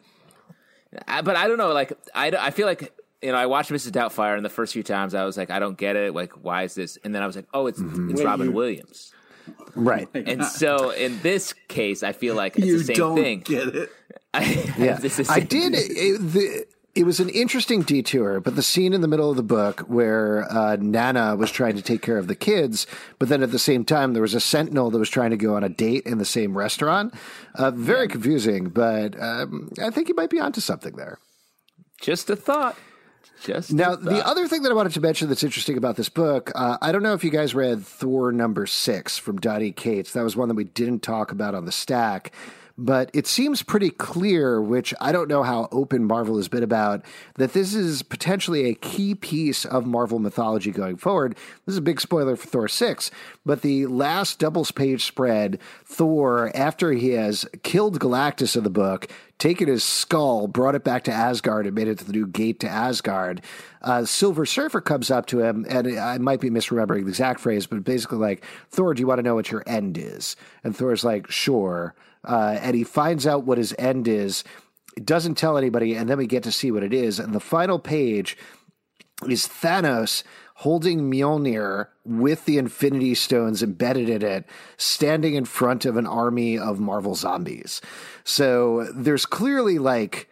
I- 1.09 1.23
but 1.23 1.37
I 1.37 1.49
don't 1.49 1.59
know. 1.59 1.73
Like 1.73 1.93
I, 2.15 2.29
I 2.31 2.51
feel 2.51 2.67
like 2.67 2.93
you 3.23 3.33
know 3.33 3.39
I 3.39 3.47
watched 3.47 3.71
Mrs. 3.71 3.91
Doubtfire, 3.93 4.37
and 4.37 4.45
the 4.45 4.49
first 4.51 4.73
few 4.73 4.83
times 4.83 5.15
I 5.15 5.25
was 5.25 5.37
like, 5.37 5.51
I 5.51 5.59
don't 5.59 5.77
get 5.79 5.97
it. 5.97 6.15
Like 6.15 6.33
why 6.43 6.63
is 6.65 6.75
this? 6.75 6.99
And 7.05 7.15
then 7.15 7.23
I 7.23 7.27
was 7.27 7.37
like, 7.37 7.47
oh, 7.55 7.67
it's 7.67 7.81
Mm-hmm. 7.81 8.11
it's 8.11 8.23
Robin 8.23 8.53
Williams. 8.53 9.13
Right. 9.75 10.09
And 10.15 10.45
so 10.45 10.91
in 10.91 11.21
this 11.21 11.53
case, 11.69 12.03
I 12.03 12.13
feel 12.13 12.35
like 12.35 12.57
it's 12.57 12.67
you 12.67 12.79
the 12.79 12.85
same 12.85 12.97
don't 12.97 13.17
thing. 13.17 13.41
get 13.41 13.69
it. 13.75 13.91
Yeah. 14.79 14.99
This 15.01 15.19
is- 15.19 15.29
I 15.31 15.41
did. 15.41 15.75
It, 15.75 16.19
the, 16.33 16.67
it 16.95 17.05
was 17.05 17.19
an 17.19 17.29
interesting 17.29 17.83
detour, 17.83 18.41
but 18.41 18.55
the 18.55 18.63
scene 18.63 18.93
in 18.93 19.01
the 19.01 19.09
middle 19.09 19.29
of 19.29 19.37
the 19.37 19.43
book 19.43 19.81
where 19.81 20.51
uh, 20.51 20.77
Nana 20.77 21.35
was 21.35 21.51
trying 21.51 21.75
to 21.75 21.83
take 21.83 22.03
care 22.03 22.19
of 22.19 22.29
the 22.29 22.37
kids, 22.37 22.87
but 23.19 23.29
then 23.29 23.43
at 23.43 23.51
the 23.51 23.59
same 23.59 23.85
time 23.85 24.13
there 24.13 24.23
was 24.23 24.35
a 24.35 24.41
sentinel 24.41 24.91
that 24.91 24.99
was 24.99 25.11
trying 25.11 25.31
to 25.31 25.37
go 25.37 25.57
on 25.57 25.65
a 25.65 25.69
date 25.69 26.07
in 26.07 26.19
the 26.19 26.25
same 26.25 26.57
restaurant. 26.57 27.13
Uh, 27.57 27.73
very 27.73 28.07
confusing, 28.07 28.69
but 28.69 29.21
um, 29.21 29.73
I 29.83 29.91
think 29.91 30.09
you 30.09 30.15
might 30.15 30.31
be 30.31 30.39
onto 30.39 30.61
something 30.61 30.95
there. 30.95 31.19
Just 32.01 32.31
a 32.31 32.37
thought. 32.37 32.77
Just 33.43 33.73
Now, 33.73 33.97
the 33.97 34.27
other 34.27 34.47
thing 34.47 34.63
that 34.63 34.71
I 34.71 34.75
wanted 34.75 34.93
to 34.93 35.01
mention 35.01 35.29
that's 35.29 35.43
interesting 35.43 35.77
about 35.77 35.97
this 35.97 36.09
book, 36.09 36.53
uh, 36.55 36.79
I 36.81 36.93
don't 36.93 37.03
know 37.03 37.15
if 37.15 37.25
you 37.25 37.31
guys 37.31 37.55
read 37.55 37.85
Thor 37.85 38.31
number 38.33 38.67
six 38.67 39.19
from 39.19 39.39
Donny 39.39 39.73
Cates. 39.73 40.13
That 40.13 40.23
was 40.23 40.37
one 40.37 40.49
that 40.49 40.55
we 40.55 40.65
didn't 40.65 41.01
talk 41.01 41.33
about 41.33 41.55
on 41.55 41.65
the 41.65 41.73
stack, 41.73 42.33
but 42.77 43.11
it 43.13 43.27
seems 43.27 43.63
pretty 43.63 43.91
clear, 43.91 44.61
which 44.61 44.93
I 45.01 45.13
don't 45.13 45.29
know 45.29 45.43
how 45.43 45.69
open 45.71 46.05
Marvel 46.05 46.37
has 46.37 46.49
been 46.49 46.63
about, 46.63 47.05
that 47.35 47.53
this 47.53 47.75
is 47.75 48.03
potentially 48.03 48.67
a 48.67 48.75
key 48.75 49.15
piece 49.15 49.65
of 49.65 49.87
Marvel 49.87 50.19
mythology 50.19 50.71
going 50.71 50.97
forward. 50.97 51.37
This 51.67 51.75
is 51.75 51.79
a 51.79 51.83
big 51.83 52.01
spoiler 52.01 52.37
for 52.37 52.47
Thor 52.47 52.69
6, 52.69 53.11
but 53.47 53.63
the 53.63 53.87
last 53.87 54.39
doubles 54.39 54.73
page 54.73 55.05
spread, 55.05 55.61
Thor, 55.85 56.51
after 56.55 56.93
he 56.93 57.11
has 57.11 57.47
killed 57.63 58.01
Galactus 58.01 58.57
in 58.57 58.65
the 58.65 58.71
book, 58.71 59.09
taken 59.39 59.69
his 59.69 59.85
skull, 59.85 60.49
brought 60.49 60.75
it 60.75 60.85
back 60.85 61.05
to 61.05 61.13
Asgard, 61.13 61.67
and 61.67 61.75
made 61.75 61.89
it 61.89 61.99
to 61.99 62.05
the 62.05 62.13
new 62.13 62.27
gate 62.27 62.61
to 62.61 62.69
Asgard. 62.69 63.43
Uh, 63.83 64.05
Silver 64.05 64.47
Surfer 64.47 64.81
comes 64.81 65.11
up 65.11 65.27
to 65.27 65.41
him, 65.41 65.67
and 65.69 65.99
I 65.99 66.19
might 66.19 66.41
be 66.41 66.51
misremembering 66.51 67.03
the 67.03 67.09
exact 67.09 67.41
phrase, 67.41 67.67
but 67.67 67.85
basically 67.85 68.19
like, 68.19 68.45
Thor, 68.71 68.95
do 68.95 69.01
you 69.01 69.07
want 69.07 69.19
to 69.19 69.23
know 69.23 69.35
what 69.35 69.51
your 69.51 69.63
end 69.67 69.99
is? 69.99 70.37
And 70.65 70.77
Thor's 70.77 71.05
like, 71.05 71.31
sure. 71.31 71.95
Uh, 72.25 72.59
and 72.61 72.75
he 72.77 72.85
finds 72.85 73.27
out 73.27 73.45
what 73.45 73.59
his 73.59 73.75
end 73.79 74.09
is, 74.09 74.45
doesn't 75.03 75.37
tell 75.37 75.59
anybody, 75.59 75.95
and 75.95 76.09
then 76.09 76.19
we 76.19 76.27
get 76.27 76.43
to 76.45 76.53
see 76.53 76.71
what 76.71 76.83
it 76.83 76.95
is. 76.95 77.19
And 77.19 77.35
the 77.35 77.41
final 77.41 77.79
page 77.79 78.37
is 79.29 79.47
Thanos 79.47 80.23
holding 80.59 81.11
Mjolnir 81.11 81.89
with 82.05 82.45
the 82.45 82.59
Infinity 82.59 83.15
Stones 83.15 83.63
embedded 83.63 84.09
in 84.09 84.23
it, 84.23 84.45
standing 84.77 85.35
in 85.35 85.45
front 85.45 85.85
of 85.85 85.97
an 85.97 86.07
army 86.07 86.57
of 86.59 86.79
Marvel 86.79 87.15
zombies. 87.17 87.81
So 88.23 88.89
there's 88.95 89.27
clearly 89.27 89.79
like 89.79 90.29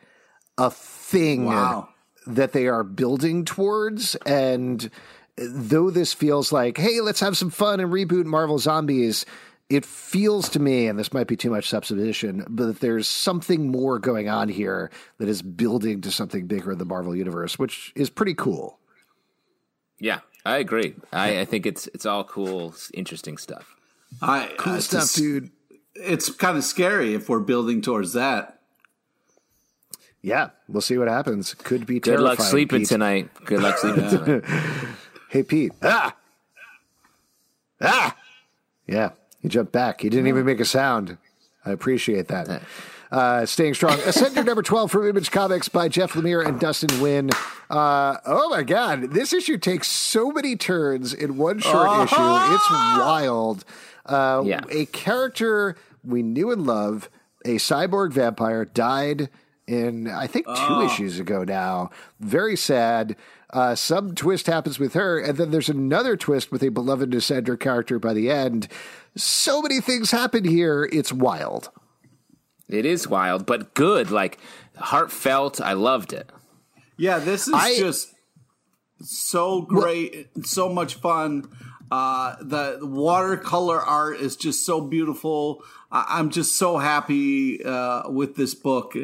a 0.59 0.71
thing 0.71 1.47
Wow. 1.47 1.89
that 2.27 2.53
they 2.53 2.69
are 2.69 2.85
building 2.85 3.45
towards. 3.45 4.15
And 4.25 4.91
though 5.37 5.91
this 5.91 6.13
feels 6.13 6.53
like, 6.53 6.77
hey, 6.79 7.01
let's 7.01 7.21
have 7.21 7.37
some 7.37 7.51
fun 7.51 7.81
and 7.81 7.93
reboot 7.93 8.25
Marvel 8.27 8.59
Zombies, 8.59 9.27
it 9.73 9.85
feels 9.87 10.49
to 10.51 10.59
me, 10.61 10.87
and 10.87 10.99
this 10.99 11.13
might 11.13 11.27
be 11.27 11.37
too 11.37 11.51
much 11.51 11.69
supposition, 11.69 12.45
but 12.49 12.67
that 12.67 12.81
there's 12.81 13.09
something 13.09 13.71
more 13.71 13.99
going 13.99 14.29
on 14.29 14.49
here 14.49 14.91
that 15.19 15.29
is 15.29 15.43
building 15.43 16.01
to 16.03 16.11
something 16.11 16.47
bigger 16.47 16.73
in 16.73 16.79
the 16.79 16.85
Marvel 16.85 17.15
universe, 17.17 17.59
which 17.59 17.93
is 17.97 18.11
pretty 18.11 18.35
cool. 18.35 18.79
yeah, 19.99 20.21
I 20.45 20.59
agree. 20.59 20.95
I, 21.13 21.41
I 21.41 21.45
think 21.45 21.67
it's 21.67 21.87
it's 21.95 22.05
all 22.07 22.25
cool, 22.25 22.75
interesting 22.95 23.39
stuff. 23.39 23.75
I, 24.21 24.51
Cool 24.59 24.75
it's 24.75 24.87
stuff, 24.87 25.01
just- 25.03 25.17
dude. 25.17 25.51
It's 25.95 26.31
kind 26.31 26.57
of 26.57 26.65
scary 26.65 27.15
if 27.15 27.29
we're 27.29 27.41
building 27.41 27.83
towards 27.83 28.15
that. 28.15 28.59
Yeah, 30.23 30.51
we'll 30.69 30.81
see 30.81 30.97
what 30.97 31.09
happens. 31.09 31.53
Could 31.55 31.85
be 31.87 32.01
Good 32.01 32.19
luck 32.21 32.41
sleeping 32.41 32.81
Pete. 32.81 32.89
tonight. 32.89 33.29
Good 33.45 33.61
luck 33.61 33.77
sleeping 33.79 34.09
tonight. 34.09 34.45
Hey, 35.29 35.43
Pete. 35.43 35.73
Ah! 35.83 36.15
Ah! 37.81 38.17
Yeah, 38.87 39.11
he 39.43 39.49
jumped 39.49 39.73
back. 39.73 40.01
He 40.01 40.09
didn't 40.09 40.29
even 40.29 40.47
make 40.47 40.61
a 40.61 40.65
sound. 40.65 41.19
I 41.65 41.71
appreciate 41.73 42.29
that. 42.29 42.63
Uh, 43.11 43.45
staying 43.45 43.75
strong. 43.75 43.99
Ascender 43.99 44.45
number 44.45 44.63
12 44.63 44.91
from 44.91 45.07
Image 45.07 45.31
Comics 45.31 45.69
by 45.69 45.89
Jeff 45.89 46.15
Lemire 46.15 46.47
and 46.47 46.59
Dustin 46.59 46.89
Nguyen. 46.91 47.31
Uh, 47.69 48.17
oh 48.25 48.49
my 48.49 48.63
God. 48.63 49.13
This 49.13 49.33
issue 49.35 49.59
takes 49.59 49.87
so 49.89 50.31
many 50.33 50.57
turns 50.57 51.13
in 51.13 51.37
one 51.37 51.59
short 51.59 51.89
issue. 52.05 52.17
It's 52.55 52.71
wild. 52.71 53.65
Uh, 54.07 54.43
Yeah. 54.47 54.61
A 54.71 54.87
character 54.87 55.77
we 56.03 56.23
knew 56.23 56.51
and 56.51 56.67
love, 56.67 57.11
a 57.45 57.57
cyborg 57.57 58.13
vampire, 58.13 58.65
died 58.65 59.29
in 59.73 60.09
I 60.09 60.27
think 60.27 60.47
two 60.47 60.83
issues 60.83 61.19
ago 61.19 61.45
now. 61.45 61.91
Very 62.21 62.57
sad. 62.57 63.17
Uh, 63.51 63.75
some 63.75 64.15
twist 64.15 64.47
happens 64.47 64.79
with 64.79 64.95
her, 64.95 65.19
and 65.19 65.37
then 65.37 65.51
there's 65.51 65.69
another 65.69 66.17
twist 66.17 66.51
with 66.51 66.63
a 66.63 66.71
beloved 66.71 67.11
Descender 67.11 67.59
character 67.59 67.99
by 67.99 68.15
the 68.15 68.31
end. 68.31 68.67
So 69.17 69.61
many 69.61 69.81
things 69.81 70.11
happen 70.11 70.45
here. 70.45 70.89
It's 70.93 71.13
wild. 71.13 71.71
It 72.69 72.87
is 72.87 73.07
wild, 73.07 73.45
but 73.45 73.75
good. 73.75 74.11
Like 74.11 74.39
heartfelt. 74.79 75.61
I 75.61 75.75
loved 75.75 76.13
it. 76.15 76.31
Yeah, 76.97 77.19
this 77.19 77.47
is 77.49 77.55
I- 77.55 77.77
just 77.79 78.15
so 79.03 79.63
great, 79.63 80.29
so 80.45 80.69
much 80.69 80.95
fun. 80.95 81.45
Uh, 81.91 82.37
the 82.41 82.79
watercolor 82.81 83.79
art 83.81 84.17
is 84.19 84.35
just 84.37 84.65
so 84.65 84.81
beautiful. 84.81 85.63
I- 85.91 86.07
I'm 86.19 86.31
just 86.31 86.57
so 86.57 86.79
happy 86.79 87.63
uh, 87.63 88.09
with 88.11 88.37
this 88.37 88.55
book 88.55 88.95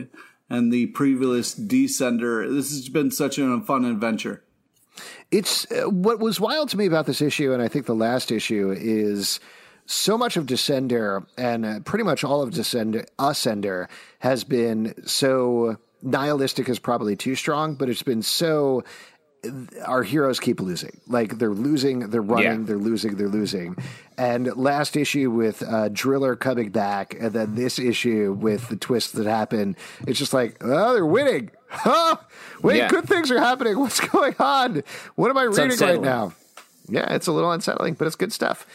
and 0.51 0.73
the 0.73 0.87
previous 0.87 1.55
Descender. 1.55 2.49
This 2.51 2.71
has 2.71 2.89
been 2.89 3.11
such 3.11 3.39
a 3.39 3.61
fun 3.61 3.85
adventure. 3.85 4.43
It's 5.31 5.71
uh, 5.71 5.89
what 5.91 6.19
was 6.19 6.41
wild 6.41 6.71
to 6.71 6.77
me 6.77 6.87
about 6.87 7.07
this 7.07 7.21
issue, 7.21 7.53
and 7.53 7.63
I 7.63 7.69
think 7.69 7.87
the 7.87 7.95
last 7.95 8.33
issue 8.33 8.75
is 8.77 9.39
so 9.87 10.19
much 10.19 10.37
of 10.37 10.47
Descender 10.47 11.27
and 11.37 11.65
uh, 11.65 11.81
pretty 11.81 12.05
much 12.05 12.25
all 12.25 12.43
of 12.43 12.51
Descender, 12.51 13.07
Ascender 13.19 13.89
has 14.19 14.45
been 14.45 14.95
so 15.07 15.77
nihilistic 16.03 16.69
is 16.69 16.79
probably 16.79 17.17
too 17.17 17.35
strong, 17.35 17.75
but 17.75 17.89
it's 17.89 18.03
been 18.03 18.23
so 18.23 18.85
our 19.87 20.03
heroes 20.03 20.41
keep 20.41 20.61
losing. 20.61 21.01
Like 21.07 21.39
they're 21.39 21.51
losing, 21.55 22.11
they're 22.11 22.21
running, 22.21 22.61
Yeah. 22.61 22.67
they're 22.67 22.77
losing, 22.77 23.17
they're 23.17 23.29
losing. 23.29 23.77
And 24.19 24.55
last 24.57 24.97
issue 24.97 25.31
with 25.31 25.63
uh, 25.63 25.89
Driller 25.91 26.35
coming 26.35 26.71
back, 26.71 27.15
and 27.19 27.33
then 27.33 27.55
this 27.55 27.79
issue 27.79 28.37
with 28.39 28.69
the 28.69 28.75
twists 28.77 29.13
that 29.13 29.27
happen, 29.27 29.77
it's 30.09 30.19
just 30.19 30.33
like, 30.35 30.57
oh, 30.61 30.93
they're 30.93 31.07
winning. 31.07 31.51
Huh? 31.71 32.17
Wait, 32.63 32.79
Yeah. 32.79 32.89
good 32.89 33.07
things 33.07 33.31
are 33.31 33.39
happening. 33.39 33.79
What's 33.81 34.01
going 34.01 34.35
on? 34.39 34.83
What 35.17 35.29
am 35.31 35.37
I 35.37 35.43
reading 35.43 35.79
right 35.79 36.01
now? 36.01 36.33
Yeah, 36.89 37.13
it's 37.13 37.27
a 37.27 37.33
little 37.33 37.53
unsettling, 37.53 37.93
but 37.95 38.07
it's 38.07 38.17
good 38.17 38.33
stuff. 38.33 38.67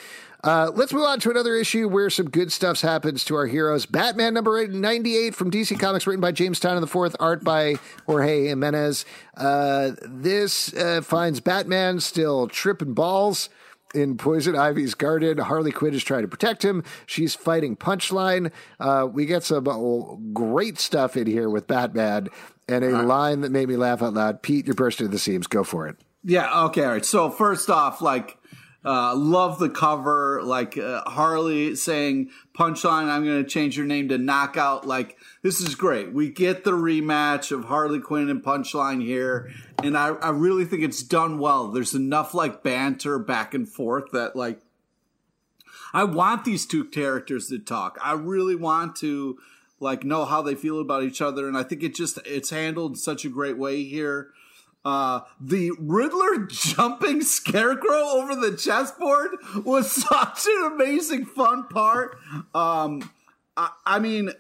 Uh, 0.44 0.70
let's 0.76 0.94
move 0.94 1.04
on 1.04 1.20
to 1.22 1.32
another 1.32 1.56
issue 1.56 1.88
where 1.88 2.10
some 2.12 2.30
good 2.30 2.52
stuff 2.52 2.80
happens 2.82 3.26
to 3.26 3.36
our 3.36 3.48
heroes. 3.48 3.86
Batman 3.88 4.34
number 4.36 4.68
98 4.68 5.34
from 5.34 5.50
DC 5.50 5.80
Comics, 5.80 6.06
written 6.06 6.22
by 6.22 6.32
James 6.32 6.60
Town 6.60 6.78
Tynion 6.78 6.82
the 6.82 6.88
fourth, 6.88 7.16
art 7.20 7.44
by 7.44 7.76
Jorge 8.06 8.48
Jimenez. 8.50 9.06
Uh, 9.36 9.92
this 10.04 10.72
uh, 10.76 11.02
finds 11.02 11.40
Batman 11.40 12.00
still 12.00 12.48
tripping 12.48 12.94
balls 12.94 13.50
in 13.94 14.18
Poison 14.18 14.56
Ivy's 14.56 14.96
garden. 14.96 15.38
Harley 15.38 15.72
Quinn 15.72 15.94
is 15.94 16.04
trying 16.04 16.24
to 16.24 16.28
protect 16.28 16.64
him. 16.64 16.84
She's 17.06 17.36
fighting 17.36 17.76
Punchline. 17.76 18.52
Uh, 18.80 19.08
we 19.12 19.26
get 19.26 19.44
some 19.44 19.68
uh, 19.68 20.16
great 20.34 20.80
stuff 20.80 21.16
in 21.16 21.28
here 21.28 21.50
with 21.50 21.68
Batman 21.68 22.30
and 22.68 22.84
a 22.84 23.04
line 23.04 23.42
that 23.42 23.52
made 23.52 23.68
me 23.68 23.76
laugh 23.76 24.02
out 24.02 24.14
loud. 24.14 24.42
Pete, 24.42 24.66
you're 24.66 24.76
bursting 24.76 25.06
at 25.06 25.12
the 25.12 25.20
seams. 25.20 25.48
Go 25.48 25.64
for 25.64 25.88
it. 25.88 25.98
Yeah. 26.24 26.66
Okay. 26.66 26.84
All 26.84 26.92
right. 26.92 27.06
So 27.06 27.30
first 27.30 27.70
off, 27.70 28.02
like, 28.02 28.38
uh, 28.86 29.16
love 29.16 29.60
the 29.60 29.70
cover. 29.70 30.42
Like 30.44 30.78
uh, 30.78 31.02
Harley 31.02 31.76
saying, 31.76 32.30
"Punchline, 32.58 33.10
I'm 33.10 33.24
going 33.24 33.44
to 33.44 33.50
change 33.50 33.78
your 33.78 33.86
name 33.86 34.10
to 34.10 34.18
Knockout." 34.18 34.86
Like 34.88 35.18
this 35.44 35.60
is 35.60 35.76
great. 35.76 36.14
We 36.14 36.30
get 36.30 36.64
the 36.64 36.72
rematch 36.72 37.52
of 37.52 37.66
Harley 37.66 38.00
Quinn 38.00 38.30
and 38.30 38.42
Punchline 38.42 39.04
here, 39.04 39.52
and 39.84 39.98
I, 39.98 40.08
I 40.08 40.30
really 40.30 40.64
think 40.64 40.84
it's 40.84 41.04
done 41.04 41.38
well. 41.38 41.68
There's 41.68 41.94
enough 41.94 42.34
like 42.34 42.64
banter 42.64 43.20
back 43.20 43.54
and 43.54 43.68
forth 43.68 44.12
that 44.14 44.38
like 44.38 44.62
I 45.94 46.06
want 46.06 46.46
these 46.46 46.66
two 46.66 46.86
characters 46.86 47.50
to 47.50 47.60
talk. 47.60 48.00
I 48.02 48.14
really 48.14 48.56
want 48.56 48.96
to 48.98 49.38
like 49.82 50.06
know 50.06 50.24
how 50.24 50.42
they 50.42 50.56
feel 50.56 50.80
about 50.80 51.04
each 51.04 51.22
other, 51.22 51.48
and 51.50 51.58
I 51.58 51.64
think 51.64 51.84
it 51.84 51.94
just 51.94 52.20
it's 52.26 52.50
handled 52.50 52.94
in 52.94 52.98
such 52.98 53.26
a 53.26 53.30
great 53.30 53.58
way 53.58 53.84
here. 53.84 54.30
Uh, 54.86 55.22
the 55.42 55.72
Riddler 55.78 56.46
jumping 56.48 57.22
Scarecrow 57.22 58.02
over 58.02 58.34
the 58.34 58.56
chessboard 58.56 59.32
was 59.66 59.92
such 60.10 60.48
an 60.48 60.72
amazing, 60.74 61.26
fun 61.26 61.68
part. 61.68 62.18
Um, 62.56 63.12
I, 63.58 63.72
I 63.86 64.00
mean, 64.00 64.32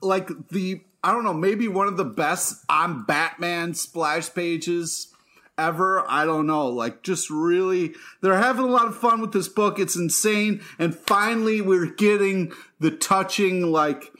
like 0.00 0.48
the 0.48 0.82
I 1.02 1.12
don't 1.12 1.24
know, 1.24 1.32
maybe 1.32 1.66
one 1.66 1.88
of 1.88 1.96
the 1.96 2.04
best 2.04 2.62
I'm 2.68 3.04
Batman 3.04 3.74
splash 3.74 4.34
pages 4.34 5.12
ever. 5.56 6.04
I 6.06 6.26
don't 6.26 6.46
know. 6.46 6.68
Like, 6.68 7.02
just 7.02 7.30
really, 7.30 7.94
they're 8.20 8.36
having 8.36 8.66
a 8.66 8.68
lot 8.68 8.86
of 8.86 8.98
fun 8.98 9.20
with 9.20 9.32
this 9.32 9.48
book. 9.48 9.78
It's 9.78 9.96
insane. 9.96 10.60
And 10.78 10.94
finally, 10.94 11.62
we're 11.62 11.86
getting 11.86 12.52
the 12.80 12.90
touching, 12.90 13.72
like, 13.72 14.12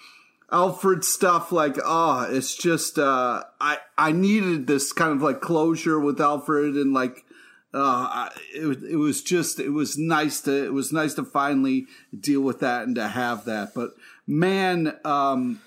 Alfred 0.51 1.05
stuff. 1.05 1.53
Like, 1.53 1.77
oh, 1.85 2.27
it's 2.31 2.57
just, 2.57 2.99
uh, 2.99 3.45
I, 3.61 3.79
I 3.99 4.13
needed 4.13 4.67
this 4.67 4.93
kind 4.93 5.13
of 5.13 5.23
like 5.23 5.41
closure 5.41 6.01
with 6.01 6.21
Alfred 6.21 6.77
and 6.77 6.95
like, 6.95 7.25
uh, 7.73 8.31
it, 8.55 8.83
it 8.83 8.97
was 8.97 9.23
just, 9.23 9.61
it 9.61 9.71
was 9.71 9.97
nice 9.97 10.41
to, 10.43 10.65
it 10.65 10.73
was 10.73 10.93
nice 10.93 11.15
to 11.15 11.25
finally 11.25 11.87
deal 12.19 12.41
with 12.41 12.61
that 12.61 12.87
and 12.87 12.97
to 12.97 13.07
have 13.07 13.45
that. 13.45 13.75
But 13.75 13.91
man, 14.27 14.97
um, 15.05 15.61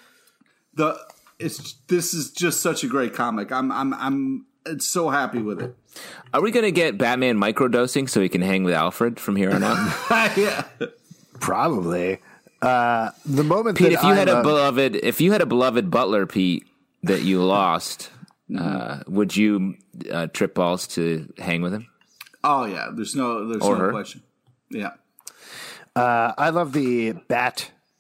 the, 0.76 0.98
it's, 1.40 1.74
this 1.88 2.14
is 2.14 2.32
just 2.32 2.62
such 2.62 2.84
a 2.84 2.88
great 2.88 3.14
comic. 3.14 3.52
I'm, 3.52 3.72
I'm, 3.72 3.94
I'm, 3.94 4.46
it's 4.66 4.86
so 4.86 5.10
happy 5.10 5.40
with 5.40 5.62
it. 5.62 5.76
Are 6.34 6.42
we 6.42 6.52
going 6.52 6.66
to 6.66 6.72
get 6.72 6.98
Batman 6.98 7.38
microdosing 7.38 8.10
so 8.10 8.22
he 8.22 8.30
can 8.30 8.42
hang 8.42 8.64
with 8.64 8.74
Alfred 8.74 9.20
from 9.20 9.36
here 9.36 9.52
on 9.52 9.64
out? 9.64 9.78
yeah. 10.38 10.66
Probably. 11.40 12.20
Uh, 12.62 13.12
the 13.26 13.44
moment 13.44 13.78
Pete, 13.78 13.90
that 13.90 13.94
if 13.96 14.04
you 14.04 14.14
had 14.14 14.30
I'm, 14.30 14.38
a 14.38 14.40
uh, 14.40 14.44
beloved, 14.44 14.96
if 14.96 15.20
you 15.20 15.32
had 15.34 15.42
a 15.42 15.46
beloved 15.46 15.92
butler, 15.92 16.26
Pete, 16.26 16.66
that 17.04 17.22
you 17.22 17.44
lost, 17.44 18.10
uh, 18.58 19.00
would 19.08 19.36
you 19.36 19.76
uh, 20.12 20.28
trip 20.28 20.56
balls 20.56 20.88
to 20.88 21.32
hang 21.38 21.62
with 21.62 21.74
him? 21.74 21.88
Oh 22.44 22.66
yeah. 22.66 22.90
There's 22.94 23.16
no, 23.16 23.48
there's 23.50 23.62
Or 23.62 23.76
no 23.76 23.82
her. 23.84 23.92
question. 23.92 24.24
Yeah. 24.70 24.92
uh, 25.96 26.32
I 26.38 26.50
love 26.50 26.72
the 26.74 27.14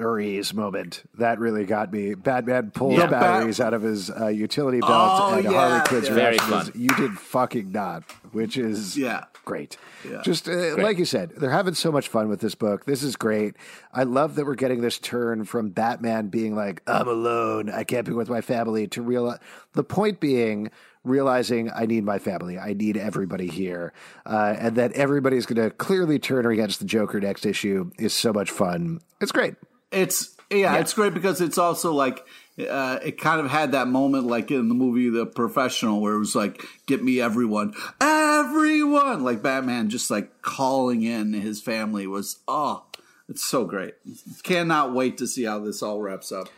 batteries 0.04 0.54
moment. 0.54 1.04
That 1.18 1.39
really 1.39 1.66
got 1.66 1.91
me. 1.91 2.14
Batman 2.16 2.72
pulled 2.72 2.93
Yeah. 2.93 3.06
the 3.06 3.12
batteries 3.12 3.60
out 3.60 3.74
of 3.74 3.82
his 3.82 4.10
uh, 4.10 4.28
utility 4.28 4.80
belt, 4.80 4.91
Oh, 4.91 5.34
and 5.36 5.43
yeah, 5.45 5.51
Harley 5.51 5.82
Quinn's 5.88 6.10
yeah. 6.10 6.16
Reaction 6.16 6.51
was, 6.51 6.72
"You 6.76 6.89
did 6.89 7.12
fucking 7.18 7.72
not," 7.72 8.04
which 8.32 8.58
is 8.58 8.97
Yeah. 8.97 9.26
great. 9.45 9.78
Yeah. 10.10 10.22
Just 10.22 10.49
uh, 10.49 10.76
like 10.78 10.97
you 10.97 11.06
said, 11.06 11.32
they're 11.38 11.49
having 11.51 11.74
so 11.74 11.91
much 11.91 12.08
fun 12.10 12.28
with 12.28 12.41
this 12.41 12.56
book. 12.56 12.86
This 12.86 13.01
is 13.04 13.16
great. 13.16 13.56
I 13.93 14.04
love 14.04 14.36
that 14.36 14.45
we're 14.45 14.56
getting 14.56 14.82
this 14.82 14.99
turn 14.99 15.45
from 15.45 15.70
Batman 15.70 16.28
being 16.28 16.56
like, 16.56 16.82
"I'm 16.88 17.08
alone. 17.08 17.70
I 17.70 17.84
can't 17.84 18.06
be 18.06 18.12
with 18.14 18.30
my 18.30 18.41
family," 18.41 18.88
to 18.88 19.01
real. 19.01 19.38
The 19.74 19.84
point 19.84 20.20
being. 20.20 20.70
Realizing 21.06 21.70
I 21.70 21.86
need 21.86 22.06
my 22.06 22.18
family, 22.18 22.58
I 22.58 22.72
need 22.72 22.95
everybody 22.95 23.47
here, 23.47 23.91
uh, 24.26 24.56
and 24.58 24.78
that 24.78 24.93
everybody's 24.93 25.45
going 25.45 25.62
to 25.62 25.70
clearly 25.76 26.18
turn 26.18 26.45
against 26.45 26.80
the 26.80 26.86
Joker 26.86 27.20
next 27.20 27.45
issue 27.45 27.91
is 27.99 28.14
so 28.14 28.32
much 28.32 28.49
fun. 28.49 29.01
It's 29.20 29.34
great. 29.34 29.56
It's 29.94 30.36
yeah, 30.50 30.78
it's 30.78 30.94
great 30.94 31.14
because 31.14 31.41
it's 31.41 31.58
also 31.58 31.94
like 31.94 32.26
uh, 32.60 33.00
it 33.04 33.18
kind 33.18 33.39
of 33.39 33.50
had 33.50 33.72
that 33.72 33.88
moment 33.88 34.26
like 34.26 34.52
in 34.52 34.70
the 34.70 34.76
movie 34.76 35.10
The 35.10 35.26
Professional 35.26 36.02
where 36.02 36.14
it 36.14 36.20
was 36.20 36.36
like 36.36 36.64
get 36.86 37.04
me 37.04 37.20
everyone, 37.20 37.74
everyone 38.00 39.24
like 39.24 39.41
Batman 39.41 39.89
just 39.89 40.12
like 40.12 40.41
calling 40.41 41.04
in 41.04 41.34
his 41.34 41.62
family 41.62 42.08
was 42.08 42.39
oh, 42.48 42.84
it's 43.30 43.44
so 43.44 43.66
great. 43.66 43.96
Cannot 44.44 44.94
wait 44.94 45.18
to 45.18 45.28
see 45.28 45.44
how 45.44 45.60
this 45.60 45.82
all 45.82 46.02
wraps 46.02 46.32
up. 46.32 46.50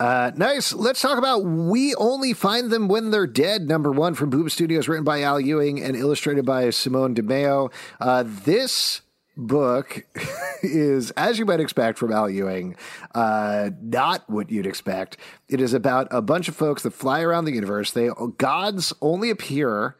Uh, 0.00 0.32
nice. 0.34 0.72
Let's 0.72 1.00
talk 1.00 1.16
about 1.16 1.44
We 1.44 1.94
Only 1.94 2.32
Find 2.32 2.70
Them 2.70 2.88
When 2.88 3.12
They're 3.12 3.26
Dead, 3.26 3.68
number 3.68 3.92
one 3.92 4.14
from 4.14 4.30
Boom 4.30 4.48
Studios, 4.48 4.88
written 4.88 5.04
by 5.04 5.22
Al 5.22 5.38
Ewing 5.38 5.80
and 5.80 5.94
illustrated 5.94 6.44
by 6.44 6.70
Simone 6.70 7.14
Di 7.14 7.22
Meo. 7.22 7.70
Uh, 8.00 8.24
this 8.26 9.02
book 9.36 10.04
is, 10.62 11.10
as 11.12 11.38
you 11.38 11.44
might 11.44 11.60
expect 11.60 11.98
from 11.98 12.12
Al 12.12 12.28
Ewing, 12.28 12.76
uh, 13.14 13.70
not 13.80 14.28
what 14.28 14.50
you'd 14.50 14.66
expect. 14.66 15.16
It 15.48 15.60
is 15.60 15.74
about 15.74 16.08
a 16.10 16.22
bunch 16.22 16.48
of 16.48 16.56
folks 16.56 16.82
that 16.82 16.92
fly 16.92 17.20
around 17.20 17.44
the 17.44 17.52
universe. 17.52 17.92
They 17.92 18.10
gods 18.38 18.92
only 19.00 19.30
appear 19.30 19.96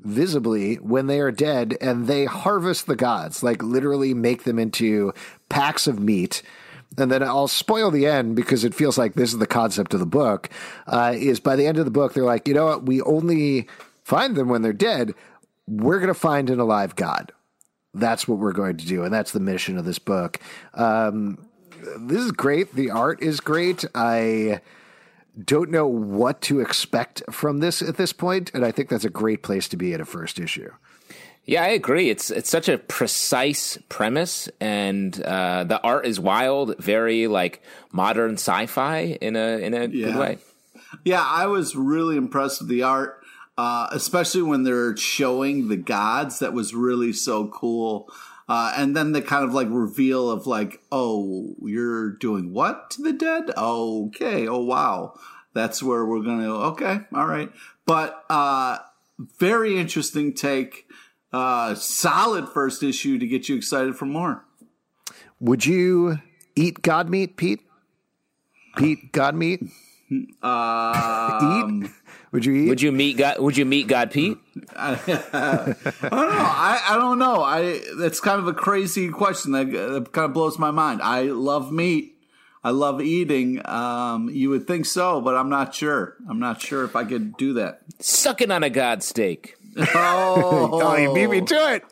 visibly 0.00 0.76
when 0.76 1.06
they 1.06 1.20
are 1.20 1.30
dead 1.30 1.76
and 1.80 2.06
they 2.06 2.24
harvest 2.24 2.86
the 2.86 2.96
gods 2.96 3.42
like 3.42 3.62
literally 3.62 4.14
make 4.14 4.44
them 4.44 4.58
into 4.58 5.12
packs 5.50 5.86
of 5.86 6.00
meat 6.00 6.42
and 6.98 7.10
then 7.10 7.22
I'll 7.22 7.48
spoil 7.48 7.90
the 7.90 8.06
end 8.06 8.34
because 8.34 8.64
it 8.64 8.74
feels 8.74 8.98
like 8.98 9.14
this 9.14 9.32
is 9.32 9.38
the 9.38 9.46
concept 9.46 9.94
of 9.94 10.00
the 10.00 10.06
book. 10.06 10.50
Uh, 10.86 11.14
is 11.16 11.40
by 11.40 11.56
the 11.56 11.66
end 11.66 11.78
of 11.78 11.84
the 11.84 11.90
book, 11.90 12.14
they're 12.14 12.24
like, 12.24 12.48
you 12.48 12.54
know 12.54 12.66
what? 12.66 12.86
We 12.86 13.00
only 13.02 13.68
find 14.02 14.36
them 14.36 14.48
when 14.48 14.62
they're 14.62 14.72
dead. 14.72 15.14
We're 15.68 15.98
going 15.98 16.08
to 16.08 16.14
find 16.14 16.50
an 16.50 16.58
alive 16.58 16.96
God. 16.96 17.32
That's 17.92 18.28
what 18.28 18.38
we're 18.38 18.52
going 18.52 18.76
to 18.76 18.86
do, 18.86 19.02
and 19.04 19.12
that's 19.12 19.32
the 19.32 19.40
mission 19.40 19.76
of 19.76 19.84
this 19.84 19.98
book. 19.98 20.38
Um, 20.74 21.46
this 21.98 22.22
is 22.22 22.32
great. 22.32 22.74
The 22.74 22.90
art 22.90 23.22
is 23.22 23.40
great. 23.40 23.84
I 23.94 24.60
don't 25.42 25.70
know 25.70 25.86
what 25.86 26.40
to 26.42 26.60
expect 26.60 27.22
from 27.30 27.58
this 27.60 27.82
at 27.82 27.96
this 27.96 28.12
point, 28.12 28.50
and 28.54 28.64
I 28.64 28.70
think 28.70 28.88
that's 28.88 29.04
a 29.04 29.10
great 29.10 29.42
place 29.42 29.68
to 29.68 29.76
be 29.76 29.92
at 29.94 30.00
a 30.00 30.04
first 30.04 30.38
issue. 30.38 30.70
Yeah, 31.46 31.64
I 31.64 31.68
agree. 31.68 32.10
It's 32.10 32.30
it's 32.30 32.50
such 32.50 32.68
a 32.68 32.78
precise 32.78 33.76
premise, 33.88 34.48
and 34.60 35.20
uh, 35.22 35.64
the 35.64 35.80
art 35.82 36.06
is 36.06 36.20
wild, 36.20 36.76
very 36.78 37.26
like 37.26 37.62
modern 37.90 38.34
sci-fi 38.34 39.18
in 39.20 39.34
a 39.34 39.58
in 39.58 39.74
a 39.74 39.86
Yeah. 39.86 40.06
good 40.06 40.16
way. 40.16 40.38
Yeah, 41.04 41.24
I 41.26 41.46
was 41.46 41.74
really 41.74 42.16
impressed 42.16 42.60
with 42.60 42.68
the 42.68 42.82
art, 42.82 43.19
uh, 43.60 43.88
especially 43.92 44.40
when 44.40 44.62
they're 44.62 44.96
showing 44.96 45.68
the 45.68 45.76
gods. 45.76 46.38
That 46.38 46.54
was 46.54 46.72
really 46.74 47.12
so 47.12 47.48
cool. 47.48 48.10
Uh, 48.48 48.72
and 48.74 48.96
then 48.96 49.12
the 49.12 49.20
kind 49.20 49.44
of 49.44 49.52
like 49.52 49.68
reveal 49.70 50.30
of 50.30 50.46
like, 50.46 50.80
oh, 50.90 51.54
you're 51.60 52.08
doing 52.08 52.54
what 52.54 52.90
to 52.92 53.02
the 53.02 53.12
dead? 53.12 53.50
Okay. 53.54 54.48
Oh, 54.48 54.64
wow. 54.64 55.12
That's 55.52 55.82
where 55.82 56.06
we're 56.06 56.22
going 56.22 56.40
to, 56.40 56.52
okay. 56.52 57.00
All 57.14 57.26
right. 57.26 57.52
But, 57.84 58.24
uh, 58.30 58.78
very 59.38 59.78
interesting 59.78 60.32
take. 60.32 60.86
Uh, 61.30 61.74
solid 61.74 62.48
first 62.48 62.82
issue 62.82 63.18
to 63.18 63.26
get 63.26 63.50
you 63.50 63.56
excited 63.56 63.94
for 63.94 64.06
more. 64.06 64.42
Would 65.38 65.66
you 65.66 66.18
eat 66.56 66.80
god 66.80 67.10
meat, 67.10 67.36
Pete? 67.36 67.60
Pete, 68.78 69.12
god 69.12 69.34
meat? 69.34 69.60
Um, 70.42 71.84
eat? 71.84 71.90
Would 72.32 72.44
you 72.44 72.54
eat? 72.54 72.68
Would 72.68 72.80
you 72.82 72.92
meet 72.92 73.16
God? 73.16 73.40
Would 73.40 73.56
you 73.56 73.64
meet 73.64 73.88
God, 73.88 74.10
Pete? 74.12 74.38
I 74.76 74.94
don't 74.94 75.32
know. 75.32 76.10
I, 76.12 76.80
I 76.90 76.96
don't 76.96 77.18
know. 77.18 77.42
I 77.42 77.80
that's 77.98 78.20
kind 78.20 78.38
of 78.38 78.46
a 78.46 78.52
crazy 78.54 79.08
question 79.08 79.52
that, 79.52 79.70
that 79.72 80.12
kind 80.12 80.26
of 80.26 80.32
blows 80.32 80.58
my 80.58 80.70
mind. 80.70 81.02
I 81.02 81.22
love 81.22 81.72
meat. 81.72 82.16
I 82.62 82.70
love 82.70 83.00
eating. 83.00 83.66
Um, 83.66 84.28
you 84.30 84.50
would 84.50 84.66
think 84.66 84.84
so, 84.86 85.20
but 85.20 85.34
I'm 85.34 85.48
not 85.48 85.74
sure. 85.74 86.16
I'm 86.28 86.38
not 86.38 86.60
sure 86.60 86.84
if 86.84 86.94
I 86.94 87.04
could 87.04 87.36
do 87.36 87.54
that. 87.54 87.80
Sucking 88.00 88.50
on 88.50 88.62
a 88.62 88.70
God 88.70 89.02
steak. 89.02 89.56
Oh, 89.94 90.68
Oh, 90.82 90.96
you 90.96 91.14
beat 91.14 91.28
me 91.30 91.40
to 91.40 91.74
it. 91.74 91.84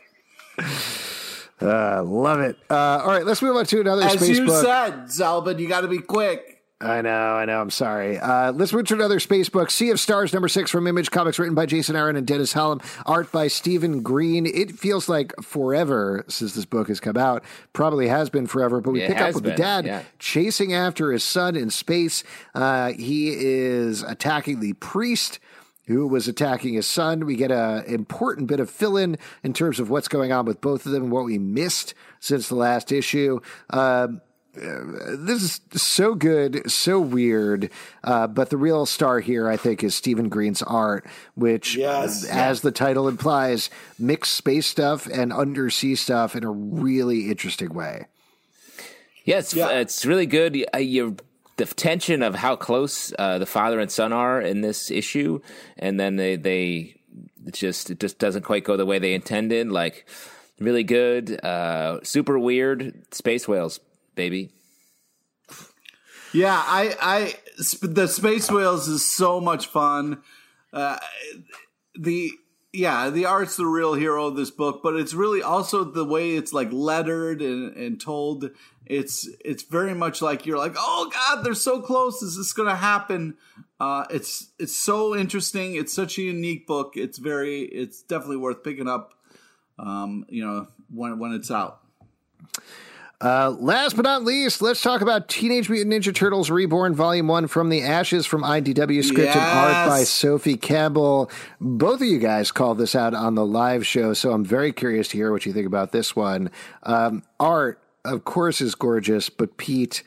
Uh, 1.61 2.03
love 2.05 2.41
it. 2.41 2.57
Uh, 2.69 2.75
all 3.03 3.07
right, 3.09 3.25
let's 3.25 3.41
move 3.41 3.57
on 3.57 3.65
to 3.67 3.81
another 3.81 4.03
As 4.03 4.13
space 4.13 4.37
you 4.39 4.47
book. 4.47 4.65
said, 4.65 5.05
Zalben, 5.05 5.59
you 5.59 5.69
got 5.69 5.83
to 5.83 5.89
be 5.89 5.99
quick. 6.01 6.58
I 6.81 7.03
know, 7.03 7.11
I 7.11 7.45
know. 7.45 7.61
I'm 7.61 7.71
sorry. 7.71 8.19
Uh, 8.19 8.53
let's 8.53 8.73
move 8.73 8.87
to 8.87 8.95
another 8.95 9.19
space 9.19 9.49
book. 9.49 9.69
Sea 9.69 9.91
of 9.91 9.99
Stars, 9.99 10.33
number 10.33 10.47
six 10.47 10.71
from 10.71 10.87
Image 10.87 11.11
Comics, 11.11 11.37
written 11.37 11.57
by 11.57 11.67
Jason 11.67 11.97
Aaron 11.97 12.15
and 12.15 12.25
Dennis 12.25 12.55
Hallum, 12.55 12.81
art 13.05 13.33
by 13.33 13.49
Stephen 13.49 14.01
Green. 14.01 14.47
It 14.47 14.71
feels 14.71 15.09
like 15.09 15.35
forever 15.43 16.25
since 16.29 16.55
this 16.55 16.65
book 16.65 16.87
has 16.87 17.01
come 17.01 17.17
out. 17.17 17.43
Probably 17.73 18.07
has 18.07 18.31
been 18.31 18.47
forever, 18.47 18.81
but 18.81 18.93
we 18.93 19.03
It 19.03 19.09
pick 19.09 19.21
up 19.21 19.35
with 19.35 19.43
the 19.43 19.55
dad 19.55 19.87
yeah. 19.87 20.03
chasing 20.21 20.73
after 20.73 21.11
his 21.11 21.25
son 21.25 21.57
in 21.57 21.71
space. 21.71 22.23
Uh, 22.55 22.93
he 22.93 23.31
is 23.31 24.05
attacking 24.05 24.61
the 24.61 24.75
priest 24.75 25.41
who 25.89 26.07
was 26.07 26.29
attacking 26.29 26.75
his 26.75 26.87
son. 26.87 27.27
We 27.27 27.35
get 27.35 27.51
a 27.51 27.83
important 27.89 28.47
bit 28.47 28.61
of 28.61 28.71
fill 28.71 28.97
in 28.97 29.19
in 29.43 29.53
terms 29.53 29.81
of 29.81 29.91
what's 29.91 30.07
going 30.07 30.31
on 30.31 30.45
with 30.45 30.61
both 30.61 30.87
of 30.87 30.93
them 30.93 31.05
and 31.05 31.13
what 31.13 31.25
we 31.25 31.39
missed 31.39 31.95
since 32.21 32.49
the 32.49 32.55
last 32.55 32.93
issue. 32.93 33.41
Um, 33.71 34.21
this 34.61 35.43
is 35.43 35.61
so 35.81 36.15
good, 36.15 36.71
so 36.71 37.01
weird. 37.01 37.71
Uh, 38.03 38.27
but 38.27 38.51
the 38.51 38.57
real 38.57 38.87
star 38.87 39.21
here, 39.21 39.49
I 39.49 39.57
think, 39.57 39.83
is 39.85 39.95
Stephen 39.95 40.29
Green's 40.29 40.63
art, 40.63 41.07
which, 41.35 41.77
Yes. 41.77 42.25
as 42.25 42.61
the 42.63 42.73
title 42.73 43.09
implies, 43.09 43.71
mix 43.99 44.31
space 44.31 44.67
stuff 44.67 45.07
and 45.07 45.33
undersea 45.33 45.95
stuff 45.95 46.35
in 46.37 46.45
a 46.45 46.51
really 46.51 47.31
interesting 47.31 47.73
way. 47.75 48.07
Yeah, 49.25 49.39
it's, 49.39 49.55
Yeah. 49.55 49.69
it's 49.71 50.05
really 50.07 50.27
good. 50.27 50.65
Uh, 50.75 50.79
you 50.79 51.17
the 51.57 51.67
tension 51.67 52.23
of 52.23 52.37
how 52.37 52.55
close 52.55 53.13
uh, 53.19 53.39
the 53.39 53.47
father 53.47 53.81
and 53.81 53.91
son 53.91 54.13
are 54.13 54.41
in 54.41 54.61
this 54.61 54.91
issue, 54.93 55.41
and 55.77 55.99
then 55.99 56.17
they 56.17 56.37
they 56.37 56.95
it 57.47 57.55
just 57.55 57.91
it 57.91 57.99
just 58.01 58.19
doesn't 58.19 58.43
quite 58.43 58.63
go 58.65 58.77
the 58.77 58.87
way 58.87 58.99
they 59.01 59.13
intended. 59.13 59.69
Like 59.71 60.07
really 60.61 60.85
good, 60.85 61.45
uh, 61.45 61.99
super 62.05 62.39
weird 62.39 62.95
space 63.13 63.47
whales, 63.49 63.81
baby. 64.19 64.51
Yeah, 66.35 66.61
I, 66.61 66.97
I, 67.01 67.35
sp- 67.63 67.95
the 67.95 68.09
Space 68.09 68.51
Whales 68.51 68.89
is 68.89 69.05
so 69.05 69.41
much 69.41 69.69
fun. 69.69 70.23
Uh, 70.73 70.99
the, 71.95 72.33
yeah, 72.73 73.11
the 73.11 73.27
art's 73.27 73.57
the 73.57 73.65
real 73.65 73.95
hero 73.95 74.27
of 74.27 74.35
this 74.35 74.51
book, 74.51 74.81
but 74.83 74.97
it's 74.97 75.15
really 75.15 75.41
also 75.41 75.85
the 75.85 76.05
way 76.05 76.33
it's 76.33 76.53
like 76.53 76.71
lettered 76.73 77.41
and, 77.41 77.77
and 77.77 78.01
told. 78.01 78.51
It's, 78.87 79.29
it's 79.45 79.63
very 79.63 79.95
much 79.95 80.21
like 80.21 80.47
you're 80.47 80.59
like, 80.59 80.75
oh 80.77 81.09
God, 81.13 81.45
they're 81.45 81.55
so 81.55 81.81
close. 81.81 82.21
Is 82.21 82.37
this 82.37 82.53
going 82.53 82.69
to 82.69 82.75
happen? 82.75 83.37
Uh, 83.79 84.05
it's, 84.11 84.49
it's 84.59 84.77
so 84.77 85.15
interesting. 85.17 85.77
It's 85.77 85.93
such 85.95 86.19
a 86.19 86.23
unique 86.23 86.67
book. 86.67 86.95
It's 86.97 87.19
very, 87.19 87.61
it's 87.61 88.03
definitely 88.03 88.39
worth 88.39 88.65
picking 88.65 88.89
up. 88.89 89.15
Um, 89.79 90.27
you 90.29 90.45
know, 90.45 90.67
when, 90.93 91.21
when 91.21 91.33
it's 91.33 91.53
out. 91.53 91.83
Uh, 93.21 93.51
last 93.59 93.97
but 93.97 94.03
not 94.03 94.23
least, 94.23 94.63
let's 94.63 94.81
talk 94.81 95.01
about 95.01 95.29
Teenage 95.29 95.69
Mutant 95.69 95.93
Ninja 95.93 96.15
Turtles 96.15 96.51
Reborn 96.51 96.95
Volume 96.95 97.27
1 97.27 97.49
from 97.49 97.69
the 97.69 97.83
Ashes 97.83 98.27
from 98.27 98.43
IDW, 98.43 99.03
script 99.03 99.35
and 99.35 99.41
art 99.41 99.89
by 99.89 100.05
Sophie 100.05 100.57
Campbell. 100.57 101.29
Both 101.61 102.01
of 102.01 102.07
you 102.07 102.21
guys 102.21 102.53
called 102.53 102.79
this 102.79 102.95
out 102.95 103.15
on 103.15 103.35
the 103.35 103.45
live 103.45 103.85
show, 103.85 104.15
so 104.15 104.33
I'm 104.33 104.45
very 104.45 104.73
curious 104.73 105.09
to 105.09 105.17
hear 105.17 105.33
what 105.33 105.47
you 105.47 105.53
think 105.53 105.67
about 105.67 105.91
this 105.91 106.15
one. 106.15 106.51
Um, 106.85 107.25
art, 107.41 107.81
of 108.05 108.25
course, 108.25 108.61
is 108.61 108.77
gorgeous, 108.77 109.31
but 109.31 109.57
Pete, 109.57 110.05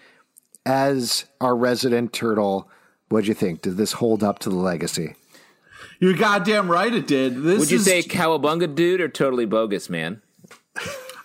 as 0.65 1.25
our 1.41 1.55
resident 1.55 2.13
turtle, 2.13 2.69
what'd 3.09 3.27
you 3.27 3.33
think? 3.33 3.61
Did 3.61 3.75
this 3.75 3.91
hold 3.91 4.23
up 4.23 4.39
to 4.39 4.49
the 4.49 4.55
legacy? 4.55 5.15
You're 5.99 6.13
goddamn 6.13 6.71
right 6.71 6.93
it 6.93 7.07
did. 7.07 7.43
This 7.43 7.59
Would 7.59 7.71
you 7.71 7.77
is 7.77 7.85
say 7.85 8.03
cowabunga 8.03 8.73
dude 8.73 9.01
or 9.01 9.09
totally 9.09 9.45
bogus 9.45 9.89
man? 9.89 10.21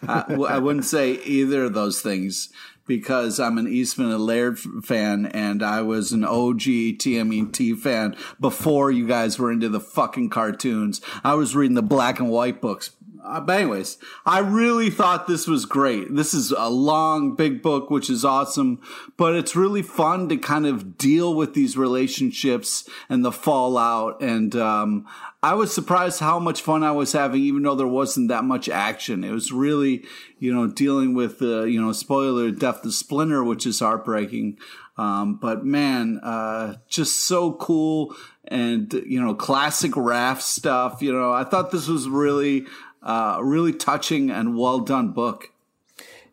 I, 0.06 0.34
I 0.48 0.58
wouldn't 0.58 0.84
say 0.84 1.12
either 1.12 1.64
of 1.64 1.74
those 1.74 2.00
things 2.00 2.50
because 2.86 3.40
I'm 3.40 3.58
an 3.58 3.66
Eastman 3.66 4.10
and 4.10 4.24
Laird 4.24 4.58
fan 4.58 5.26
and 5.26 5.62
I 5.62 5.82
was 5.82 6.12
an 6.12 6.24
OG 6.24 6.60
TMNT 6.60 7.76
fan 7.78 8.16
before 8.40 8.90
you 8.90 9.06
guys 9.06 9.38
were 9.38 9.50
into 9.50 9.68
the 9.68 9.80
fucking 9.80 10.30
cartoons. 10.30 11.00
I 11.24 11.34
was 11.34 11.56
reading 11.56 11.74
the 11.74 11.82
black 11.82 12.20
and 12.20 12.30
white 12.30 12.60
books. 12.60 12.90
Uh, 13.26 13.40
but 13.40 13.60
anyways, 13.60 13.98
I 14.24 14.38
really 14.38 14.88
thought 14.88 15.26
this 15.26 15.48
was 15.48 15.64
great. 15.64 16.14
This 16.14 16.32
is 16.32 16.52
a 16.52 16.70
long, 16.70 17.34
big 17.34 17.60
book, 17.60 17.90
which 17.90 18.08
is 18.08 18.24
awesome, 18.24 18.80
but 19.16 19.34
it's 19.34 19.56
really 19.56 19.82
fun 19.82 20.28
to 20.28 20.36
kind 20.36 20.64
of 20.64 20.96
deal 20.96 21.34
with 21.34 21.52
these 21.54 21.76
relationships 21.76 22.88
and 23.08 23.24
the 23.24 23.32
fallout. 23.32 24.22
And, 24.22 24.54
um, 24.54 25.06
I 25.42 25.54
was 25.54 25.72
surprised 25.72 26.20
how 26.20 26.38
much 26.38 26.62
fun 26.62 26.82
I 26.82 26.92
was 26.92 27.12
having, 27.12 27.40
even 27.42 27.62
though 27.62 27.74
there 27.74 27.86
wasn't 27.86 28.28
that 28.28 28.44
much 28.44 28.68
action. 28.68 29.22
It 29.22 29.30
was 29.30 29.52
really, 29.52 30.04
you 30.38 30.52
know, 30.52 30.66
dealing 30.66 31.14
with, 31.14 31.42
uh, 31.42 31.64
you 31.64 31.80
know, 31.80 31.92
spoiler, 31.92 32.50
death 32.50 32.84
of 32.84 32.94
Splinter, 32.94 33.44
which 33.44 33.66
is 33.66 33.80
heartbreaking. 33.80 34.58
Um, 34.96 35.36
but 35.36 35.64
man, 35.64 36.20
uh, 36.22 36.76
just 36.88 37.26
so 37.26 37.52
cool 37.52 38.16
and, 38.48 38.92
you 39.06 39.20
know, 39.20 39.34
classic 39.34 39.92
Raph 39.92 40.40
stuff. 40.40 41.02
You 41.02 41.12
know, 41.12 41.32
I 41.32 41.44
thought 41.44 41.70
this 41.70 41.86
was 41.86 42.08
really, 42.08 42.66
uh, 43.06 43.38
really 43.40 43.72
touching 43.72 44.30
and 44.30 44.58
well 44.58 44.80
done 44.80 45.12
book. 45.12 45.50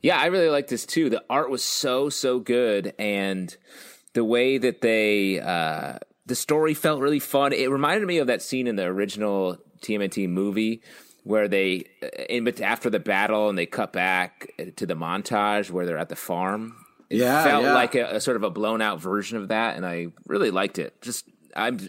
Yeah, 0.01 0.17
I 0.19 0.25
really 0.25 0.49
like 0.49 0.67
this 0.67 0.85
too. 0.85 1.09
The 1.09 1.23
art 1.29 1.49
was 1.49 1.63
so 1.63 2.09
so 2.09 2.39
good, 2.39 2.93
and 2.99 3.55
the 4.13 4.25
way 4.25 4.57
that 4.57 4.81
they 4.81 5.39
uh, 5.39 5.99
the 6.25 6.35
story 6.35 6.73
felt 6.73 6.99
really 6.99 7.19
fun. 7.19 7.53
It 7.53 7.69
reminded 7.69 8.05
me 8.07 8.17
of 8.17 8.27
that 8.27 8.41
scene 8.41 8.67
in 8.67 8.75
the 8.75 8.83
original 8.83 9.57
TMNT 9.81 10.27
movie 10.27 10.81
where 11.23 11.47
they 11.47 11.85
in 12.27 12.43
bet- 12.43 12.59
after 12.59 12.89
the 12.89 12.99
battle 12.99 13.47
and 13.47 13.57
they 13.57 13.65
cut 13.65 13.93
back 13.93 14.51
to 14.75 14.85
the 14.85 14.93
montage 14.95 15.71
where 15.71 15.85
they're 15.85 15.97
at 15.97 16.09
the 16.09 16.17
farm. 16.17 16.75
It 17.09 17.19
Yeah, 17.19 17.43
felt 17.45 17.63
yeah. 17.63 17.73
like 17.73 17.95
a, 17.95 18.15
a 18.15 18.19
sort 18.19 18.35
of 18.35 18.43
a 18.43 18.49
blown 18.49 18.81
out 18.81 18.99
version 18.99 19.37
of 19.37 19.47
that, 19.49 19.77
and 19.77 19.85
I 19.85 20.07
really 20.27 20.51
liked 20.51 20.79
it. 20.79 21.01
Just 21.01 21.29
I'm. 21.55 21.79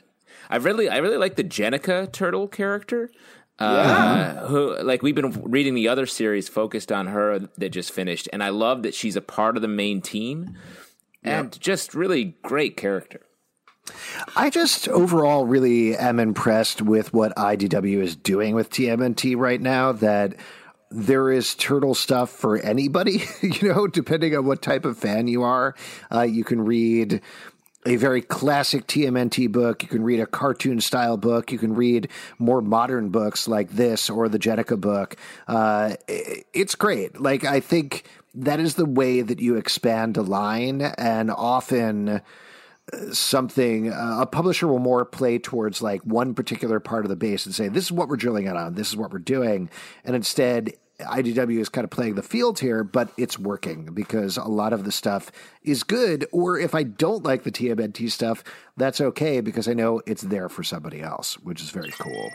I 0.51 0.57
really, 0.57 0.91
I 0.91 0.99
really 0.99 1.16
like 1.16 1.37
the 1.37 1.43
Jennika 1.45 2.12
turtle 2.12 2.47
character. 2.49 3.11
Uh, 3.57 4.46
who 4.46 4.76
like 4.82 5.00
we've 5.02 5.14
been 5.14 5.30
reading 5.44 5.74
the 5.74 5.86
other 5.86 6.07
series 6.07 6.48
focused 6.48 6.90
on 6.90 7.07
her 7.07 7.38
that 7.57 7.68
just 7.70 7.92
finished, 7.92 8.28
and 8.32 8.42
I 8.42 8.48
love 8.48 8.82
that 8.82 8.94
she's 8.94 9.14
a 9.14 9.20
part 9.20 9.57
of 9.57 9.62
the 9.62 9.68
main 9.68 10.02
team, 10.02 10.57
and 11.22 11.59
just 11.61 11.94
really 11.94 12.36
great 12.42 12.76
character. 12.76 13.20
I 14.34 14.50
just 14.50 14.88
overall 14.88 15.46
really 15.46 15.96
am 15.96 16.18
impressed 16.18 16.82
with 16.82 17.12
what 17.12 17.36
IDW 17.36 18.02
is 18.02 18.16
doing 18.16 18.55
with 18.55 18.70
TMNT 18.70 19.36
right 19.36 19.61
now. 19.61 19.92
That 19.92 20.34
there 20.90 21.30
is 21.30 21.55
turtle 21.55 21.94
stuff 21.94 22.30
for 22.30 22.59
anybody, 22.59 23.24
you 23.42 23.68
know, 23.68 23.86
depending 23.86 24.36
on 24.36 24.46
what 24.46 24.62
type 24.62 24.84
of 24.84 24.98
fan 24.98 25.28
you 25.28 25.42
are. 25.42 25.74
Uh, 26.12 26.22
you 26.22 26.44
can 26.44 26.61
read 26.61 27.20
a 27.87 27.97
very 27.97 28.22
classic 28.22 28.87
TMNT 28.87 29.51
book. 29.51 29.82
You 29.82 29.89
can 29.89 30.03
read 30.03 30.20
a 30.20 30.26
cartoon 30.26 30.80
style 30.80 31.16
book. 31.16 31.53
You 31.53 31.59
can 31.59 31.74
read 31.74 32.09
more 32.39 32.61
modern 32.61 33.11
books 33.11 33.47
like 33.47 33.70
this 33.70 34.09
or 34.09 34.28
the 34.28 34.39
Jennika 34.39 34.80
book. 34.80 35.16
Uh, 35.47 35.97
it's 36.09 36.74
great. 36.74 37.20
Like, 37.20 37.45
I 37.45 37.61
think 37.61 38.05
that 38.35 38.59
is 38.59 38.74
the 38.74 38.87
way 38.87 39.20
that 39.20 39.41
you 39.41 39.57
expand 39.57 40.16
a 40.16 40.22
line. 40.22 40.80
And 40.82 41.30
often, 41.30 42.22
something 43.12 43.93
uh, 43.93 44.18
a 44.20 44.26
publisher 44.26 44.68
will 44.68 44.78
more 44.78 45.05
play 45.05 45.39
towards 45.39 45.80
like 45.80 46.03
one 46.03 46.35
particular 46.35 46.80
part 46.80 47.05
of 47.05 47.09
the 47.09 47.16
base 47.16 47.47
and 47.47 47.55
say 47.55 47.68
this 47.68 47.85
is 47.85 47.93
what 47.93 48.09
we're 48.09 48.16
drilling 48.16 48.47
it 48.47 48.57
on 48.57 48.74
this 48.74 48.89
is 48.91 48.97
what 48.97 49.11
we're 49.11 49.18
doing 49.18 49.70
and 50.05 50.14
instead 50.14 50.74
IDW 51.01 51.59
is 51.59 51.68
kind 51.68 51.84
of 51.84 51.90
playing 51.90 52.14
the 52.14 52.22
field 52.22 52.61
here, 52.61 52.84
but 52.84 53.11
it's 53.16 53.38
working 53.38 53.86
because 53.86 54.36
a 54.36 54.45
lot 54.45 54.72
of 54.72 54.84
the 54.84 54.92
stuff 54.92 55.32
is 55.62 55.82
good. 55.82 56.26
Or 56.30 56.59
if 56.59 56.74
I 56.74 56.84
don't 56.84 57.24
like 57.24 57.42
the 57.42 57.51
TMNT 57.51 58.11
stuff, 58.11 58.45
that's 58.76 59.01
okay 59.01 59.40
because 59.40 59.66
I 59.66 59.74
know 59.74 60.01
it's 60.07 60.22
there 60.22 60.49
for 60.49 60.62
somebody 60.62 61.03
else, 61.03 61.34
which 61.34 61.61
is 61.61 61.70
very 61.70 61.92
cool. 61.99 62.30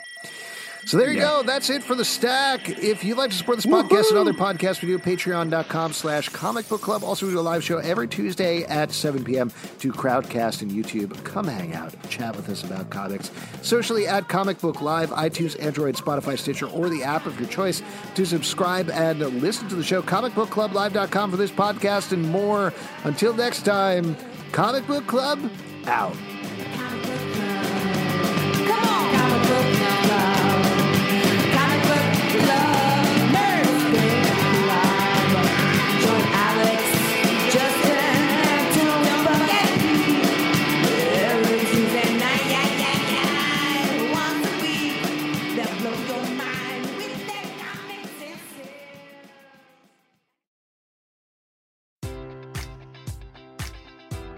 So 0.85 0.97
there 0.97 1.11
you 1.11 1.17
yeah. 1.17 1.23
go. 1.23 1.43
That's 1.43 1.69
it 1.69 1.83
for 1.83 1.95
the 1.95 2.05
stack. 2.05 2.69
If 2.69 3.03
you'd 3.03 3.17
like 3.17 3.31
to 3.31 3.35
support 3.35 3.57
this 3.57 3.65
podcast 3.65 3.89
Woo-hoo! 3.89 4.09
and 4.09 4.17
other 4.17 4.33
podcasts, 4.33 4.81
we 4.81 4.87
do 4.87 4.97
patreon.com 4.97 5.93
slash 5.93 6.29
comic 6.29 6.67
book 6.69 6.81
club. 6.81 7.03
Also, 7.03 7.25
we 7.25 7.33
do 7.33 7.39
a 7.39 7.41
live 7.41 7.63
show 7.63 7.77
every 7.77 8.07
Tuesday 8.07 8.63
at 8.63 8.91
7 8.91 9.23
p.m. 9.23 9.51
to 9.79 9.91
Crowdcast 9.91 10.61
and 10.61 10.71
YouTube. 10.71 11.23
Come 11.23 11.47
hang 11.47 11.73
out, 11.73 11.93
chat 12.09 12.35
with 12.35 12.49
us 12.49 12.63
about 12.63 12.89
comics. 12.89 13.31
Socially 13.61 14.07
at 14.07 14.27
Comic 14.27 14.59
Book 14.59 14.81
Live, 14.81 15.09
iTunes, 15.11 15.61
Android, 15.61 15.95
Spotify, 15.95 16.37
Stitcher, 16.37 16.67
or 16.67 16.89
the 16.89 17.03
app 17.03 17.25
of 17.25 17.39
your 17.39 17.49
choice 17.49 17.81
to 18.15 18.25
subscribe 18.25 18.89
and 18.89 19.19
listen 19.41 19.67
to 19.69 19.75
the 19.75 19.83
show. 19.83 20.01
Comicbookclublive.com 20.01 21.31
for 21.31 21.37
this 21.37 21.51
podcast 21.51 22.11
and 22.13 22.23
more. 22.29 22.73
Until 23.03 23.33
next 23.33 23.63
time, 23.63 24.15
Comic 24.51 24.87
Book 24.87 25.05
Club 25.07 25.39
out. 25.85 26.15